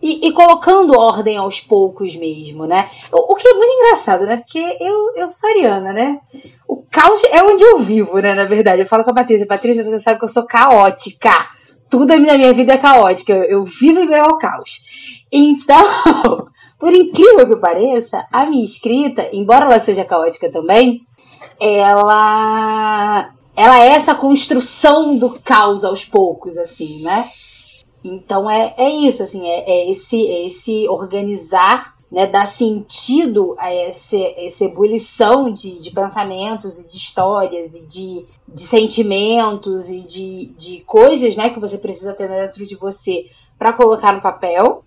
e, 0.00 0.28
e, 0.28 0.32
colocando 0.32 0.98
ordem 0.98 1.36
aos 1.36 1.60
poucos 1.60 2.14
mesmo, 2.14 2.66
né? 2.66 2.88
O, 3.10 3.32
o, 3.32 3.34
que 3.34 3.48
é 3.48 3.54
muito 3.54 3.72
engraçado, 3.72 4.26
né? 4.26 4.36
Porque 4.36 4.58
eu, 4.80 5.14
eu 5.16 5.30
sou 5.30 5.48
ariana, 5.50 5.92
né? 5.92 6.20
O 6.68 6.82
caos 6.82 7.22
é 7.24 7.42
onde 7.42 7.64
eu 7.64 7.78
vivo, 7.78 8.18
né? 8.18 8.34
Na 8.34 8.44
verdade, 8.44 8.82
eu 8.82 8.86
falo 8.86 9.04
com 9.04 9.10
a 9.10 9.14
Patrícia. 9.14 9.46
Patrícia, 9.46 9.82
você 9.82 9.98
sabe 9.98 10.18
que 10.18 10.24
eu 10.24 10.28
sou 10.28 10.46
caótica. 10.46 11.32
Tudo 11.88 12.06
na 12.06 12.18
minha 12.18 12.52
vida 12.52 12.74
é 12.74 12.78
caótica. 12.78 13.32
Eu, 13.32 13.44
eu 13.44 13.64
vivo 13.64 14.00
em 14.00 14.06
meio 14.06 14.24
ao 14.24 14.38
caos. 14.38 15.24
Então, 15.32 15.82
por 16.78 16.92
incrível 16.92 17.48
que 17.48 17.56
pareça, 17.56 18.26
a 18.30 18.46
minha 18.46 18.64
escrita, 18.64 19.28
embora 19.32 19.64
ela 19.64 19.80
seja 19.80 20.04
caótica 20.04 20.50
também, 20.50 21.00
ela 21.58 23.32
ela 23.56 23.80
é 23.80 23.88
essa 23.88 24.14
construção 24.14 25.16
do 25.16 25.40
caos 25.40 25.82
aos 25.82 26.04
poucos, 26.04 26.58
assim, 26.58 27.02
né? 27.02 27.30
Então 28.08 28.48
é, 28.48 28.74
é 28.78 28.90
isso, 28.90 29.22
assim, 29.22 29.46
é, 29.46 29.70
é 29.70 29.90
esse, 29.90 30.26
é 30.26 30.46
esse 30.46 30.88
organizar 30.88 31.96
né, 32.10 32.26
dar 32.26 32.46
sentido 32.46 33.56
a 33.58 33.72
essa, 33.72 34.16
essa 34.16 34.64
ebulição 34.64 35.50
de, 35.50 35.80
de 35.80 35.90
pensamentos 35.90 36.78
e 36.78 36.88
de 36.88 36.96
histórias 36.96 37.74
e 37.74 37.84
de, 37.86 38.24
de 38.48 38.62
sentimentos 38.62 39.90
e 39.90 40.00
de, 40.02 40.46
de 40.56 40.80
coisas 40.82 41.36
né, 41.36 41.50
que 41.50 41.60
você 41.60 41.78
precisa 41.78 42.14
ter 42.14 42.28
dentro 42.28 42.64
de 42.64 42.76
você 42.76 43.26
para 43.58 43.72
colocar 43.72 44.12
no 44.12 44.22
papel. 44.22 44.84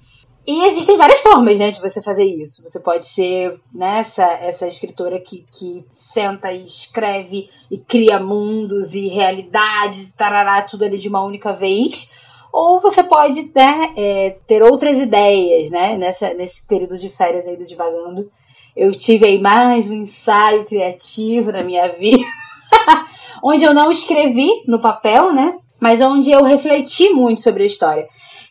E 0.48 0.66
existem 0.66 0.98
várias 0.98 1.20
formas, 1.20 1.60
né, 1.60 1.70
de 1.70 1.82
você 1.82 2.02
fazer 2.02 2.24
isso. 2.24 2.64
Você 2.64 2.80
pode 2.80 3.06
ser 3.06 3.60
né, 3.72 4.00
essa, 4.00 4.68
escritora 4.68 5.20
que, 5.20 5.46
que 5.52 5.86
senta 5.92 6.52
e 6.52 6.66
escreve 6.66 7.50
e 7.70 7.78
cria 7.78 8.20
mundos 8.20 8.96
e 8.96 9.08
realidades 9.10 10.10
e 10.10 10.16
tarará, 10.16 10.62
tudo 10.62 10.86
ali 10.86 10.98
de 10.98 11.10
uma 11.10 11.24
única 11.24 11.54
vez 11.54 12.10
ou 12.52 12.80
você 12.80 13.04
pode 13.04 13.52
né, 13.56 13.94
é, 13.96 14.38
ter 14.48 14.64
outras 14.64 15.00
ideias, 15.00 15.70
né? 15.70 15.98
Nessa, 15.98 16.34
nesse 16.34 16.66
período 16.66 16.98
de 16.98 17.10
férias 17.10 17.48
aí 17.48 17.58
do 17.58 17.66
Divagando. 17.66 18.32
Eu 18.76 18.92
tive 18.92 19.26
aí 19.26 19.40
mais 19.40 19.90
um 19.90 19.96
ensaio 19.96 20.66
criativo 20.66 21.52
na 21.52 21.64
minha 21.64 21.90
vida, 21.90 22.24
onde 23.44 23.64
eu 23.64 23.74
não 23.74 23.92
escrevi 23.92 24.50
no 24.68 24.80
papel, 24.80 25.34
né? 25.34 25.58
Mas 25.80 26.02
onde 26.02 26.32
eu 26.32 26.44
refleti 26.44 27.10
muito 27.10 27.42
sobre 27.42 27.64
a 27.64 27.68
história. 27.68 28.08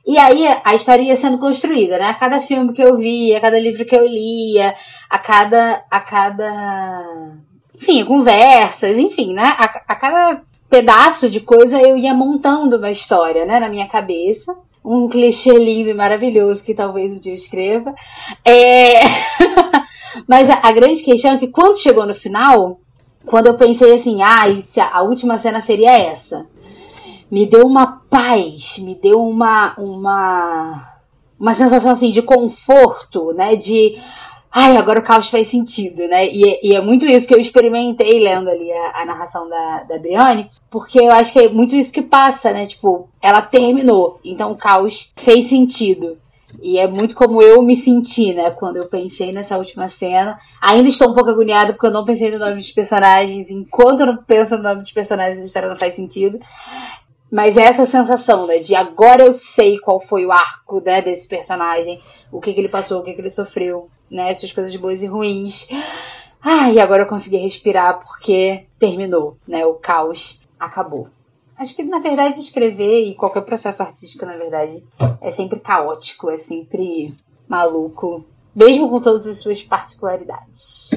E 0.07 0.17
aí 0.17 0.47
a 0.65 0.75
história 0.75 1.03
ia 1.03 1.17
sendo 1.17 1.39
construída, 1.39 1.99
né? 1.99 2.07
A 2.07 2.15
cada 2.15 2.41
filme 2.41 2.73
que 2.73 2.83
eu 2.83 2.97
via, 2.97 3.39
a 3.39 3.41
cada 3.41 3.59
livro 3.59 3.85
que 3.85 3.95
eu 3.95 4.07
lia, 4.07 4.75
a 5.11 5.19
cada. 5.19 5.85
a 5.91 6.01
cada. 6.01 7.37
Enfim, 7.75 8.05
conversas, 8.05 8.97
enfim, 8.97 9.35
né? 9.35 9.43
A, 9.43 9.65
a 9.89 9.97
cada 9.97 10.43
pedaço 10.69 11.29
de 11.29 11.41
coisa 11.41 11.81
eu 11.81 11.97
ia 11.97 12.15
montando 12.15 12.77
uma 12.77 12.91
história, 12.91 13.45
né, 13.45 13.59
na 13.59 13.69
minha 13.69 13.89
cabeça. 13.89 14.57
Um 14.85 15.09
clichê 15.09 15.53
lindo 15.53 15.91
e 15.91 15.95
maravilhoso 15.95 16.65
que 16.65 16.75
talvez 16.75 17.13
um 17.13 17.21
dia 17.21 17.33
eu 17.33 17.37
escreva. 17.37 17.95
É... 18.45 19.01
Mas 20.27 20.49
a, 20.49 20.61
a, 20.63 20.73
grande 20.73 21.03
questão 21.03 21.33
é 21.33 21.39
que 21.39 21.49
quando 21.49 21.79
chegou 21.79 22.07
no 22.07 22.15
final, 22.15 22.81
quando 23.27 23.47
eu 23.47 23.59
pensei 23.59 23.95
assim, 23.95 24.23
ah, 24.23 24.45
a, 24.45 24.99
a 24.99 25.03
última 25.03 25.37
cena 25.37 25.61
seria 25.61 25.93
essa, 25.93 26.47
me 27.31 27.45
deu 27.47 27.67
uma 27.67 28.03
paz, 28.09 28.79
me 28.79 28.95
deu 28.95 29.21
uma, 29.21 29.75
uma, 29.79 30.95
uma 31.39 31.55
sensação 31.55 31.91
assim 31.91 32.11
de 32.11 32.23
conforto, 32.23 33.33
né, 33.33 33.55
de 33.55 33.97
ai, 34.51 34.77
agora 34.77 35.01
o 35.01 35.03
caos 35.03 35.29
faz 35.29 35.47
sentido, 35.47 36.07
né? 36.09 36.27
E, 36.27 36.61
e, 36.63 36.75
é 36.75 36.81
muito 36.81 37.07
isso 37.07 37.27
que 37.27 37.35
eu 37.35 37.39
experimentei 37.39 38.21
lendo 38.21 38.49
ali 38.49 38.73
a, 38.73 39.03
a, 39.03 39.07
narração 39.07 39.49
da, 39.49 39.83
da 39.85 39.99
Brienne, 39.99 40.51
porque 40.71 40.99
eu 40.99 41.13
acho 41.13 41.33
que 41.33 41.39
é 41.39 41.49
muito 41.49 41.77
isso 41.77 41.93
que 41.93 42.03
passa, 42.03 42.53
né? 42.53 42.67
Tipo, 42.67 43.09
ela 43.23 43.43
terminou, 43.43 44.21
então 44.25 44.53
o 44.53 44.57
caos 44.57 45.13
fez 45.17 45.47
sentido. 45.47 46.19
E 46.63 46.79
é 46.79 46.87
muito 46.89 47.15
como 47.15 47.43
eu 47.43 47.63
me 47.63 47.77
senti, 47.77 48.33
né? 48.33 48.51
Quando 48.51 48.79
eu 48.79 48.87
pensei 48.87 49.33
nessa 49.33 49.59
última 49.59 49.87
cena. 49.87 50.37
Ainda 50.61 50.89
estou 50.89 51.11
um 51.11 51.15
pouco 51.15 51.29
agoniada 51.29 51.73
porque 51.73 51.87
eu 51.87 51.91
não 51.91 52.07
pensei 52.07 52.31
no 52.31 52.39
nome 52.39 52.57
dos 52.57 52.73
personagens. 52.73 53.51
Enquanto 53.51 54.01
eu 54.01 54.07
não 54.07 54.17
penso 54.17 54.57
no 54.57 54.63
nome 54.63 54.81
dos 54.81 54.91
personagens, 54.91 55.43
a 55.43 55.45
história 55.45 55.69
não 55.69 55.77
faz 55.77 55.95
sentido. 55.95 56.41
Mas 57.31 57.59
é 57.59 57.63
essa 57.63 57.85
sensação, 57.85 58.47
né? 58.47 58.59
De 58.59 58.75
agora 58.75 59.25
eu 59.25 59.33
sei 59.33 59.79
qual 59.79 60.01
foi 60.01 60.25
o 60.25 60.33
arco, 60.33 60.81
né? 60.81 61.03
Desse 61.03 61.29
personagem. 61.29 62.01
O 62.33 62.41
que, 62.41 62.55
que 62.55 62.61
ele 62.61 62.69
passou, 62.69 63.01
o 63.01 63.03
que, 63.03 63.13
que 63.13 63.21
ele 63.21 63.31
sofreu 63.31 63.89
né? 64.11 64.31
Essas 64.31 64.53
coisas 64.53 64.75
boas 64.77 65.03
e 65.03 65.07
ruins. 65.07 65.69
E 66.73 66.81
agora 66.81 67.03
eu 67.03 67.09
consegui 67.09 67.37
respirar 67.37 68.01
porque 68.01 68.67
terminou, 68.79 69.37
né? 69.47 69.67
O 69.67 69.75
caos 69.75 70.41
acabou. 70.59 71.09
Acho 71.57 71.75
que, 71.75 71.83
na 71.83 71.99
verdade, 71.99 72.39
escrever 72.39 73.05
e 73.07 73.15
qualquer 73.17 73.43
processo 73.43 73.83
artístico, 73.83 74.25
na 74.25 74.37
verdade, 74.37 74.87
é 75.21 75.31
sempre 75.33 75.59
caótico, 75.59 76.31
é 76.31 76.39
sempre 76.39 77.13
maluco, 77.49 78.25
mesmo 78.55 78.89
com 78.89 79.01
todas 79.01 79.27
as 79.27 79.39
suas 79.39 79.61
particularidades. 79.63 80.91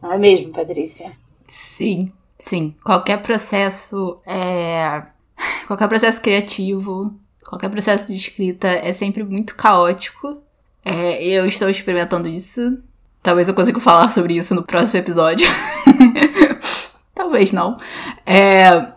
Não 0.00 0.12
é 0.12 0.18
mesmo, 0.18 0.52
Patrícia? 0.52 1.10
Sim, 1.48 2.12
sim. 2.38 2.74
Qualquer 2.84 3.20
processo 3.20 4.20
é. 4.24 5.02
Qualquer 5.66 5.88
processo 5.88 6.22
criativo, 6.22 7.12
qualquer 7.44 7.68
processo 7.68 8.06
de 8.06 8.14
escrita 8.14 8.68
é 8.68 8.92
sempre 8.92 9.24
muito 9.24 9.56
caótico 9.56 10.40
é, 10.88 11.20
eu 11.24 11.44
estou 11.46 11.68
experimentando 11.68 12.28
isso. 12.28 12.78
Talvez 13.20 13.48
eu 13.48 13.54
consiga 13.54 13.80
falar 13.80 14.08
sobre 14.08 14.36
isso 14.36 14.54
no 14.54 14.62
próximo 14.62 15.00
episódio. 15.00 15.44
Talvez 17.12 17.50
não. 17.50 17.76
É, 18.24 18.92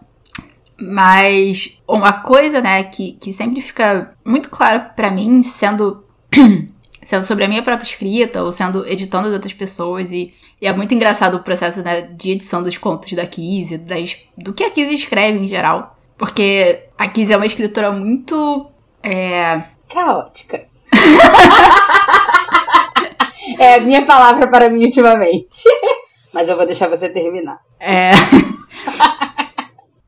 mas 0.79 1.81
uma 1.87 2.13
coisa, 2.13 2.61
né, 2.61 2.83
que, 2.83 3.13
que 3.13 3.33
sempre 3.33 3.59
fica 3.59 4.13
muito 4.23 4.51
clara 4.51 4.79
para 4.79 5.09
mim, 5.09 5.41
sendo, 5.41 6.03
sendo 7.01 7.25
sobre 7.25 7.45
a 7.45 7.47
minha 7.47 7.63
própria 7.63 7.87
escrita 7.87 8.43
ou 8.43 8.51
sendo 8.51 8.87
editando 8.87 9.29
de 9.29 9.33
outras 9.33 9.53
pessoas, 9.53 10.11
e, 10.11 10.31
e 10.61 10.67
é 10.67 10.73
muito 10.73 10.93
engraçado 10.93 11.37
o 11.37 11.43
processo 11.43 11.81
né, 11.81 12.01
de 12.01 12.29
edição 12.29 12.61
dos 12.61 12.77
contos 12.77 13.11
da 13.13 13.25
Kizzy, 13.25 13.79
das, 13.79 14.15
do 14.37 14.53
que 14.53 14.63
a 14.63 14.69
Kizzy 14.69 14.93
escreve 14.93 15.39
em 15.39 15.47
geral. 15.47 15.97
Porque 16.19 16.83
a 16.99 17.07
Kizzy 17.07 17.33
é 17.33 17.37
uma 17.37 17.47
escritora 17.47 17.91
muito. 17.91 18.69
É... 19.01 19.63
Caótica. 19.91 20.69
é 23.59 23.75
a 23.75 23.81
minha 23.81 24.05
palavra 24.05 24.47
para 24.47 24.69
mim 24.69 24.85
ultimamente. 24.85 25.63
Mas 26.33 26.47
eu 26.47 26.55
vou 26.55 26.65
deixar 26.65 26.87
você 26.87 27.09
terminar. 27.09 27.59
É. 27.79 28.11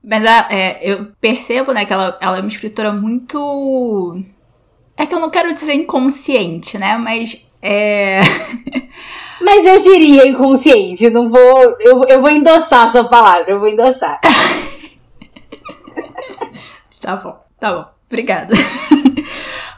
Mas 0.04 0.24
é, 0.50 0.80
eu 0.82 1.08
percebo, 1.20 1.72
né, 1.72 1.86
que 1.86 1.94
ela, 1.94 2.18
ela 2.22 2.38
é 2.38 2.42
uma 2.42 2.50
escritora 2.50 2.92
muito. 2.92 4.20
É 4.98 5.06
que 5.06 5.16
eu 5.16 5.20
não 5.20 5.30
quero 5.30 5.54
dizer 5.54 5.74
inconsciente, 5.74 6.78
né? 6.78 6.98
Mas 6.98 7.46
é. 7.62 8.22
Mas 9.40 9.66
eu 9.66 9.80
diria 9.80 10.28
inconsciente, 10.28 11.10
não 11.10 11.30
vou. 11.30 11.76
Eu, 11.80 12.04
eu 12.06 12.22
vou 12.22 12.30
endossar 12.30 12.84
a 12.84 12.88
sua 12.88 13.06
palavra, 13.06 13.52
eu 13.52 13.60
vou 13.60 13.70
endossar. 13.70 14.20
tá 17.02 17.16
bom, 17.16 17.40
tá 17.60 17.74
bom. 17.74 17.86
Obrigada. 18.10 18.54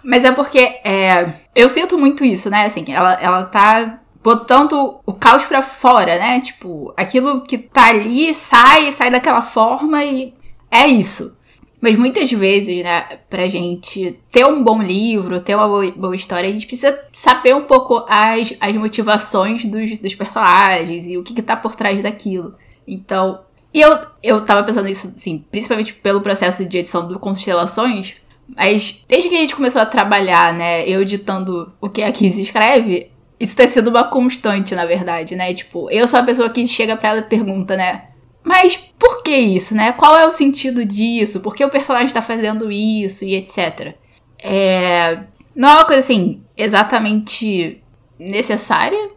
Mas 0.03 0.25
é 0.25 0.31
porque 0.31 0.59
é, 0.83 1.33
eu 1.55 1.69
sinto 1.69 1.97
muito 1.97 2.25
isso, 2.25 2.49
né? 2.49 2.65
Assim, 2.65 2.83
ela, 2.89 3.13
ela 3.13 3.43
tá 3.43 3.99
botando 4.23 4.99
o 5.05 5.13
caos 5.13 5.45
para 5.45 5.61
fora, 5.61 6.17
né? 6.17 6.39
Tipo, 6.39 6.93
aquilo 6.95 7.41
que 7.41 7.57
tá 7.57 7.87
ali 7.87 8.33
sai, 8.33 8.91
sai 8.91 9.09
daquela 9.09 9.41
forma 9.41 10.03
e 10.03 10.33
é 10.71 10.87
isso. 10.87 11.37
Mas 11.83 11.97
muitas 11.97 12.31
vezes, 12.31 12.81
né, 12.81 13.01
pra 13.29 13.45
gente 13.49 14.17
ter 14.31 14.45
um 14.45 14.63
bom 14.63 14.81
livro, 14.81 15.41
ter 15.41 15.53
uma 15.53 15.67
boa, 15.67 15.91
boa 15.91 16.15
história, 16.15 16.47
a 16.47 16.51
gente 16.51 16.65
precisa 16.65 16.97
saber 17.11 17.53
um 17.53 17.63
pouco 17.63 18.05
as, 18.07 18.55
as 18.57 18.73
motivações 18.77 19.65
dos, 19.65 19.99
dos 19.99 20.15
personagens 20.15 21.05
e 21.05 21.17
o 21.17 21.23
que, 21.23 21.33
que 21.33 21.41
tá 21.41 21.57
por 21.57 21.75
trás 21.75 22.01
daquilo. 22.01 22.55
Então, 22.87 23.41
e 23.73 23.81
eu, 23.81 23.99
eu 24.23 24.45
tava 24.45 24.63
pensando 24.63 24.87
isso, 24.87 25.13
assim, 25.17 25.43
principalmente 25.51 25.93
pelo 25.93 26.21
processo 26.21 26.63
de 26.63 26.77
edição 26.77 27.05
do 27.05 27.19
Constelações, 27.19 28.15
mas 28.55 29.03
desde 29.07 29.29
que 29.29 29.35
a 29.35 29.39
gente 29.39 29.55
começou 29.55 29.81
a 29.81 29.85
trabalhar, 29.85 30.53
né, 30.53 30.87
eu 30.87 31.01
editando 31.01 31.73
o 31.81 31.89
que 31.89 32.03
a 32.03 32.11
Kiz 32.11 32.37
escreve, 32.37 33.11
isso 33.39 33.55
tem 33.55 33.67
sido 33.67 33.89
uma 33.89 34.05
constante, 34.05 34.73
na 34.73 34.85
verdade, 34.85 35.35
né? 35.35 35.53
Tipo, 35.53 35.89
eu 35.91 36.07
sou 36.07 36.19
a 36.19 36.23
pessoa 36.23 36.49
que 36.49 36.65
chega 36.65 36.95
pra 36.95 37.09
ela 37.09 37.19
e 37.19 37.23
pergunta, 37.23 37.75
né? 37.75 38.05
Mas 38.43 38.75
por 38.97 39.23
que 39.23 39.35
isso, 39.35 39.73
né? 39.73 39.91
Qual 39.93 40.17
é 40.17 40.25
o 40.25 40.31
sentido 40.31 40.85
disso? 40.85 41.39
Por 41.39 41.55
que 41.55 41.63
o 41.63 41.69
personagem 41.69 42.13
tá 42.13 42.21
fazendo 42.21 42.71
isso 42.71 43.25
e 43.25 43.35
etc. 43.35 43.95
É... 44.41 45.19
Não 45.55 45.69
é 45.69 45.73
uma 45.73 45.85
coisa 45.85 46.01
assim 46.01 46.41
exatamente 46.55 47.81
necessária. 48.19 49.09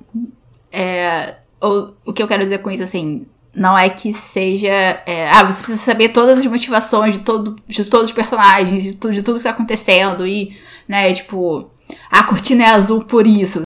É... 0.72 1.36
Ou, 1.60 1.94
o 2.06 2.12
que 2.12 2.22
eu 2.22 2.28
quero 2.28 2.42
dizer 2.42 2.58
com 2.58 2.70
isso, 2.70 2.82
assim, 2.82 3.26
não 3.56 3.76
é 3.76 3.88
que 3.88 4.12
seja. 4.12 4.68
É, 4.68 5.28
ah, 5.30 5.42
você 5.42 5.62
precisa 5.62 5.78
saber 5.78 6.10
todas 6.10 6.38
as 6.38 6.46
motivações 6.46 7.14
de, 7.14 7.20
todo, 7.20 7.56
de 7.66 7.84
todos 7.86 8.10
os 8.10 8.14
personagens, 8.14 8.84
de, 8.84 8.92
tu, 8.92 9.10
de 9.10 9.22
tudo 9.22 9.38
que 9.38 9.44
tá 9.44 9.50
acontecendo. 9.50 10.26
E, 10.26 10.54
né, 10.86 11.12
tipo, 11.14 11.70
a 12.10 12.22
cortina 12.24 12.64
é 12.64 12.66
azul 12.66 13.04
por 13.04 13.26
isso. 13.26 13.62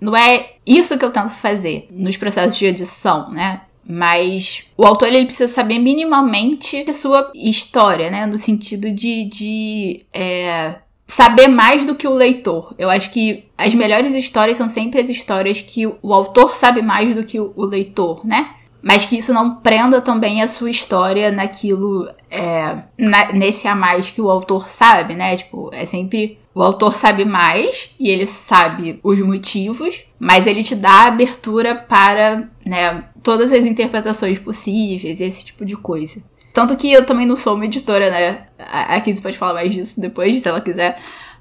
Não 0.00 0.16
é 0.16 0.54
isso 0.66 0.98
que 0.98 1.04
eu 1.04 1.12
tento 1.12 1.30
fazer 1.30 1.86
nos 1.90 2.16
processos 2.16 2.58
de 2.58 2.66
edição, 2.66 3.30
né? 3.30 3.62
Mas 3.86 4.64
o 4.76 4.84
autor 4.84 5.08
ele 5.08 5.24
precisa 5.24 5.52
saber 5.52 5.78
minimamente 5.78 6.84
a 6.88 6.92
sua 6.92 7.30
história, 7.34 8.10
né? 8.10 8.26
No 8.26 8.38
sentido 8.38 8.90
de, 8.90 9.24
de 9.24 10.06
é, 10.12 10.74
saber 11.06 11.48
mais 11.48 11.86
do 11.86 11.94
que 11.94 12.06
o 12.06 12.12
leitor. 12.12 12.74
Eu 12.78 12.90
acho 12.90 13.10
que 13.10 13.44
as 13.56 13.72
melhores 13.72 14.14
histórias 14.14 14.58
são 14.58 14.68
sempre 14.68 15.00
as 15.00 15.08
histórias 15.08 15.62
que 15.62 15.86
o 15.86 16.12
autor 16.12 16.54
sabe 16.54 16.82
mais 16.82 17.14
do 17.14 17.24
que 17.24 17.40
o, 17.40 17.52
o 17.56 17.64
leitor, 17.64 18.26
né? 18.26 18.50
Mas 18.82 19.04
que 19.04 19.18
isso 19.18 19.32
não 19.32 19.56
prenda 19.56 20.00
também 20.00 20.42
a 20.42 20.48
sua 20.48 20.70
história 20.70 21.30
naquilo, 21.30 22.08
é, 22.30 22.76
na, 22.96 23.32
nesse 23.32 23.66
a 23.66 23.74
mais 23.74 24.10
que 24.10 24.20
o 24.20 24.30
autor 24.30 24.68
sabe, 24.68 25.14
né? 25.14 25.36
Tipo, 25.36 25.70
é 25.72 25.84
sempre. 25.84 26.38
O 26.54 26.62
autor 26.62 26.94
sabe 26.94 27.24
mais 27.24 27.94
e 28.00 28.08
ele 28.08 28.26
sabe 28.26 28.98
os 29.02 29.20
motivos, 29.20 30.02
mas 30.18 30.46
ele 30.46 30.64
te 30.64 30.74
dá 30.74 31.06
abertura 31.06 31.74
para, 31.74 32.48
né, 32.66 33.04
todas 33.22 33.52
as 33.52 33.64
interpretações 33.64 34.40
possíveis, 34.40 35.20
esse 35.20 35.44
tipo 35.44 35.64
de 35.64 35.76
coisa. 35.76 36.20
Tanto 36.52 36.76
que 36.76 36.92
eu 36.92 37.06
também 37.06 37.26
não 37.26 37.36
sou 37.36 37.54
uma 37.54 37.66
editora, 37.66 38.10
né? 38.10 38.48
A 38.58 39.00
Kids 39.00 39.20
pode 39.20 39.38
falar 39.38 39.54
mais 39.54 39.72
disso 39.72 40.00
depois, 40.00 40.42
se 40.42 40.48
ela 40.48 40.60
quiser. 40.60 40.98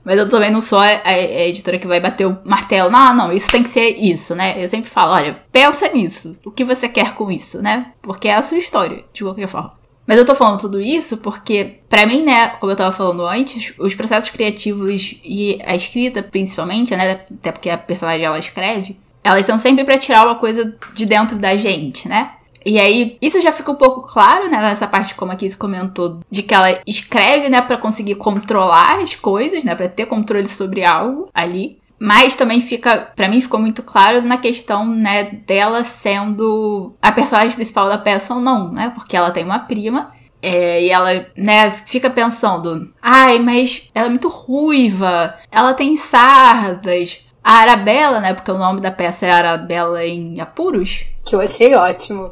Mas 0.07 0.17
eu 0.17 0.29
também 0.29 0.49
não 0.49 0.61
sou 0.61 0.79
a, 0.79 0.85
a, 0.85 1.09
a, 1.09 1.47
editora 1.49 1.77
que 1.77 1.85
vai 1.85 1.99
bater 1.99 2.25
o 2.25 2.37
martelo. 2.45 2.89
Não, 2.89 3.13
não, 3.13 3.29
isso 3.29 3.51
tem 3.51 3.61
que 3.61 3.67
ser 3.67 3.89
isso, 3.89 4.33
né? 4.33 4.55
Eu 4.57 4.69
sempre 4.69 4.89
falo, 4.89 5.11
olha, 5.11 5.43
pensa 5.51 5.89
nisso. 5.89 6.39
O 6.45 6.49
que 6.49 6.63
você 6.63 6.87
quer 6.87 7.13
com 7.13 7.29
isso, 7.29 7.61
né? 7.61 7.91
Porque 8.01 8.29
é 8.29 8.35
a 8.35 8.41
sua 8.41 8.57
história, 8.57 9.03
de 9.11 9.21
qualquer 9.21 9.49
forma. 9.49 9.73
Mas 10.07 10.17
eu 10.17 10.25
tô 10.25 10.33
falando 10.33 10.61
tudo 10.61 10.79
isso 10.79 11.17
porque, 11.17 11.81
para 11.89 12.05
mim, 12.05 12.23
né, 12.23 12.47
como 12.51 12.71
eu 12.71 12.77
tava 12.77 12.95
falando 12.95 13.25
antes, 13.25 13.73
os 13.77 13.93
processos 13.95 14.29
criativos 14.29 15.19
e 15.25 15.59
a 15.65 15.75
escrita, 15.75 16.23
principalmente, 16.23 16.95
né, 16.95 17.19
até 17.29 17.51
porque 17.51 17.69
a 17.69 17.77
personagem 17.77 18.25
ela 18.25 18.39
escreve, 18.39 18.97
elas 19.21 19.45
são 19.45 19.59
sempre 19.59 19.83
para 19.83 19.97
tirar 19.97 20.25
uma 20.25 20.35
coisa 20.35 20.73
de 20.93 21.05
dentro 21.05 21.37
da 21.37 21.57
gente, 21.57 22.07
né? 22.07 22.31
E 22.67 22.77
aí, 22.77 23.17
isso 23.21 23.39
já 23.39 23.49
fica 23.49 23.71
um 23.71 23.75
pouco 23.75 24.01
claro, 24.01 24.49
né, 24.49 24.59
nessa 24.59 24.85
parte 24.85 25.15
como 25.15 25.31
a 25.31 25.37
Kiss 25.37 25.55
comentou, 25.55 26.19
de 26.29 26.43
que 26.43 26.53
ela 26.53 26.77
escreve, 26.85 27.47
né, 27.47 27.61
para 27.61 27.77
conseguir 27.77 28.15
controlar 28.15 28.99
as 28.99 29.15
coisas, 29.15 29.63
né, 29.63 29.73
para 29.73 29.87
ter 29.87 30.05
controle 30.05 30.49
sobre 30.49 30.83
algo 30.83 31.29
ali. 31.33 31.79
Mas 31.97 32.35
também 32.35 32.59
fica, 32.59 33.09
para 33.15 33.29
mim 33.29 33.39
ficou 33.39 33.57
muito 33.57 33.81
claro 33.81 34.21
na 34.21 34.37
questão, 34.37 34.85
né, 34.85 35.31
dela 35.47 35.81
sendo 35.85 36.93
a 37.01 37.09
personagem 37.09 37.55
principal 37.55 37.87
da 37.87 37.97
peça 37.97 38.33
ou 38.33 38.41
não, 38.41 38.69
né? 38.71 38.91
Porque 38.93 39.15
ela 39.15 39.31
tem 39.31 39.45
uma 39.45 39.59
prima 39.59 40.09
é, 40.41 40.83
e 40.83 40.89
ela, 40.89 41.25
né, 41.37 41.71
fica 41.85 42.09
pensando: 42.09 42.93
ai, 43.01 43.39
mas 43.39 43.89
ela 43.95 44.07
é 44.07 44.09
muito 44.09 44.27
ruiva, 44.27 45.35
ela 45.49 45.73
tem 45.73 45.95
sardas. 45.95 47.25
A 47.41 47.59
Arabella, 47.59 48.19
né, 48.19 48.33
porque 48.33 48.51
o 48.51 48.57
nome 48.57 48.81
da 48.81 48.91
peça 48.91 49.25
é 49.25 49.31
Arabella 49.31 50.05
em 50.05 50.39
Apuros. 50.41 51.05
Que 51.23 51.33
eu 51.33 51.39
achei 51.39 51.73
ótimo. 51.73 52.31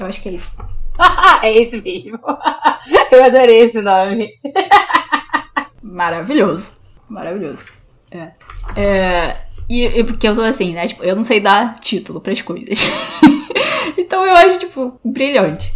Eu 0.00 0.06
acho 0.06 0.20
que 0.22 0.28
é 0.28 0.32
isso. 0.32 0.50
é 1.42 1.52
esse 1.52 1.80
mesmo. 1.80 2.18
eu 3.12 3.24
adorei 3.24 3.60
esse 3.60 3.80
nome. 3.80 4.30
Maravilhoso. 5.82 6.72
Maravilhoso. 7.08 7.64
É. 8.10 8.30
é 8.76 9.36
e, 9.68 9.84
e, 9.84 10.04
porque 10.04 10.26
eu 10.26 10.34
tô 10.34 10.42
assim, 10.42 10.72
né? 10.72 10.86
Tipo, 10.88 11.04
eu 11.04 11.14
não 11.14 11.22
sei 11.22 11.40
dar 11.40 11.78
título 11.78 12.20
para 12.20 12.32
as 12.32 12.42
coisas. 12.42 12.78
então 13.96 14.24
eu 14.26 14.34
acho, 14.34 14.58
tipo, 14.58 14.98
brilhante. 15.04 15.72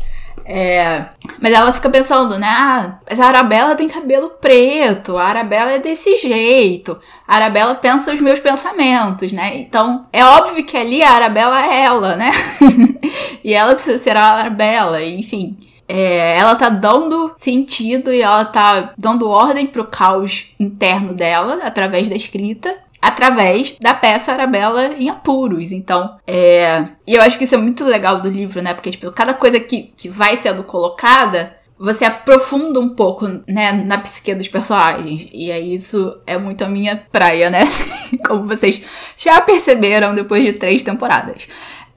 É, 0.47 1.07
mas 1.41 1.55
ela 1.55 1.73
fica 1.73 1.89
pensando, 1.89 2.39
né? 2.39 2.49
Ah, 2.49 2.99
mas 3.09 3.19
a 3.19 3.27
Arabella 3.27 3.75
tem 3.75 3.89
cabelo 3.89 4.31
preto, 4.41 5.17
a 5.17 5.25
Arabella 5.25 5.73
é 5.73 5.79
desse 5.79 6.19
jeito, 6.19 6.97
a 7.27 7.37
Arabella 7.37 7.75
pensa 7.75 8.13
os 8.13 8.21
meus 8.21 8.39
pensamentos, 8.41 9.33
né? 9.33 9.57
Então 9.57 10.07
é 10.13 10.23
óbvio 10.25 10.65
que 10.65 10.77
ali 10.77 11.03
a 11.03 11.13
Arabella 11.13 11.65
é 11.65 11.85
ela, 11.85 12.17
né? 12.17 12.31
e 13.43 13.55
ela 13.55 13.75
precisa 13.75 13.99
ser 13.99 14.17
a 14.17 14.25
Arabella, 14.25 15.03
enfim. 15.03 15.57
É, 15.87 16.39
ela 16.39 16.55
tá 16.57 16.69
dando 16.71 17.33
sentido 17.37 18.13
e 18.13 18.23
ela 18.23 18.45
tá 18.45 18.95
dando 18.97 19.29
ordem 19.29 19.67
pro 19.67 19.87
caos 19.87 20.55
interno 20.59 21.13
dela 21.13 21.61
através 21.63 22.09
da 22.09 22.17
escrita 22.17 22.84
através 23.05 23.77
da 23.79 23.93
peça 23.93 24.33
Arabella 24.33 24.95
em 24.99 25.11
apuros. 25.11 25.73
Então, 25.73 26.17
é. 26.27 26.87
E 27.07 27.15
eu 27.15 27.21
acho 27.21 27.37
que 27.37 27.45
isso 27.45 27.55
é 27.55 27.59
muito 27.59 27.85
legal 27.85 28.23
do 28.23 28.31
livro, 28.31 28.63
né? 28.63 28.73
Porque, 28.73 28.91
tipo, 28.91 29.13
cada 29.13 29.35
coisa 29.35 29.61
que, 29.61 29.93
que 29.95 30.09
vai 30.09 30.37
sendo 30.37 30.65
colocada. 30.65 31.55
Você 31.77 32.05
aprofunda 32.05 32.79
um 32.79 32.91
pouco, 32.91 33.27
né, 33.49 33.73
na 33.73 33.99
psique 33.99 34.33
dos 34.35 34.49
personagens. 34.49 35.29
E 35.33 35.51
aí 35.51 35.75
isso 35.75 36.17
é 36.25 36.39
muito 36.39 36.65
a 36.65 36.69
minha 36.69 37.05
praia, 37.11 37.51
né? 37.51 37.69
Como 38.27 38.47
vocês 38.47 38.81
já 39.17 39.41
perceberam 39.41 40.15
depois 40.15 40.43
de 40.45 40.53
três 40.53 40.83
temporadas. 40.83 41.49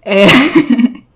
É... 0.01 0.25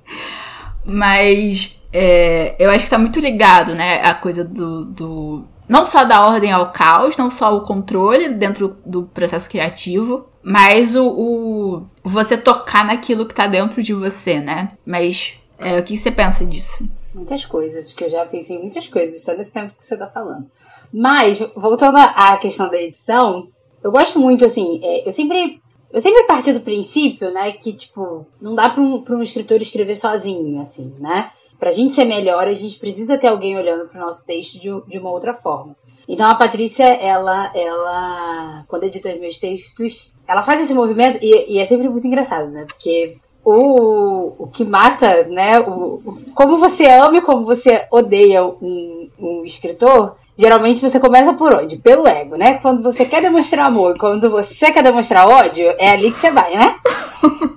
Mas 0.86 1.82
é, 1.92 2.56
eu 2.60 2.70
acho 2.70 2.86
que 2.86 2.90
tá 2.90 2.98
muito 2.98 3.20
ligado, 3.20 3.76
né? 3.76 4.00
A 4.04 4.14
coisa 4.14 4.46
do, 4.46 4.86
do 4.86 5.48
não 5.72 5.86
só 5.86 6.04
da 6.04 6.28
ordem 6.28 6.52
ao 6.52 6.70
caos, 6.74 7.16
não 7.16 7.32
só 7.32 7.56
o 7.56 7.62
controle 7.62 8.28
dentro 8.28 8.76
do 8.86 9.04
processo 9.04 9.50
criativo, 9.50 10.26
mas 10.44 10.98
o, 10.98 11.08
o 11.08 11.84
você 12.04 12.36
tocar 12.36 12.84
naquilo 12.84 13.26
que 13.26 13.34
tá 13.34 13.48
dentro 13.48 13.82
de 13.82 13.94
você, 13.94 14.42
né? 14.42 14.68
Mas 14.86 15.40
é, 15.58 15.80
o 15.80 15.84
que 15.84 15.96
você 15.96 16.12
pensa 16.12 16.44
disso? 16.44 16.86
Muitas 17.16 17.46
coisas, 17.46 17.94
que 17.94 18.04
eu 18.04 18.10
já 18.10 18.26
pensei 18.26 18.58
em 18.58 18.60
muitas 18.60 18.86
coisas 18.90 19.24
todo 19.24 19.40
esse 19.40 19.54
tempo 19.54 19.74
que 19.80 19.86
você 19.86 19.96
tá 19.96 20.08
falando. 20.08 20.46
Mas, 20.94 21.40
voltando 21.56 21.96
à 21.96 22.36
questão 22.36 22.70
da 22.70 22.76
edição, 22.76 23.48
eu 23.82 23.94
gosto 23.94 24.20
muito, 24.20 24.44
assim, 24.44 24.82
é, 24.84 25.08
eu 25.08 25.12
sempre. 25.14 25.62
Eu 25.94 26.00
sempre 26.00 26.24
parti 26.24 26.54
do 26.54 26.62
princípio, 26.62 27.32
né, 27.32 27.52
que, 27.52 27.74
tipo, 27.74 28.26
não 28.42 28.56
dá 28.56 28.70
para 28.70 28.82
um, 28.82 29.04
um 29.10 29.22
escritor 29.22 29.62
escrever 29.62 29.96
sozinho, 29.96 30.62
assim, 30.62 30.94
né? 31.00 31.32
Para 31.62 31.70
a 31.70 31.74
gente 31.74 31.94
ser 31.94 32.06
melhor, 32.06 32.48
a 32.48 32.54
gente 32.56 32.80
precisa 32.80 33.20
ter 33.20 33.28
alguém 33.28 33.56
olhando 33.56 33.88
para 33.88 34.02
o 34.02 34.04
nosso 34.04 34.26
texto 34.26 34.60
de, 34.60 34.68
de, 34.88 34.98
uma 34.98 35.12
outra 35.12 35.32
forma. 35.32 35.76
Então 36.10 36.28
a 36.28 36.34
Patrícia, 36.34 36.86
ela, 36.86 37.52
ela, 37.54 38.66
quando 38.68 38.86
edita 38.86 39.16
meus 39.16 39.38
textos, 39.38 40.12
ela 40.28 40.42
faz 40.42 40.64
esse 40.64 40.74
movimento 40.74 41.20
e, 41.22 41.54
e 41.54 41.60
é 41.60 41.66
sempre 41.66 41.88
muito 41.88 42.08
engraçado, 42.08 42.50
né? 42.50 42.66
Porque 42.66 43.20
o, 43.46 44.44
o 44.44 44.48
que 44.48 44.66
mata, 44.66 45.26
né? 45.26 45.60
O, 45.60 46.02
o, 46.04 46.22
como 46.34 46.58
você 46.58 46.88
ama 46.88 47.18
e 47.18 47.22
como 47.22 47.46
você 47.46 47.86
odeia 47.92 48.44
um, 48.44 49.08
um 49.20 49.46
escritor, 49.46 50.16
geralmente 50.42 50.82
você 50.82 51.00
começa 51.00 51.34
por 51.34 51.54
onde? 51.54 51.78
Pelo 51.78 52.08
ego, 52.08 52.36
né? 52.36 52.56
Quando 52.56 52.82
você 52.82 53.06
quer 53.06 53.22
demonstrar 53.22 53.68
amor, 53.68 53.96
quando 54.00 54.28
você 54.32 54.72
quer 54.72 54.82
demonstrar 54.82 55.30
ódio, 55.30 55.68
é 55.78 55.92
ali 55.92 56.12
que 56.12 56.18
você 56.18 56.32
vai, 56.32 56.58
né? 56.58 56.76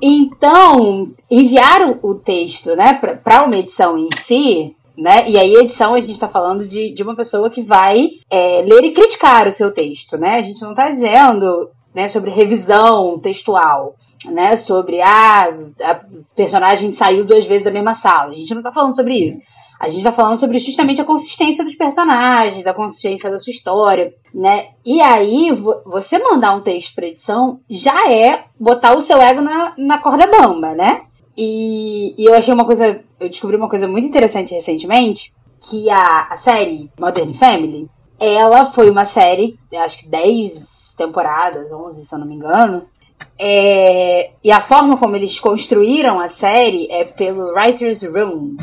Então, 0.07 1.13
enviar 1.31 1.99
o 2.03 2.15
texto, 2.17 2.77
né, 2.77 3.01
para 3.25 3.45
uma 3.45 3.57
edição 3.57 3.97
em 3.97 4.11
si, 4.15 4.77
né? 4.99 5.27
E 5.27 5.39
aí, 5.39 5.55
edição, 5.55 5.95
a 5.95 6.01
gente 6.01 6.13
está 6.13 6.29
falando 6.29 6.69
de, 6.69 6.93
de 6.93 7.03
uma 7.03 7.17
pessoa 7.17 7.49
que 7.49 7.63
vai 7.63 8.11
é, 8.31 8.61
ler 8.61 8.85
e 8.85 8.93
criticar 8.93 9.47
o 9.49 9.53
seu 9.53 9.73
texto, 9.73 10.19
né? 10.19 10.37
A 10.37 10.43
gente 10.43 10.61
não 10.61 10.73
está 10.73 10.91
dizendo 10.91 11.71
né, 11.95 12.07
sobre 12.09 12.31
revisão 12.31 13.19
textual 13.19 13.95
né, 14.27 14.57
sobre 14.57 15.01
ah, 15.01 15.49
a 15.83 16.01
personagem 16.35 16.93
saiu 16.93 17.25
duas 17.25 17.47
vezes 17.47 17.65
da 17.65 17.71
mesma 17.71 17.95
sala. 17.95 18.33
A 18.33 18.37
gente 18.37 18.53
não 18.53 18.61
está 18.61 18.73
falando 18.73 18.95
sobre 18.95 19.15
isso. 19.15 19.39
A 19.79 19.89
gente 19.89 19.99
está 19.99 20.13
falando 20.13 20.39
sobre 20.39 20.59
justamente 20.59 21.01
a 21.01 21.05
consistência 21.05 21.65
dos 21.65 21.75
personagens, 21.75 22.65
da 22.65 22.73
consistência 22.73 23.31
da 23.31 23.39
sua 23.39 23.51
história, 23.51 24.15
né? 24.33 24.69
E 24.85 25.01
aí, 25.01 25.51
você 25.85 26.19
mandar 26.19 26.55
um 26.55 26.61
texto 26.61 26.95
para 26.95 27.07
edição 27.07 27.61
já 27.69 28.11
é 28.11 28.45
botar 28.59 28.95
o 28.95 29.01
seu 29.01 29.21
ego 29.21 29.41
na, 29.41 29.75
na 29.77 29.99
corda 29.99 30.27
bamba, 30.27 30.75
né? 30.75 31.03
E, 31.37 32.15
e 32.17 32.25
eu 32.25 32.35
achei 32.35 32.55
uma 32.55 32.65
coisa, 32.65 33.03
eu 33.19 33.29
descobri 33.29 33.57
uma 33.57 33.69
coisa 33.69 33.89
muito 33.89 34.07
interessante 34.07 34.55
recentemente, 34.55 35.35
que 35.61 35.91
a, 35.91 36.29
a 36.31 36.37
série 36.37 36.91
Modern 36.99 37.33
Family, 37.33 37.89
ela 38.21 38.67
foi 38.67 38.89
uma 38.89 39.05
série, 39.05 39.59
acho 39.77 40.01
que 40.01 40.09
10 40.09 40.95
temporadas, 40.97 41.73
11 41.73 42.07
se 42.07 42.15
eu 42.15 42.19
não 42.19 42.27
me 42.27 42.37
engano, 42.37 42.87
é, 43.39 44.31
e 44.43 44.53
a 44.53 44.61
forma 44.61 44.97
como 44.97 45.17
eles 45.17 45.41
construíram 45.41 46.21
a 46.21 46.29
série 46.29 46.87
é 46.91 47.05
pelo 47.05 47.53
Writer's 47.53 48.03
Room, 48.03 48.57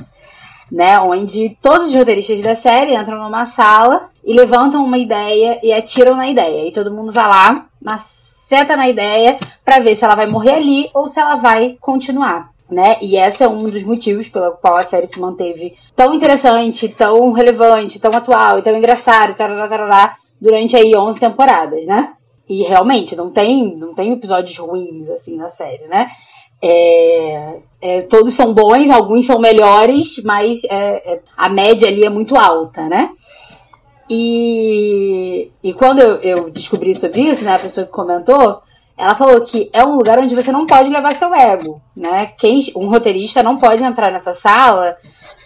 né? 0.72 1.00
Onde 1.00 1.58
todos 1.62 1.88
os 1.88 1.96
roteiristas 1.96 2.42
da 2.42 2.56
série 2.56 2.96
entram 2.96 3.22
numa 3.22 3.46
sala 3.46 4.10
e 4.24 4.34
levantam 4.34 4.84
uma 4.84 4.98
ideia 4.98 5.60
e 5.62 5.74
atiram 5.74 6.16
na 6.16 6.28
ideia. 6.28 6.68
E 6.68 6.72
todo 6.72 6.94
mundo 6.94 7.12
vai 7.12 7.28
lá, 7.28 7.66
maceta 7.82 8.78
na 8.78 8.88
ideia 8.88 9.38
para 9.66 9.80
ver 9.80 9.96
se 9.96 10.06
ela 10.06 10.16
vai 10.16 10.28
morrer 10.28 10.56
ali 10.56 10.90
ou 10.94 11.08
se 11.08 11.20
ela 11.20 11.36
vai 11.36 11.78
continuar. 11.82 12.50
Né? 12.70 12.96
E 13.02 13.18
esse 13.18 13.44
é 13.44 13.50
um 13.50 13.64
dos 13.64 13.84
motivos 13.84 14.30
pelo 14.30 14.54
qual 14.54 14.78
a 14.78 14.84
série 14.86 15.06
se 15.06 15.20
manteve 15.20 15.76
tão 15.94 16.14
interessante, 16.14 16.88
tão 16.88 17.34
relevante, 17.34 18.00
tão 18.00 18.16
atual 18.16 18.60
e 18.60 18.62
tão 18.62 18.78
engraçada, 18.78 19.34
tarará, 19.34 19.68
tarará, 19.68 20.16
durante 20.40 20.78
aí 20.78 20.96
11 20.96 21.20
temporadas, 21.20 21.86
né? 21.86 22.14
E 22.48 22.64
realmente, 22.64 23.14
não 23.14 23.30
tem, 23.30 23.76
não 23.76 23.94
tem 23.94 24.14
episódios 24.14 24.58
ruins, 24.58 25.10
assim, 25.10 25.36
na 25.36 25.50
série, 25.50 25.86
né? 25.88 26.10
É, 26.62 27.58
é, 27.82 28.02
todos 28.04 28.34
são 28.34 28.54
bons, 28.54 28.90
alguns 28.90 29.26
são 29.26 29.40
melhores, 29.40 30.22
mas 30.24 30.64
é, 30.66 31.14
é, 31.14 31.20
a 31.36 31.50
média 31.50 31.88
ali 31.88 32.06
é 32.06 32.10
muito 32.10 32.38
alta, 32.38 32.88
né? 32.88 33.10
E, 34.10 35.50
e 35.64 35.74
quando 35.74 36.00
eu, 36.00 36.18
eu, 36.18 36.50
descobri 36.50 36.94
sobre 36.94 37.22
isso, 37.22 37.46
né, 37.46 37.56
a 37.56 37.60
pessoa 37.60 37.86
que 37.86 37.94
comentou, 37.94 38.62
ela 38.98 39.16
falou 39.16 39.42
que 39.42 39.70
é 39.74 39.84
um 39.84 39.96
lugar 39.96 40.20
onde 40.20 40.36
você 40.36 40.52
não 40.52 40.66
pode 40.66 40.90
levar 40.90 41.16
seu 41.16 41.34
ego, 41.34 41.82
né? 41.96 42.28
Quem, 42.38 42.60
um 42.76 42.90
roteirista 42.90 43.42
não 43.42 43.58
pode 43.58 43.84
entrar 43.84 44.12
nessa 44.12 44.34
sala 44.34 44.98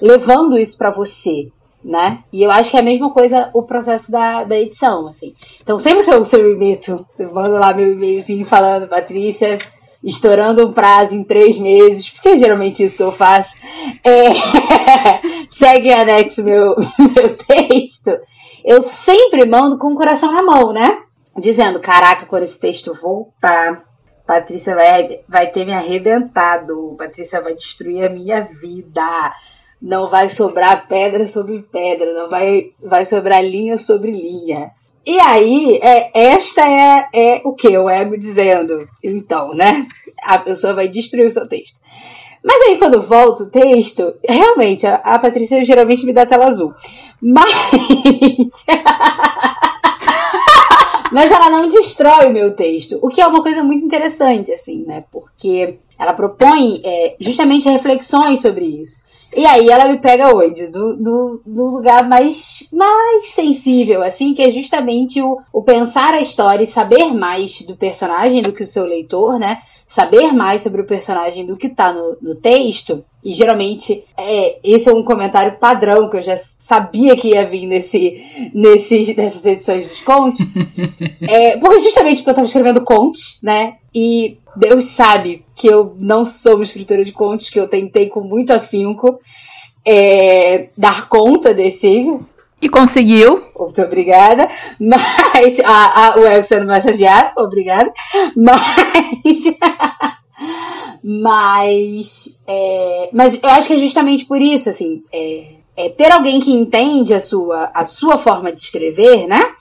levando 0.01 0.57
isso 0.57 0.77
para 0.77 0.91
você, 0.91 1.47
né? 1.83 2.23
E 2.33 2.43
eu 2.43 2.51
acho 2.51 2.71
que 2.71 2.75
é 2.75 2.79
a 2.79 2.83
mesma 2.83 3.11
coisa 3.11 3.49
o 3.53 3.61
processo 3.63 4.11
da, 4.11 4.43
da 4.43 4.59
edição, 4.59 5.07
assim. 5.07 5.33
Então, 5.61 5.77
sempre 5.77 6.03
que 6.03 6.11
eu 6.11 6.25
submeto, 6.25 7.05
eu 7.17 7.33
mando 7.33 7.51
lá 7.51 7.71
meu 7.73 7.91
e-mailzinho 7.93 8.45
falando, 8.45 8.89
Patrícia, 8.89 9.59
estourando 10.05 10.65
um 10.65 10.71
prazo 10.71 11.15
em 11.15 11.23
três 11.23 11.57
meses, 11.57 12.09
porque 12.09 12.29
é 12.29 12.37
geralmente 12.37 12.83
isso 12.83 12.97
que 12.97 13.03
eu 13.03 13.11
faço, 13.11 13.57
é, 14.03 14.29
segue 15.49 15.91
anexo 15.91 16.43
meu, 16.43 16.75
meu 16.97 17.35
texto, 17.35 18.17
eu 18.63 18.81
sempre 18.81 19.45
mando 19.45 19.77
com 19.77 19.91
o 19.91 19.95
coração 19.95 20.31
na 20.31 20.43
mão, 20.43 20.71
né? 20.71 20.99
Dizendo, 21.37 21.79
caraca, 21.79 22.25
quando 22.25 22.43
esse 22.43 22.59
texto 22.59 22.93
voltar, 22.93 23.83
Patrícia 24.25 24.73
vai, 24.75 25.19
vai 25.27 25.47
ter 25.47 25.65
me 25.65 25.73
arrebentado, 25.73 26.95
Patrícia 26.97 27.41
vai 27.41 27.55
destruir 27.55 28.05
a 28.05 28.09
minha 28.09 28.41
vida 28.61 29.33
não 29.81 30.07
vai 30.07 30.29
sobrar 30.29 30.87
pedra 30.87 31.27
sobre 31.27 31.61
pedra, 31.61 32.13
não 32.13 32.29
vai, 32.29 32.71
vai 32.81 33.05
sobrar 33.05 33.43
linha 33.43 33.77
sobre 33.77 34.11
linha. 34.11 34.71
E 35.05 35.19
aí, 35.19 35.79
é, 35.83 36.09
esta 36.13 36.67
é, 36.67 37.07
é 37.13 37.41
o 37.45 37.53
que? 37.53 37.77
O 37.77 37.87
ego 37.89 38.17
dizendo, 38.17 38.87
então, 39.03 39.53
né? 39.53 39.85
A 40.23 40.39
pessoa 40.39 40.73
vai 40.73 40.87
destruir 40.87 41.27
o 41.27 41.29
seu 41.29 41.47
texto. 41.47 41.79
Mas 42.43 42.61
aí, 42.63 42.77
quando 42.77 43.01
volto 43.01 43.43
o 43.43 43.49
texto, 43.49 44.15
realmente, 44.27 44.87
a, 44.87 44.95
a 44.95 45.19
Patrícia 45.19 45.63
geralmente 45.63 46.05
me 46.05 46.13
dá 46.13 46.25
tela 46.25 46.45
azul. 46.45 46.73
Mas. 47.21 47.53
Mas 51.11 51.31
ela 51.31 51.49
não 51.49 51.69
destrói 51.69 52.27
o 52.27 52.33
meu 52.33 52.55
texto, 52.55 52.99
o 53.01 53.07
que 53.07 53.21
é 53.21 53.27
uma 53.27 53.43
coisa 53.43 53.63
muito 53.63 53.85
interessante, 53.85 54.51
assim, 54.51 54.83
né? 54.85 55.05
Porque 55.11 55.77
ela 55.97 56.13
propõe 56.13 56.81
é, 56.83 57.15
justamente 57.19 57.69
reflexões 57.69 58.41
sobre 58.41 58.65
isso. 58.65 59.04
E 59.35 59.45
aí 59.45 59.69
ela 59.69 59.89
me 59.89 59.97
pega 59.99 60.33
onde? 60.33 60.69
No, 60.69 60.95
no, 60.95 61.41
no, 61.45 61.65
lugar 61.75 62.07
mais, 62.07 62.63
mais 62.71 63.27
sensível, 63.27 64.01
assim, 64.01 64.33
que 64.33 64.41
é 64.41 64.49
justamente 64.49 65.21
o, 65.21 65.39
o 65.51 65.61
pensar 65.61 66.13
a 66.13 66.21
história 66.21 66.63
e 66.63 66.67
saber 66.67 67.13
mais 67.13 67.61
do 67.63 67.75
personagem 67.75 68.41
do 68.41 68.53
que 68.53 68.63
o 68.63 68.67
seu 68.67 68.85
leitor, 68.85 69.37
né? 69.37 69.59
Saber 69.85 70.31
mais 70.31 70.61
sobre 70.61 70.81
o 70.81 70.87
personagem 70.87 71.45
do 71.45 71.57
que 71.57 71.67
tá 71.67 71.91
no, 71.91 72.17
no 72.21 72.35
texto. 72.35 73.03
E 73.25 73.33
geralmente 73.33 74.03
é, 74.15 74.59
esse 74.63 74.87
é 74.87 74.93
um 74.93 75.03
comentário 75.03 75.57
padrão 75.57 76.07
que 76.11 76.17
eu 76.17 76.21
já 76.21 76.37
sabia 76.37 77.17
que 77.17 77.29
ia 77.29 77.49
vir 77.49 77.65
nesse, 77.65 78.51
nesse, 78.53 79.15
nessas 79.17 79.43
edições 79.43 79.87
dos 79.87 80.01
contos. 80.01 80.39
é, 81.27 81.57
porque 81.57 81.79
justamente 81.79 82.17
porque 82.17 82.29
eu 82.29 82.35
tava 82.35 82.45
escrevendo 82.45 82.83
contos, 82.83 83.39
né? 83.41 83.77
E 83.93 84.37
Deus 84.55 84.85
sabe 84.85 85.43
que 85.55 85.65
eu 85.65 85.95
não 85.97 86.23
sou 86.23 86.53
uma 86.53 86.63
escritora 86.63 87.03
de 87.03 87.11
contos, 87.11 87.49
que 87.49 87.59
eu 87.59 87.67
tentei 87.67 88.09
com 88.09 88.21
muito 88.21 88.53
afinco 88.53 89.19
é, 89.83 90.69
dar 90.77 91.09
conta 91.09 91.51
desse. 91.51 92.19
E 92.61 92.69
conseguiu. 92.69 93.43
Muito 93.57 93.81
obrigada. 93.81 94.47
Mas. 94.79 95.59
A, 95.65 96.13
a, 96.13 96.19
o 96.19 96.43
sendo 96.43 96.67
massageado, 96.67 97.31
obrigada. 97.37 97.91
Mas. 98.35 99.43
Mas. 101.03 102.39
É, 102.47 103.09
mas 103.13 103.41
eu 103.41 103.49
acho 103.49 103.67
que 103.67 103.73
é 103.73 103.79
justamente 103.79 104.25
por 104.25 104.41
isso, 104.41 104.69
assim. 104.69 105.03
É, 105.13 105.55
é 105.77 105.89
ter 105.89 106.11
alguém 106.11 106.39
que 106.39 106.53
entende 106.53 107.13
a 107.13 107.19
sua, 107.19 107.71
a 107.73 107.83
sua 107.85 108.17
forma 108.17 108.51
de 108.51 108.59
escrever, 108.59 109.27
né? 109.27 109.53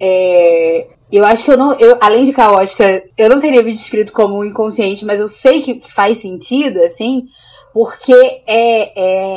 É, 0.00 0.88
eu 1.10 1.24
acho 1.24 1.44
que 1.44 1.50
eu 1.50 1.56
não. 1.56 1.72
Eu, 1.74 1.96
além 2.00 2.24
de 2.24 2.32
caótica, 2.32 3.02
eu 3.16 3.28
não 3.28 3.40
teria 3.40 3.62
me 3.62 3.72
descrito 3.72 4.12
como 4.12 4.44
inconsciente, 4.44 5.04
mas 5.04 5.20
eu 5.20 5.28
sei 5.28 5.62
que 5.62 5.80
faz 5.88 6.18
sentido, 6.18 6.80
assim, 6.80 7.26
porque 7.72 8.12
é, 8.46 8.92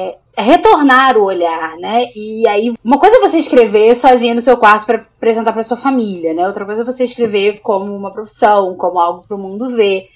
é, 0.09 0.17
é 0.35 0.41
retornar 0.41 1.17
o 1.17 1.23
olhar, 1.23 1.77
né? 1.77 2.07
E 2.15 2.45
aí, 2.47 2.73
uma 2.83 2.99
coisa 2.99 3.17
é 3.17 3.21
você 3.21 3.37
escrever 3.37 3.95
sozinha 3.95 4.35
no 4.35 4.41
seu 4.41 4.57
quarto 4.57 4.85
para 4.85 4.97
apresentar 4.97 5.53
para 5.53 5.63
sua 5.63 5.77
família, 5.77 6.33
né? 6.33 6.45
Outra 6.45 6.65
coisa 6.65 6.81
é 6.81 6.85
você 6.85 7.05
escrever 7.05 7.61
como 7.61 7.95
uma 7.95 8.11
profissão, 8.11 8.75
como 8.75 8.99
algo 8.99 9.23
para 9.25 9.37
o 9.37 9.39
mundo 9.39 9.69
ver. 9.69 10.09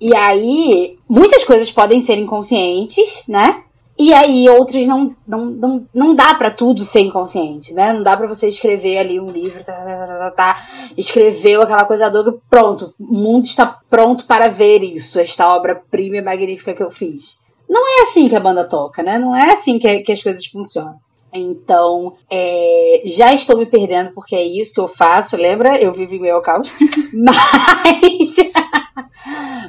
E 0.00 0.14
aí, 0.14 0.98
muitas 1.08 1.44
coisas 1.44 1.70
podem 1.70 2.02
ser 2.02 2.18
inconscientes, 2.18 3.24
né? 3.26 3.62
E 3.98 4.12
aí 4.12 4.46
outras 4.48 4.86
não, 4.86 5.16
não, 5.26 5.46
não, 5.46 5.88
não 5.94 6.14
dá 6.14 6.34
para 6.34 6.50
tudo 6.50 6.84
ser 6.84 7.00
inconsciente, 7.00 7.72
né? 7.72 7.94
Não 7.94 8.02
dá 8.02 8.14
para 8.14 8.26
você 8.26 8.46
escrever 8.46 8.98
ali 8.98 9.18
um 9.18 9.30
livro, 9.30 9.64
tá, 9.64 9.72
tá, 9.72 10.06
tá, 10.06 10.30
tá, 10.32 10.66
escreveu 10.98 11.62
aquela 11.62 11.86
coisa 11.86 12.10
doida, 12.10 12.34
pronto, 12.50 12.92
o 13.00 13.14
mundo 13.14 13.44
está 13.44 13.80
pronto 13.88 14.26
para 14.26 14.48
ver 14.48 14.82
isso, 14.82 15.18
esta 15.18 15.48
obra-prima 15.48 16.18
e 16.18 16.22
magnífica 16.22 16.74
que 16.74 16.82
eu 16.82 16.90
fiz. 16.90 17.38
Não 17.66 17.98
é 17.98 18.02
assim 18.02 18.28
que 18.28 18.36
a 18.36 18.40
banda 18.40 18.64
toca, 18.64 19.02
né? 19.02 19.18
Não 19.18 19.34
é 19.34 19.52
assim 19.52 19.78
que, 19.78 20.00
que 20.00 20.12
as 20.12 20.22
coisas 20.22 20.44
funcionam. 20.44 20.96
Então, 21.32 22.14
é, 22.30 23.02
já 23.06 23.32
estou 23.32 23.56
me 23.56 23.66
perdendo 23.66 24.12
porque 24.14 24.36
é 24.36 24.42
isso 24.42 24.74
que 24.74 24.80
eu 24.80 24.88
faço, 24.88 25.36
lembra? 25.36 25.80
Eu 25.80 25.92
vivo 25.92 26.14
em 26.14 26.20
meu 26.20 26.40
caos. 26.42 26.74
Mas, 27.12 28.36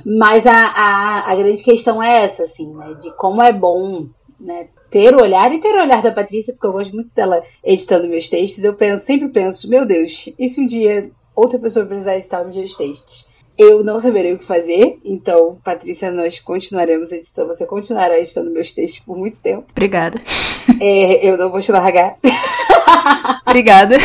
mas 0.05 0.45
a, 0.45 0.53
a, 0.53 1.31
a 1.31 1.35
grande 1.35 1.63
questão 1.63 2.01
é 2.01 2.23
essa, 2.23 2.43
assim, 2.43 2.73
né? 2.73 2.93
De 2.93 3.11
como 3.15 3.41
é 3.41 3.51
bom 3.51 4.07
né, 4.39 4.67
ter 4.89 5.15
o 5.15 5.21
olhar 5.21 5.51
e 5.51 5.59
ter 5.59 5.75
o 5.75 5.81
olhar 5.81 6.01
da 6.01 6.11
Patrícia, 6.11 6.53
porque 6.53 6.67
eu 6.67 6.71
gosto 6.71 6.93
muito 6.93 7.09
dela 7.13 7.43
editando 7.63 8.07
meus 8.07 8.29
textos. 8.29 8.63
Eu 8.63 8.73
penso, 8.73 9.05
sempre 9.05 9.29
penso, 9.29 9.69
meu 9.69 9.85
Deus, 9.85 10.29
e 10.37 10.47
se 10.47 10.61
um 10.61 10.65
dia 10.65 11.09
outra 11.35 11.59
pessoa 11.59 11.85
precisar 11.85 12.17
editar 12.17 12.41
os 12.41 12.55
meus 12.55 12.75
textos? 12.75 13.27
Eu 13.57 13.83
não 13.83 13.99
saberei 13.99 14.33
o 14.33 14.37
que 14.37 14.45
fazer, 14.45 14.99
então, 15.03 15.57
Patrícia, 15.63 16.11
nós 16.11 16.39
continuaremos 16.39 17.11
editando. 17.11 17.47
Você 17.47 17.65
continuará 17.65 18.19
editando 18.19 18.51
meus 18.51 18.71
textos 18.71 18.99
por 18.99 19.17
muito 19.17 19.39
tempo. 19.39 19.65
Obrigada. 19.71 20.21
É, 20.79 21.27
eu 21.27 21.37
não 21.37 21.49
vou 21.49 21.59
te 21.59 21.71
largar. 21.71 22.17
Obrigada. 23.47 23.97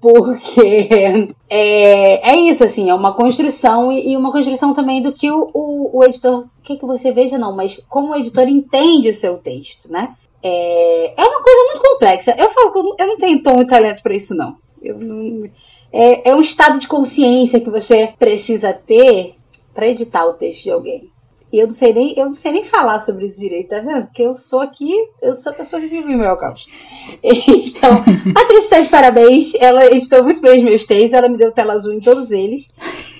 Porque 0.00 1.34
é, 1.48 2.30
é 2.30 2.36
isso, 2.36 2.64
assim, 2.64 2.90
é 2.90 2.94
uma 2.94 3.14
construção 3.14 3.90
e, 3.92 4.16
uma 4.16 4.32
construção 4.32 4.74
também 4.74 5.02
do 5.02 5.12
que 5.12 5.30
o, 5.30 5.50
o, 5.52 5.98
o 5.98 6.04
editor 6.04 6.46
quer 6.62 6.76
que 6.76 6.86
você 6.86 7.12
veja, 7.12 7.38
não, 7.38 7.54
mas 7.54 7.80
como 7.88 8.12
o 8.12 8.16
editor 8.16 8.48
entende 8.48 9.10
o 9.10 9.14
seu 9.14 9.38
texto, 9.38 9.90
né? 9.90 10.14
É, 10.42 11.20
é 11.20 11.24
uma 11.24 11.42
coisa 11.42 11.64
muito 11.66 11.80
complexa. 11.80 12.34
Eu 12.38 12.50
falo 12.50 12.72
que 12.72 13.02
eu 13.02 13.06
não 13.06 13.18
tenho 13.18 13.42
tom 13.42 13.60
e 13.60 13.66
talento 13.66 14.02
para 14.02 14.14
isso, 14.14 14.34
não. 14.34 14.56
Eu 14.80 14.98
não 14.98 15.48
é, 15.92 16.30
é 16.30 16.34
um 16.34 16.40
estado 16.40 16.78
de 16.78 16.86
consciência 16.86 17.60
que 17.60 17.70
você 17.70 18.12
precisa 18.18 18.72
ter 18.72 19.36
para 19.74 19.88
editar 19.88 20.26
o 20.26 20.34
texto 20.34 20.64
de 20.64 20.70
alguém. 20.70 21.10
E 21.52 21.58
eu 21.58 21.66
não 21.66 21.72
sei 21.72 21.92
nem, 21.94 22.18
eu 22.18 22.26
não 22.26 22.32
sei 22.32 22.52
nem 22.52 22.64
falar 22.64 23.00
sobre 23.00 23.26
isso 23.26 23.40
direito, 23.40 23.70
tá 23.70 23.80
vendo? 23.80 24.06
Porque 24.06 24.22
eu 24.22 24.36
sou 24.36 24.60
aqui, 24.60 24.92
eu 25.22 25.34
sou 25.34 25.52
a 25.52 25.54
pessoa 25.54 25.80
que 25.80 25.88
vive 25.88 26.14
o 26.14 26.18
meu 26.18 26.36
caos. 26.36 26.66
Então, 27.22 27.90
a 27.92 28.32
Patrícia 28.34 28.58
está 28.58 28.80
de 28.80 28.88
parabéns. 28.88 29.54
Ela 29.54 29.86
editou 29.86 30.22
muito 30.22 30.40
bem 30.40 30.58
os 30.58 30.64
meus 30.64 30.86
textos, 30.86 31.12
ela 31.12 31.28
me 31.28 31.38
deu 31.38 31.52
tela 31.52 31.72
azul 31.72 31.92
em 31.92 32.00
todos 32.00 32.30
eles. 32.30 32.72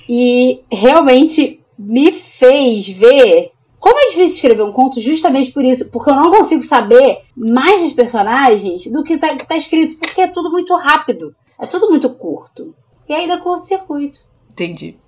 E 0.08 0.62
realmente 0.70 1.60
me 1.78 2.12
fez 2.12 2.88
ver 2.88 3.52
como 3.78 3.98
é 3.98 4.06
difícil 4.08 4.34
escrever 4.34 4.62
um 4.62 4.72
conto 4.72 5.00
justamente 5.00 5.52
por 5.52 5.64
isso, 5.64 5.90
porque 5.90 6.10
eu 6.10 6.14
não 6.14 6.30
consigo 6.30 6.62
saber 6.64 7.22
mais 7.36 7.82
dos 7.82 7.92
personagens 7.92 8.86
do 8.88 9.04
que 9.04 9.14
está 9.14 9.36
tá 9.36 9.56
escrito, 9.56 9.96
porque 9.98 10.20
é 10.20 10.26
tudo 10.26 10.50
muito 10.50 10.74
rápido. 10.74 11.34
É 11.58 11.66
tudo 11.66 11.88
muito 11.88 12.10
curto. 12.10 12.74
E 13.08 13.14
aí 13.14 13.26
dá 13.26 13.38
curto-circuito. 13.38 14.20
Entendi. 14.52 14.98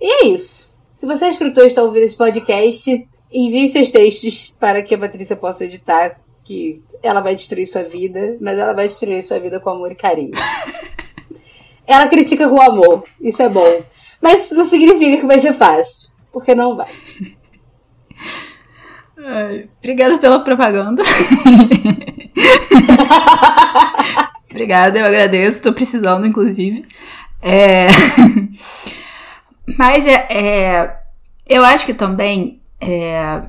E 0.00 0.24
é 0.24 0.26
isso. 0.26 0.73
Se 1.04 1.06
você 1.06 1.26
é 1.26 1.28
escritor 1.28 1.64
e 1.64 1.66
está 1.66 1.82
ouvindo 1.82 2.04
esse 2.04 2.16
podcast, 2.16 3.06
envie 3.30 3.68
seus 3.68 3.90
textos 3.90 4.54
para 4.58 4.82
que 4.82 4.94
a 4.94 4.98
Patrícia 4.98 5.36
possa 5.36 5.66
editar, 5.66 6.18
que 6.42 6.82
ela 7.02 7.20
vai 7.20 7.34
destruir 7.34 7.66
sua 7.66 7.82
vida, 7.82 8.38
mas 8.40 8.58
ela 8.58 8.72
vai 8.72 8.88
destruir 8.88 9.22
sua 9.22 9.38
vida 9.38 9.60
com 9.60 9.68
amor 9.68 9.92
e 9.92 9.96
carinho. 9.96 10.32
ela 11.86 12.08
critica 12.08 12.48
com 12.48 12.58
amor, 12.58 13.04
isso 13.20 13.42
é 13.42 13.50
bom. 13.50 13.82
Mas 14.18 14.46
isso 14.46 14.54
não 14.54 14.64
significa 14.64 15.18
que 15.18 15.26
vai 15.26 15.38
ser 15.40 15.52
fácil, 15.52 16.08
porque 16.32 16.54
não 16.54 16.74
vai. 16.74 16.88
Ai, 19.18 19.68
obrigada 19.80 20.16
pela 20.16 20.38
propaganda. 20.38 21.02
Obrigada, 24.50 24.98
eu 24.98 25.04
agradeço, 25.04 25.60
tô 25.60 25.72
precisando, 25.74 26.26
inclusive. 26.26 26.86
É... 27.42 27.88
Mas 29.66 30.06
é, 30.06 30.26
é, 30.30 30.98
eu 31.46 31.64
acho 31.64 31.86
que 31.86 31.94
também 31.94 32.60
é, 32.80 33.42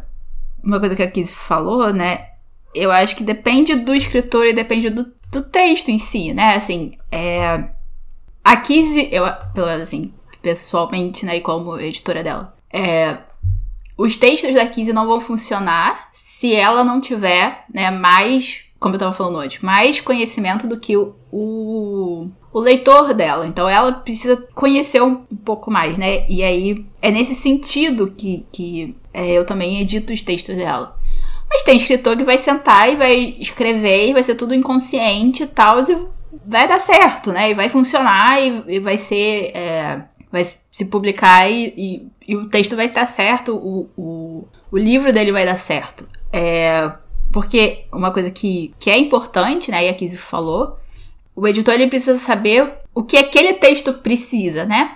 uma 0.64 0.80
coisa 0.80 0.96
que 0.96 1.04
a 1.04 1.10
Kizzy 1.10 1.32
falou, 1.32 1.94
né? 1.94 2.30
Eu 2.74 2.92
acho 2.92 3.16
que 3.16 3.24
depende 3.24 3.76
do 3.76 3.94
escritor 3.94 4.46
e 4.46 4.54
depende 4.54 4.90
do, 4.90 5.14
do 5.32 5.44
texto 5.44 5.90
em 5.90 6.00
si, 6.00 6.34
né? 6.34 6.56
Assim, 6.56 6.98
é, 7.12 7.66
a 8.44 8.58
Kizzy, 8.58 9.10
eu, 9.12 9.26
pelo 9.54 9.68
menos 9.68 9.84
assim, 9.84 10.14
pessoalmente, 10.42 11.26
né, 11.26 11.38
e 11.38 11.42
como 11.42 11.80
editora 11.80 12.24
dela, 12.24 12.56
é, 12.72 13.18
os 13.98 14.18
textos 14.18 14.54
da 14.54 14.68
Kizzy 14.68 14.94
não 14.94 15.08
vão 15.08 15.20
funcionar 15.20 16.10
se 16.14 16.54
ela 16.54 16.84
não 16.84 17.02
tiver, 17.02 17.64
né, 17.74 17.90
mais 17.90 18.65
como 18.86 18.94
eu 18.94 19.00
tava 19.00 19.14
falando 19.14 19.40
antes, 19.40 19.64
mais 19.64 20.00
conhecimento 20.00 20.68
do 20.68 20.80
que 20.80 20.96
o, 20.96 21.16
o, 21.32 22.30
o 22.54 22.60
leitor 22.60 23.16
dela. 23.16 23.48
Então 23.48 23.68
ela 23.68 23.92
precisa 23.92 24.38
conhecer 24.54 25.02
um, 25.02 25.16
pouco 25.44 25.72
mais, 25.72 25.98
né? 25.98 26.24
E 26.30 26.44
aí 26.44 26.86
é 27.02 27.10
nesse 27.10 27.34
sentido 27.34 28.14
que, 28.16 28.46
que 28.52 28.96
é, 29.12 29.32
eu 29.32 29.44
também 29.44 29.82
edito 29.82 30.14
os 30.14 30.22
textos 30.22 30.56
dela. 30.56 30.96
Mas 31.50 31.64
tem 31.64 31.78
escritor 31.78 32.16
que 32.16 32.24
vai 32.24 32.38
sentar 32.38 32.94
e 32.94 32.96
vai 32.96 33.36
escrever 33.40 34.10
e 34.10 34.14
vai 34.14 34.22
ser 34.22 34.36
tudo 34.36 34.54
inconsciente 34.54 35.42
e 35.42 35.48
tal, 35.48 35.80
e 35.82 36.08
vai 36.46 36.68
dar 36.68 36.80
certo, 36.80 37.32
né? 37.32 37.50
E 37.50 37.54
vai 37.56 37.70
funcionar 37.70 38.40
e, 38.40 38.76
e 38.76 38.80
vai 38.80 38.98
ser. 38.98 39.50
É, 39.58 40.04
vai 40.32 40.48
se 40.70 40.86
publicar 40.86 41.50
e, 41.50 41.74
e, 41.76 42.08
e, 42.28 42.36
o 42.36 42.50
texto 42.50 42.76
vai 42.76 42.86
estar 42.86 43.08
certo, 43.08 43.56
o, 43.56 43.90
o, 43.98 44.48
o 44.72 44.78
livro 44.78 45.12
dele 45.12 45.32
vai 45.32 45.44
dar 45.44 45.58
certo. 45.58 46.08
É, 46.32 46.92
porque 47.36 47.84
uma 47.92 48.12
coisa 48.12 48.32
que, 48.32 48.74
que 48.80 48.90
é 48.90 48.98
importante, 48.98 49.70
né, 49.70 49.86
e 49.86 49.90
a 49.90 49.94
Kizzy 49.94 50.16
falou, 50.16 50.80
o 51.36 51.46
editor 51.46 51.74
ele 51.74 51.88
precisa 51.88 52.18
saber 52.18 52.76
o 52.94 53.04
que 53.04 53.18
aquele 53.18 53.56
texto 53.56 53.92
precisa, 53.92 54.64
né? 54.64 54.96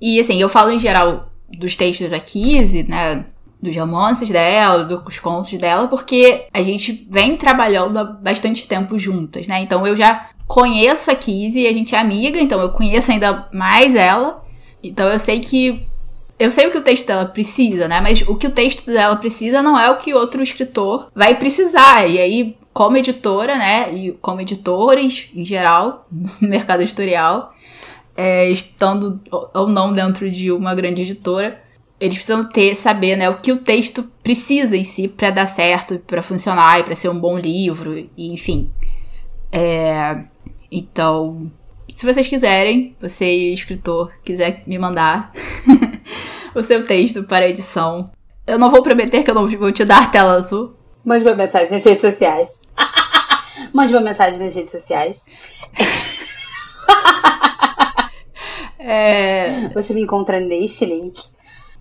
E 0.00 0.18
assim, 0.18 0.36
eu 0.40 0.48
falo 0.48 0.72
em 0.72 0.80
geral 0.80 1.30
dos 1.48 1.76
textos 1.76 2.10
da 2.10 2.18
Kizzy, 2.18 2.82
né, 2.82 3.24
dos 3.62 3.76
romances 3.76 4.28
dela, 4.28 4.82
dos 4.82 5.20
contos 5.20 5.56
dela, 5.56 5.86
porque 5.86 6.48
a 6.52 6.60
gente 6.60 7.06
vem 7.08 7.36
trabalhando 7.36 7.96
há 7.98 8.02
bastante 8.02 8.66
tempo 8.66 8.98
juntas, 8.98 9.46
né? 9.46 9.60
Então 9.60 9.86
eu 9.86 9.94
já 9.94 10.30
conheço 10.44 11.08
a 11.08 11.14
Kizzy, 11.14 11.68
a 11.68 11.72
gente 11.72 11.94
é 11.94 12.00
amiga, 12.00 12.40
então 12.40 12.60
eu 12.60 12.70
conheço 12.72 13.12
ainda 13.12 13.48
mais 13.52 13.94
ela. 13.94 14.44
Então 14.82 15.08
eu 15.08 15.20
sei 15.20 15.38
que. 15.38 15.86
Eu 16.38 16.50
sei 16.50 16.66
o 16.66 16.70
que 16.70 16.78
o 16.78 16.82
texto 16.82 17.06
dela 17.06 17.24
precisa, 17.24 17.88
né? 17.88 18.00
Mas 18.00 18.22
o 18.22 18.36
que 18.36 18.46
o 18.46 18.50
texto 18.50 18.86
dela 18.86 19.16
precisa 19.16 19.62
não 19.62 19.78
é 19.78 19.90
o 19.90 19.96
que 19.96 20.12
outro 20.12 20.42
escritor 20.42 21.10
vai 21.14 21.34
precisar. 21.38 22.08
E 22.08 22.18
aí, 22.18 22.56
como 22.72 22.96
editora, 22.96 23.56
né? 23.56 23.94
E 23.94 24.12
como 24.20 24.40
editores, 24.40 25.30
em 25.34 25.44
geral, 25.44 26.06
no 26.12 26.48
mercado 26.48 26.82
editorial, 26.82 27.54
é, 28.16 28.50
estando 28.50 29.20
ou 29.30 29.68
não 29.68 29.92
dentro 29.92 30.30
de 30.30 30.50
uma 30.52 30.74
grande 30.74 31.02
editora, 31.02 31.62
eles 31.98 32.16
precisam 32.16 32.44
ter, 32.44 32.74
saber, 32.74 33.16
né, 33.16 33.28
o 33.30 33.38
que 33.38 33.52
o 33.52 33.56
texto 33.56 34.04
precisa 34.22 34.76
em 34.76 34.84
si 34.84 35.08
para 35.08 35.30
dar 35.30 35.46
certo, 35.46 35.98
para 36.00 36.22
funcionar 36.22 36.80
e 36.80 36.82
para 36.82 36.94
ser 36.94 37.08
um 37.08 37.18
bom 37.18 37.38
livro, 37.38 37.96
e, 37.96 38.10
enfim. 38.32 38.70
É, 39.50 40.24
então, 40.70 41.50
se 41.88 42.04
vocês 42.04 42.26
quiserem, 42.26 42.94
você, 43.00 43.24
escritor, 43.52 44.12
quiser 44.22 44.62
me 44.66 44.78
mandar 44.78 45.32
o 46.56 46.62
seu 46.62 46.86
texto 46.86 47.22
para 47.24 47.48
edição, 47.48 48.10
eu 48.46 48.58
não 48.58 48.70
vou 48.70 48.82
prometer 48.82 49.22
que 49.22 49.30
eu 49.30 49.34
não 49.34 49.46
vou 49.46 49.70
te 49.70 49.84
dar 49.84 50.10
tela 50.10 50.32
azul. 50.36 50.74
Mande 51.04 51.24
uma 51.24 51.34
mensagem 51.34 51.70
nas 51.70 51.84
redes 51.84 52.00
sociais. 52.00 52.60
Mande 53.74 53.92
uma 53.92 54.00
mensagem 54.00 54.38
nas 54.38 54.54
redes 54.54 54.72
sociais. 54.72 55.26
É... 58.78 59.68
Você 59.74 59.92
me 59.92 60.00
encontra 60.00 60.40
neste 60.40 60.86
link. 60.86 61.24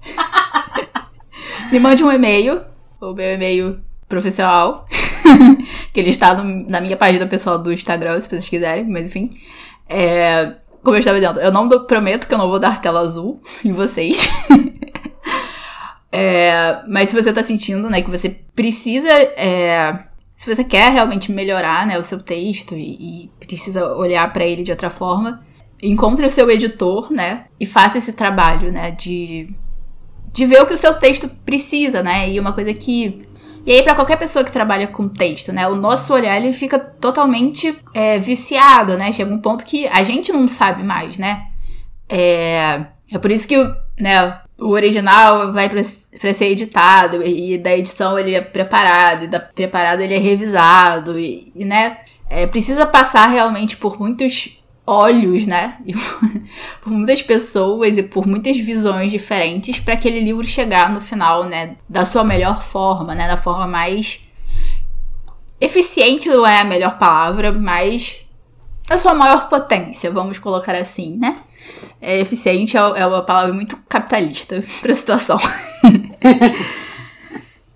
Me 1.72 1.80
mande 1.80 2.04
um 2.04 2.12
e-mail, 2.12 2.62
o 3.02 3.14
meu 3.14 3.34
e-mail 3.34 3.82
profissional, 4.08 4.86
que 5.92 6.00
ele 6.00 6.12
está 6.12 6.34
no, 6.34 6.68
na 6.70 6.80
minha 6.80 6.96
página 6.96 7.26
pessoal 7.26 7.58
do 7.58 7.74
Instagram, 7.74 8.22
se 8.22 8.28
vocês 8.28 8.48
quiserem, 8.48 8.86
mas 8.86 9.08
enfim. 9.08 9.36
É, 9.90 10.56
como 10.84 10.96
eu 10.96 11.00
estava 11.00 11.20
dizendo, 11.20 11.40
eu 11.40 11.52
não 11.52 11.68
prometo 11.86 12.28
que 12.28 12.34
eu 12.34 12.38
não 12.38 12.48
vou 12.48 12.60
dar 12.60 12.80
tela 12.82 13.00
azul 13.00 13.42
em 13.64 13.72
vocês. 13.72 14.30
É, 16.16 16.82
mas 16.88 17.10
se 17.10 17.16
você 17.16 17.30
está 17.30 17.44
sentindo, 17.44 17.90
né, 17.90 18.02
que 18.02 18.10
você 18.10 18.30
precisa. 18.56 19.10
É, 19.10 20.06
se 20.38 20.54
você 20.54 20.64
quer 20.64 20.92
realmente 20.92 21.30
melhorar, 21.30 21.86
né, 21.86 22.00
o 22.00 22.04
seu 22.04 22.22
texto 22.22 22.74
e, 22.76 23.26
e 23.26 23.32
precisa 23.40 23.94
olhar 23.94 24.32
para 24.32 24.46
ele 24.46 24.64
de 24.64 24.72
outra 24.72 24.90
forma, 24.90 25.46
encontre 25.82 26.26
o 26.26 26.32
seu 26.32 26.50
editor, 26.50 27.12
né, 27.12 27.46
e 27.60 27.66
faça 27.66 27.98
esse 27.98 28.14
trabalho, 28.14 28.72
né, 28.72 28.92
de 28.92 29.54
de 30.32 30.46
ver 30.46 30.62
o 30.62 30.66
que 30.66 30.74
o 30.74 30.78
seu 30.78 30.94
texto 30.96 31.30
precisa, 31.46 32.04
né? 32.04 32.30
E 32.30 32.38
uma 32.38 32.52
coisa 32.52 32.74
que 32.74 33.26
e 33.66 33.72
aí, 33.72 33.82
para 33.82 33.96
qualquer 33.96 34.18
pessoa 34.18 34.46
que 34.46 34.52
trabalha 34.52 34.88
com 34.88 35.10
texto, 35.10 35.52
né? 35.52 35.68
O 35.68 35.76
nosso 35.76 36.14
olhar 36.14 36.38
ele 36.38 36.54
fica 36.54 36.78
totalmente 36.78 37.76
é, 37.94 38.20
viciado, 38.20 38.98
né? 38.98 39.12
Chega 39.12 39.34
um 39.34 39.40
ponto 39.40 39.66
que 39.66 39.88
a 39.88 40.04
gente 40.04 40.32
não 40.32 40.48
sabe 40.48 40.84
mais, 40.84 41.18
né? 41.18 41.48
É, 42.08 42.86
é 43.12 43.18
por 43.18 43.32
isso 43.32 43.48
que 43.48 43.56
né, 44.00 44.42
o 44.60 44.70
original 44.70 45.52
vai 45.52 45.70
para 45.70 45.84
ser 46.34 46.46
editado, 46.46 47.22
e, 47.24 47.58
da 47.58 47.76
edição 47.76 48.18
ele 48.18 48.34
é 48.34 48.42
preparado, 48.42 49.26
e 49.26 49.28
da 49.28 49.40
preparado 49.40 50.02
ele 50.02 50.14
é 50.14 50.20
revisado, 50.20 51.20
e, 51.20 51.52
e 51.56 51.66
né? 51.66 52.00
É, 52.30 52.48
precisa 52.48 52.86
passar 52.86 53.28
realmente 53.28 53.78
por 53.78 54.00
muitos 54.00 54.58
olhos, 54.86 55.46
né? 55.46 55.78
E 55.86 55.94
por 56.82 56.92
muitas 56.92 57.22
pessoas 57.22 57.98
e 57.98 58.04
por 58.04 58.28
muitas 58.28 58.58
visões 58.58 59.12
diferentes 59.12 59.80
para 59.80 59.96
aquele 59.96 60.20
livro 60.20 60.44
chegar 60.44 60.92
no 60.94 61.02
final, 61.02 61.44
né, 61.46 61.76
da 61.90 62.06
sua 62.06 62.24
melhor 62.24 62.62
forma, 62.62 63.16
né, 63.16 63.28
da 63.28 63.38
forma 63.38 63.66
mais 63.66 64.22
eficiente 65.60 66.30
não 66.30 66.46
é 66.46 66.60
a 66.60 66.64
melhor 66.64 66.98
palavra, 66.98 67.52
mas 67.52 68.26
da 68.88 68.98
sua 68.98 69.16
maior 69.16 69.50
potência, 69.50 70.12
vamos 70.12 70.38
colocar 70.38 70.76
assim, 70.76 71.18
né? 71.18 71.38
É, 72.06 72.20
eficiente 72.20 72.78
é, 72.78 72.80
é 72.80 73.08
uma 73.08 73.24
palavra 73.24 73.52
muito 73.52 73.76
capitalista 73.90 74.64
para 74.80 74.92
a 74.92 74.96
situação. 74.96 75.38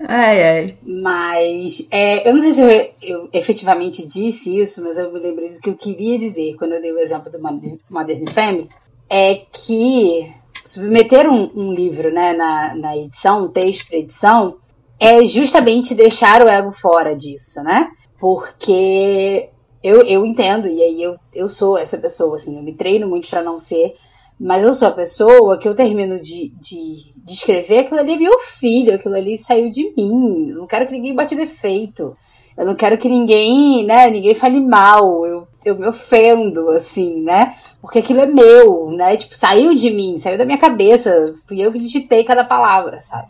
Ai, 0.08 0.42
ai. 0.42 0.78
Mas, 0.82 1.86
é, 1.92 2.28
eu 2.28 2.34
não 2.34 2.40
sei 2.40 2.54
se 2.54 2.62
eu, 2.62 2.94
eu, 3.02 3.30
efetivamente 3.34 4.08
disse 4.08 4.58
isso, 4.58 4.82
mas 4.82 4.98
eu 4.98 5.12
me 5.12 5.20
lembrei 5.20 5.50
do 5.50 5.60
que 5.60 5.70
eu 5.70 5.76
queria 5.76 6.18
dizer 6.18 6.56
quando 6.56 6.72
eu 6.72 6.82
dei 6.82 6.94
o 6.94 7.00
exemplo 7.00 7.30
do 7.30 7.38
Modern 7.38 8.26
Family. 8.34 8.70
É 9.10 9.36
que 9.36 10.34
submeter 10.64 11.30
um, 11.30 11.52
um 11.54 11.74
livro 11.74 12.14
né, 12.14 12.32
na, 12.32 12.76
na 12.76 12.98
edição, 12.98 13.44
um 13.44 13.48
texto 13.50 13.90
para 13.90 13.98
edição, 13.98 14.56
é 14.98 15.24
justamente 15.26 15.94
deixar 15.94 16.42
o 16.42 16.48
ego 16.48 16.72
fora 16.72 17.14
disso, 17.14 17.62
né? 17.62 17.92
Porque 18.20 19.50
eu, 19.84 20.02
eu 20.04 20.26
entendo, 20.26 20.68
e 20.68 20.82
aí 20.82 21.04
eu, 21.04 21.18
eu 21.34 21.50
sou 21.50 21.78
essa 21.78 21.98
pessoa, 21.98 22.38
assim, 22.38 22.56
eu 22.56 22.64
me 22.64 22.74
treino 22.74 23.06
muito 23.08 23.28
para 23.28 23.44
não 23.44 23.60
ser 23.60 23.96
mas 24.40 24.64
eu 24.64 24.74
sou 24.74 24.88
a 24.88 24.92
pessoa 24.92 25.58
que 25.58 25.68
eu 25.68 25.76
termino 25.76 26.20
de, 26.20 26.54
de, 26.60 27.14
de 27.16 27.34
escrever, 27.34 27.80
aquilo 27.80 28.00
ali 28.00 28.14
é 28.14 28.18
meu 28.18 28.40
filho, 28.40 28.96
aquilo 28.96 29.16
ali 29.16 29.38
saiu 29.38 29.70
de 29.70 29.94
mim. 29.98 30.50
Eu 30.50 30.60
não 30.60 30.68
quero 30.68 30.86
que 30.86 30.94
ninguém 30.94 31.14
bate 31.14 31.36
defeito. 31.36 32.16
Eu 32.58 32.66
não 32.66 32.76
quero 32.76 32.98
que 32.98 33.10
ninguém, 33.10 33.86
né, 33.86 34.10
ninguém 34.10 34.34
fale 34.34 34.60
mal. 34.62 35.26
Eu, 35.26 35.48
eu 35.66 35.76
me 35.78 35.86
ofendo, 35.88 36.70
assim, 36.70 37.22
né? 37.22 37.54
Porque 37.82 38.00
aquilo 38.00 38.22
é 38.22 38.26
meu, 38.26 38.92
né? 38.92 39.18
Tipo, 39.18 39.36
saiu 39.36 39.76
de 39.76 39.92
mim, 39.92 40.18
saiu 40.20 40.38
da 40.38 40.46
minha 40.46 40.58
cabeça. 40.58 41.36
Fui 41.46 41.60
eu 41.60 41.72
que 41.72 41.80
digitei 41.80 42.24
cada 42.24 42.46
palavra, 42.46 43.02
sabe? 43.02 43.28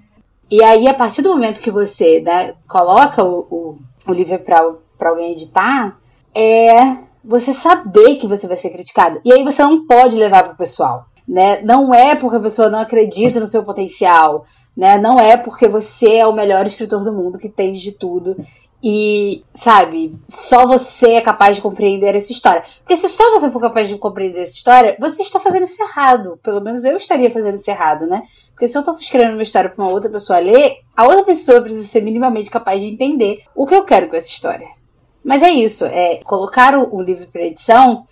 E 0.52 0.64
aí, 0.64 0.88
a 0.88 0.94
partir 0.94 1.22
do 1.22 1.30
momento 1.30 1.62
que 1.62 1.72
você, 1.72 2.22
né, 2.22 2.54
coloca 2.68 3.24
o, 3.24 3.40
o, 3.50 3.78
o 4.08 4.14
livro 4.14 4.40
pra 4.40 5.10
alguém 5.10 5.32
editar, 5.32 6.00
é 6.34 7.09
você 7.24 7.54
saber 7.54 8.16
que 8.16 8.28
você 8.28 8.48
vai 8.48 8.58
ser 8.58 8.70
criticada. 8.70 9.22
E 9.24 9.32
aí 9.32 9.44
você 9.44 9.62
não 9.64 9.86
pode 9.86 10.16
levar 10.16 10.44
pro 10.44 10.58
pessoal. 10.58 11.06
Né? 11.28 11.62
Não 11.62 11.94
é 11.94 12.16
porque 12.16 12.38
a 12.38 12.42
pessoa 12.42 12.70
não 12.70 12.80
acredita 12.80 13.40
no 13.40 13.46
seu 13.46 13.64
potencial, 13.64 14.44
né? 14.76 14.98
Não 14.98 15.20
é 15.20 15.38
porque 15.38 15.68
você 15.68 16.16
é 16.16 16.26
o 16.26 16.34
melhor 16.34 16.66
escritor 16.66 17.04
do 17.04 17.14
mundo 17.14 17.38
que 17.38 17.48
tem 17.48 17.74
de 17.74 17.92
tudo 17.92 18.36
e, 18.82 19.44
sabe, 19.54 20.18
só 20.28 20.66
você 20.66 21.16
é 21.16 21.22
capaz 21.22 21.58
de 21.58 21.62
compreender 21.62 22.16
essa 22.16 22.32
história. 22.32 22.64
Porque 22.80 22.96
se 22.96 23.10
só 23.10 23.32
você 23.32 23.52
for 23.52 23.60
capaz 23.60 23.90
de 23.90 23.98
compreender 23.98 24.42
essa 24.42 24.56
história, 24.56 24.96
você 25.00 25.22
está 25.22 25.40
fazendo 25.40 25.64
isso 25.64 25.82
errado. 25.82 26.40
Pelo 26.42 26.62
menos 26.62 26.86
eu 26.86 26.96
estaria 26.96 27.30
fazendo 27.30 27.56
isso 27.56 27.70
errado, 27.70 28.08
né? 28.08 28.24
Porque 28.52 28.68
se 28.68 28.78
eu 28.78 28.80
estou 28.80 28.98
escrevendo 28.98 29.34
uma 29.34 29.44
história 29.44 29.70
para 29.70 29.84
uma 29.84 29.92
outra 29.92 30.10
pessoa 30.10 30.40
ler, 30.40 30.78
a 30.96 31.04
outra 31.04 31.24
pessoa 31.24 31.62
precisa 31.62 31.86
ser 31.86 32.02
minimamente 32.02 32.50
capaz 32.50 32.80
de 32.80 32.88
entender 32.88 33.44
o 33.54 33.68
que 33.68 33.76
eu 33.76 33.84
quero 33.84 34.08
com 34.08 34.16
essa 34.16 34.30
história. 34.30 34.79
Mas 35.24 35.42
é 35.42 35.50
isso, 35.50 35.86
é 35.86 36.18
colocar 36.24 36.78
o, 36.78 36.96
o 36.96 37.02
livro 37.02 37.28
para 37.28 37.46
edição, 37.46 38.06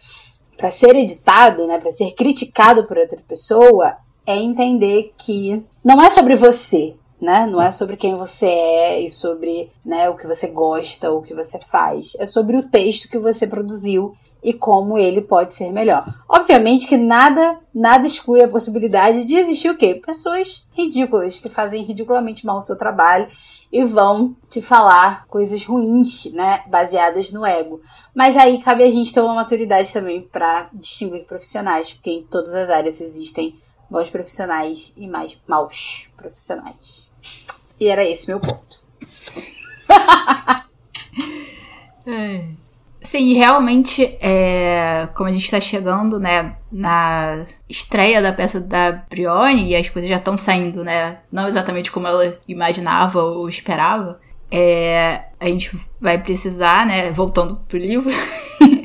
para 0.57 0.69
ser 0.69 0.95
editado, 0.95 1.67
né, 1.67 1.77
para 1.77 1.91
ser 1.91 2.11
criticado 2.11 2.85
por 2.85 2.97
outra 2.97 3.19
pessoa, 3.27 3.97
é 4.25 4.35
entender 4.35 5.13
que 5.17 5.63
não 5.83 6.01
é 6.01 6.09
sobre 6.09 6.35
você, 6.35 6.95
né? 7.19 7.47
Não 7.47 7.61
é 7.61 7.71
sobre 7.71 7.95
quem 7.95 8.15
você 8.15 8.45
é 8.45 8.99
e 8.99 9.09
sobre 9.09 9.71
né, 9.85 10.09
o 10.09 10.15
que 10.15 10.27
você 10.27 10.47
gosta 10.47 11.09
ou 11.09 11.19
o 11.19 11.23
que 11.23 11.33
você 11.33 11.59
faz. 11.59 12.13
É 12.19 12.25
sobre 12.25 12.57
o 12.57 12.69
texto 12.69 13.09
que 13.09 13.17
você 13.17 13.47
produziu 13.47 14.13
e 14.47 14.53
como 14.53 14.97
ele 14.97 15.19
pode 15.19 15.53
ser 15.53 15.73
melhor. 15.73 16.05
Obviamente 16.29 16.87
que 16.87 16.95
nada, 16.95 17.59
nada 17.75 18.07
exclui 18.07 18.41
a 18.41 18.47
possibilidade 18.47 19.25
de 19.25 19.35
existir 19.35 19.69
o 19.69 19.75
quê? 19.75 19.95
Pessoas 19.95 20.65
ridículas 20.71 21.37
que 21.37 21.49
fazem 21.49 21.83
ridiculamente 21.83 22.45
mal 22.45 22.59
o 22.59 22.61
seu 22.61 22.77
trabalho 22.77 23.27
e 23.69 23.83
vão 23.83 24.37
te 24.49 24.61
falar 24.61 25.27
coisas 25.27 25.65
ruins, 25.65 26.31
né, 26.31 26.63
baseadas 26.67 27.29
no 27.29 27.45
ego. 27.45 27.81
Mas 28.15 28.37
aí 28.37 28.61
cabe 28.61 28.83
a 28.83 28.89
gente 28.89 29.13
ter 29.13 29.19
uma 29.19 29.35
maturidade 29.35 29.91
também 29.91 30.21
para 30.21 30.69
distinguir 30.71 31.25
profissionais, 31.25 31.91
porque 31.91 32.11
em 32.11 32.23
todas 32.23 32.53
as 32.53 32.69
áreas 32.69 33.01
existem 33.01 33.59
bons 33.89 34.09
profissionais 34.09 34.93
e 34.95 35.09
mais 35.09 35.37
maus 35.45 36.07
profissionais. 36.15 37.05
E 37.77 37.89
era 37.89 38.05
esse 38.05 38.27
meu 38.27 38.39
ponto. 38.39 38.81
é. 42.07 42.66
Sim, 43.09 43.35
realmente, 43.35 44.03
é, 44.19 45.07
como 45.13 45.29
a 45.29 45.31
gente 45.31 45.45
está 45.45 45.61
chegando, 45.61 46.19
né, 46.19 46.57
na 46.69 47.45
estreia 47.69 48.21
da 48.21 48.33
peça 48.33 48.59
da 48.59 48.91
Brione, 49.09 49.69
e 49.69 49.77
as 49.77 49.87
coisas 49.87 50.09
já 50.09 50.17
estão 50.17 50.35
saindo, 50.35 50.83
né, 50.83 51.19
não 51.31 51.47
exatamente 51.47 51.89
como 51.89 52.05
ela 52.05 52.37
imaginava 52.49 53.23
ou 53.23 53.47
esperava, 53.47 54.19
é, 54.51 55.21
a 55.39 55.47
gente 55.47 55.71
vai 56.01 56.17
precisar, 56.17 56.85
né, 56.85 57.09
voltando 57.09 57.55
pro 57.65 57.77
livro, 57.77 58.11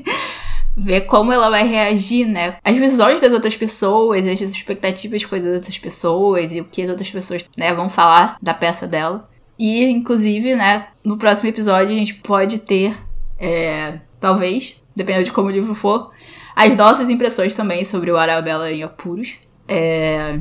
ver 0.76 1.00
como 1.00 1.32
ela 1.32 1.50
vai 1.50 1.66
reagir, 1.66 2.24
né, 2.24 2.54
às 2.62 2.76
visões 2.76 3.20
das 3.20 3.32
outras 3.32 3.56
pessoas, 3.56 4.24
as 4.24 4.40
expectativas 4.40 5.24
com 5.24 5.34
as 5.34 5.42
outras 5.42 5.78
pessoas, 5.78 6.52
e 6.52 6.60
o 6.60 6.64
que 6.64 6.82
as 6.82 6.90
outras 6.90 7.10
pessoas, 7.10 7.50
né, 7.58 7.74
vão 7.74 7.88
falar 7.88 8.36
da 8.40 8.54
peça 8.54 8.86
dela. 8.86 9.28
E, 9.58 9.84
inclusive, 9.84 10.54
né, 10.54 10.86
no 11.04 11.18
próximo 11.18 11.48
episódio 11.48 11.92
a 11.92 11.98
gente 11.98 12.14
pode 12.14 12.60
ter 12.60 12.96
é, 13.36 13.98
talvez, 14.22 14.80
dependendo 14.94 15.24
de 15.24 15.32
como 15.32 15.48
o 15.48 15.50
livro 15.50 15.74
for. 15.74 16.12
As 16.54 16.76
nossas 16.76 17.10
impressões 17.10 17.54
também 17.56 17.84
sobre 17.84 18.10
o 18.10 18.16
Arabella 18.16 18.70
em 18.70 18.84
Apuros. 18.84 19.34
É... 19.66 20.40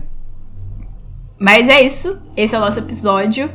Mas 1.40 1.68
é 1.68 1.82
isso. 1.82 2.22
Esse 2.38 2.54
é 2.54 2.58
o 2.60 2.62
nosso 2.62 2.78
episódio. 2.78 3.52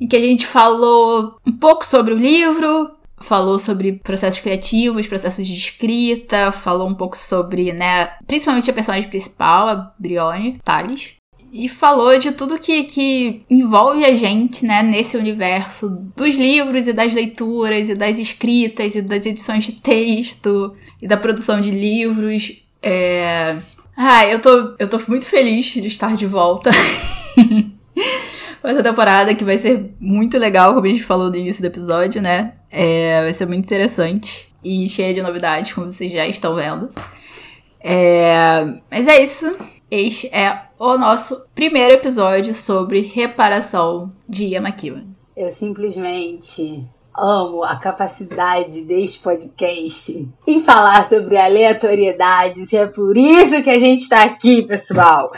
Em 0.00 0.08
que 0.08 0.16
a 0.16 0.20
gente 0.20 0.46
falou 0.46 1.36
um 1.46 1.52
pouco 1.52 1.84
sobre 1.84 2.14
o 2.14 2.16
livro, 2.16 2.90
falou 3.20 3.58
sobre 3.58 3.92
processos 3.92 4.40
criativos, 4.40 5.06
processos 5.06 5.46
de 5.46 5.52
escrita, 5.52 6.50
falou 6.50 6.88
um 6.88 6.94
pouco 6.94 7.18
sobre, 7.18 7.72
né, 7.72 8.12
principalmente 8.26 8.70
a 8.70 8.72
personagem 8.72 9.10
principal, 9.10 9.68
a 9.68 9.92
Brione 9.98 10.56
Thales. 10.64 11.16
E 11.52 11.68
falou 11.68 12.18
de 12.18 12.32
tudo 12.32 12.58
que, 12.58 12.84
que 12.84 13.42
envolve 13.48 14.04
a 14.04 14.14
gente, 14.14 14.64
né, 14.64 14.82
nesse 14.82 15.16
universo 15.16 15.88
dos 16.16 16.36
livros 16.36 16.86
e 16.86 16.92
das 16.92 17.14
leituras 17.14 17.88
e 17.88 17.94
das 17.94 18.18
escritas 18.18 18.94
e 18.94 19.02
das 19.02 19.24
edições 19.24 19.64
de 19.64 19.72
texto 19.72 20.74
e 21.00 21.08
da 21.08 21.16
produção 21.16 21.60
de 21.60 21.70
livros. 21.70 22.62
É... 22.82 23.56
Ah, 23.96 24.26
eu 24.26 24.40
tô, 24.40 24.74
eu 24.78 24.88
tô 24.88 25.00
muito 25.08 25.26
feliz 25.26 25.66
de 25.66 25.86
estar 25.86 26.14
de 26.14 26.26
volta. 26.26 26.70
essa 28.62 28.82
temporada 28.82 29.34
que 29.34 29.44
vai 29.44 29.58
ser 29.58 29.90
muito 30.00 30.38
legal, 30.38 30.74
como 30.74 30.86
a 30.86 30.90
gente 30.90 31.02
falou 31.02 31.30
no 31.30 31.36
início 31.36 31.62
do 31.62 31.66
episódio, 31.66 32.20
né? 32.20 32.54
É, 32.70 33.22
vai 33.22 33.34
ser 33.34 33.46
muito 33.46 33.64
interessante 33.64 34.46
e 34.62 34.88
cheia 34.88 35.14
de 35.14 35.22
novidades, 35.22 35.72
como 35.72 35.92
vocês 35.92 36.12
já 36.12 36.26
estão 36.26 36.54
vendo. 36.54 36.88
É, 37.80 38.64
mas 38.90 39.06
é 39.06 39.22
isso. 39.22 39.56
Este 39.90 40.26
é 40.28 40.62
o 40.78 40.98
nosso 40.98 41.44
primeiro 41.54 41.94
episódio 41.94 42.54
sobre 42.54 43.00
reparação 43.00 44.12
de 44.28 44.46
Yamakiba. 44.46 45.02
Eu 45.36 45.50
simplesmente 45.50 46.84
amo 47.16 47.64
a 47.64 47.76
capacidade 47.76 48.82
deste 48.82 49.18
podcast 49.20 50.28
em 50.46 50.60
falar 50.60 51.04
sobre 51.04 51.36
aleatoriedades 51.36 52.72
e 52.72 52.76
é 52.76 52.86
por 52.86 53.16
isso 53.16 53.62
que 53.62 53.70
a 53.70 53.78
gente 53.78 54.02
está 54.02 54.22
aqui, 54.22 54.62
pessoal. 54.66 55.32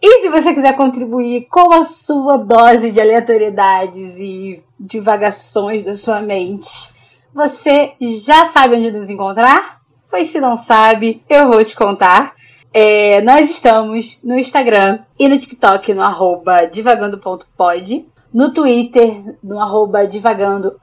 E 0.00 0.20
se 0.20 0.28
você 0.28 0.54
quiser 0.54 0.76
contribuir 0.76 1.48
com 1.50 1.72
a 1.72 1.82
sua 1.82 2.36
dose 2.36 2.92
de 2.92 3.00
aleatoriedades 3.00 4.18
e 4.20 4.62
divagações 4.78 5.84
da 5.84 5.94
sua 5.94 6.20
mente, 6.20 6.92
você 7.34 7.94
já 8.00 8.44
sabe 8.44 8.76
onde 8.76 8.92
nos 8.92 9.10
encontrar? 9.10 9.77
Pois 10.10 10.28
se 10.28 10.40
não 10.40 10.56
sabe, 10.56 11.22
eu 11.28 11.48
vou 11.48 11.62
te 11.64 11.76
contar. 11.76 12.34
É, 12.72 13.20
nós 13.22 13.50
estamos 13.50 14.22
no 14.22 14.38
Instagram 14.38 15.00
e 15.18 15.28
no 15.28 15.38
TikTok 15.38 15.94
no 15.94 16.02
arroba 16.02 16.66
divagando.pod, 16.66 18.08
no 18.32 18.52
Twitter 18.52 19.36
no 19.42 19.58
arroba 19.58 20.06
divagando 20.06 20.78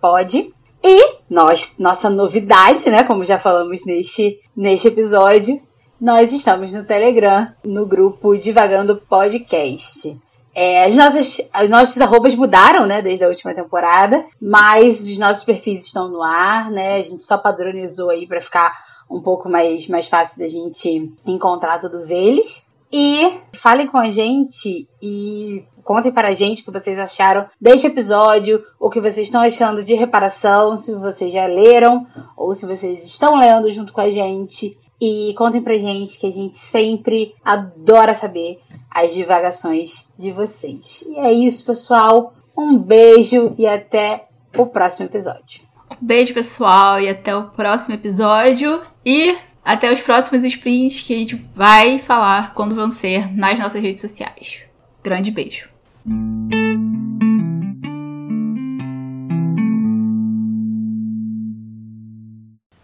pod. 0.00 0.54
E 0.82 1.14
nós, 1.28 1.74
nossa 1.78 2.08
novidade, 2.08 2.88
né? 2.88 3.04
Como 3.04 3.24
já 3.24 3.38
falamos 3.38 3.84
neste, 3.84 4.40
neste 4.56 4.88
episódio, 4.88 5.60
nós 6.00 6.32
estamos 6.32 6.72
no 6.72 6.84
Telegram, 6.84 7.48
no 7.64 7.84
grupo 7.84 8.36
Divagando 8.36 8.96
Podcast. 8.96 10.16
É, 10.54 10.84
as 10.84 10.96
nossas, 10.96 11.38
os 11.62 11.68
nossos 11.68 12.00
arrobas 12.00 12.34
mudaram, 12.34 12.86
né, 12.86 13.00
desde 13.00 13.24
a 13.24 13.28
última 13.28 13.54
temporada, 13.54 14.24
mas 14.40 15.06
os 15.06 15.18
nossos 15.18 15.44
perfis 15.44 15.86
estão 15.86 16.08
no 16.08 16.22
ar, 16.22 16.70
né? 16.70 16.96
A 16.96 17.02
gente 17.02 17.22
só 17.22 17.38
padronizou 17.38 18.10
aí 18.10 18.26
para 18.26 18.40
ficar 18.40 18.72
um 19.10 19.20
pouco 19.20 19.48
mais, 19.48 19.88
mais 19.88 20.06
fácil 20.06 20.38
da 20.38 20.48
gente 20.48 21.12
encontrar 21.26 21.80
todos 21.80 22.10
eles. 22.10 22.66
E 22.92 23.40
falem 23.52 23.86
com 23.86 23.98
a 23.98 24.10
gente 24.10 24.88
e 25.00 25.64
contem 25.84 26.10
para 26.10 26.28
a 26.28 26.34
gente 26.34 26.62
o 26.62 26.64
que 26.64 26.70
vocês 26.70 26.98
acharam 26.98 27.46
deste 27.60 27.86
episódio, 27.86 28.64
o 28.80 28.88
que 28.88 29.00
vocês 29.00 29.26
estão 29.26 29.42
achando 29.42 29.84
de 29.84 29.94
reparação, 29.94 30.74
se 30.76 30.94
vocês 30.94 31.32
já 31.32 31.46
leram 31.46 32.06
ou 32.36 32.54
se 32.54 32.66
vocês 32.66 33.04
estão 33.04 33.38
lendo 33.38 33.70
junto 33.70 33.92
com 33.92 34.00
a 34.00 34.10
gente. 34.10 34.78
E 35.00 35.32
contem 35.36 35.62
pra 35.62 35.78
gente 35.78 36.18
que 36.18 36.26
a 36.26 36.32
gente 36.32 36.56
sempre 36.56 37.34
adora 37.44 38.14
saber 38.14 38.60
as 38.90 39.14
divagações 39.14 40.08
de 40.18 40.32
vocês. 40.32 41.04
E 41.06 41.16
é 41.18 41.32
isso, 41.32 41.64
pessoal. 41.64 42.34
Um 42.56 42.76
beijo 42.76 43.54
e 43.56 43.66
até 43.66 44.26
o 44.56 44.66
próximo 44.66 45.06
episódio. 45.06 45.60
Beijo, 46.00 46.34
pessoal, 46.34 47.00
e 47.00 47.08
até 47.08 47.34
o 47.34 47.44
próximo 47.44 47.94
episódio. 47.94 48.82
E 49.04 49.36
até 49.64 49.92
os 49.92 50.00
próximos 50.00 50.44
sprints 50.44 51.02
que 51.02 51.14
a 51.14 51.16
gente 51.16 51.36
vai 51.54 51.98
falar 51.98 52.54
quando 52.54 52.74
vão 52.74 52.90
ser 52.90 53.32
nas 53.36 53.58
nossas 53.58 53.82
redes 53.82 54.00
sociais. 54.00 54.62
Grande 55.02 55.30
beijo. 55.30 55.68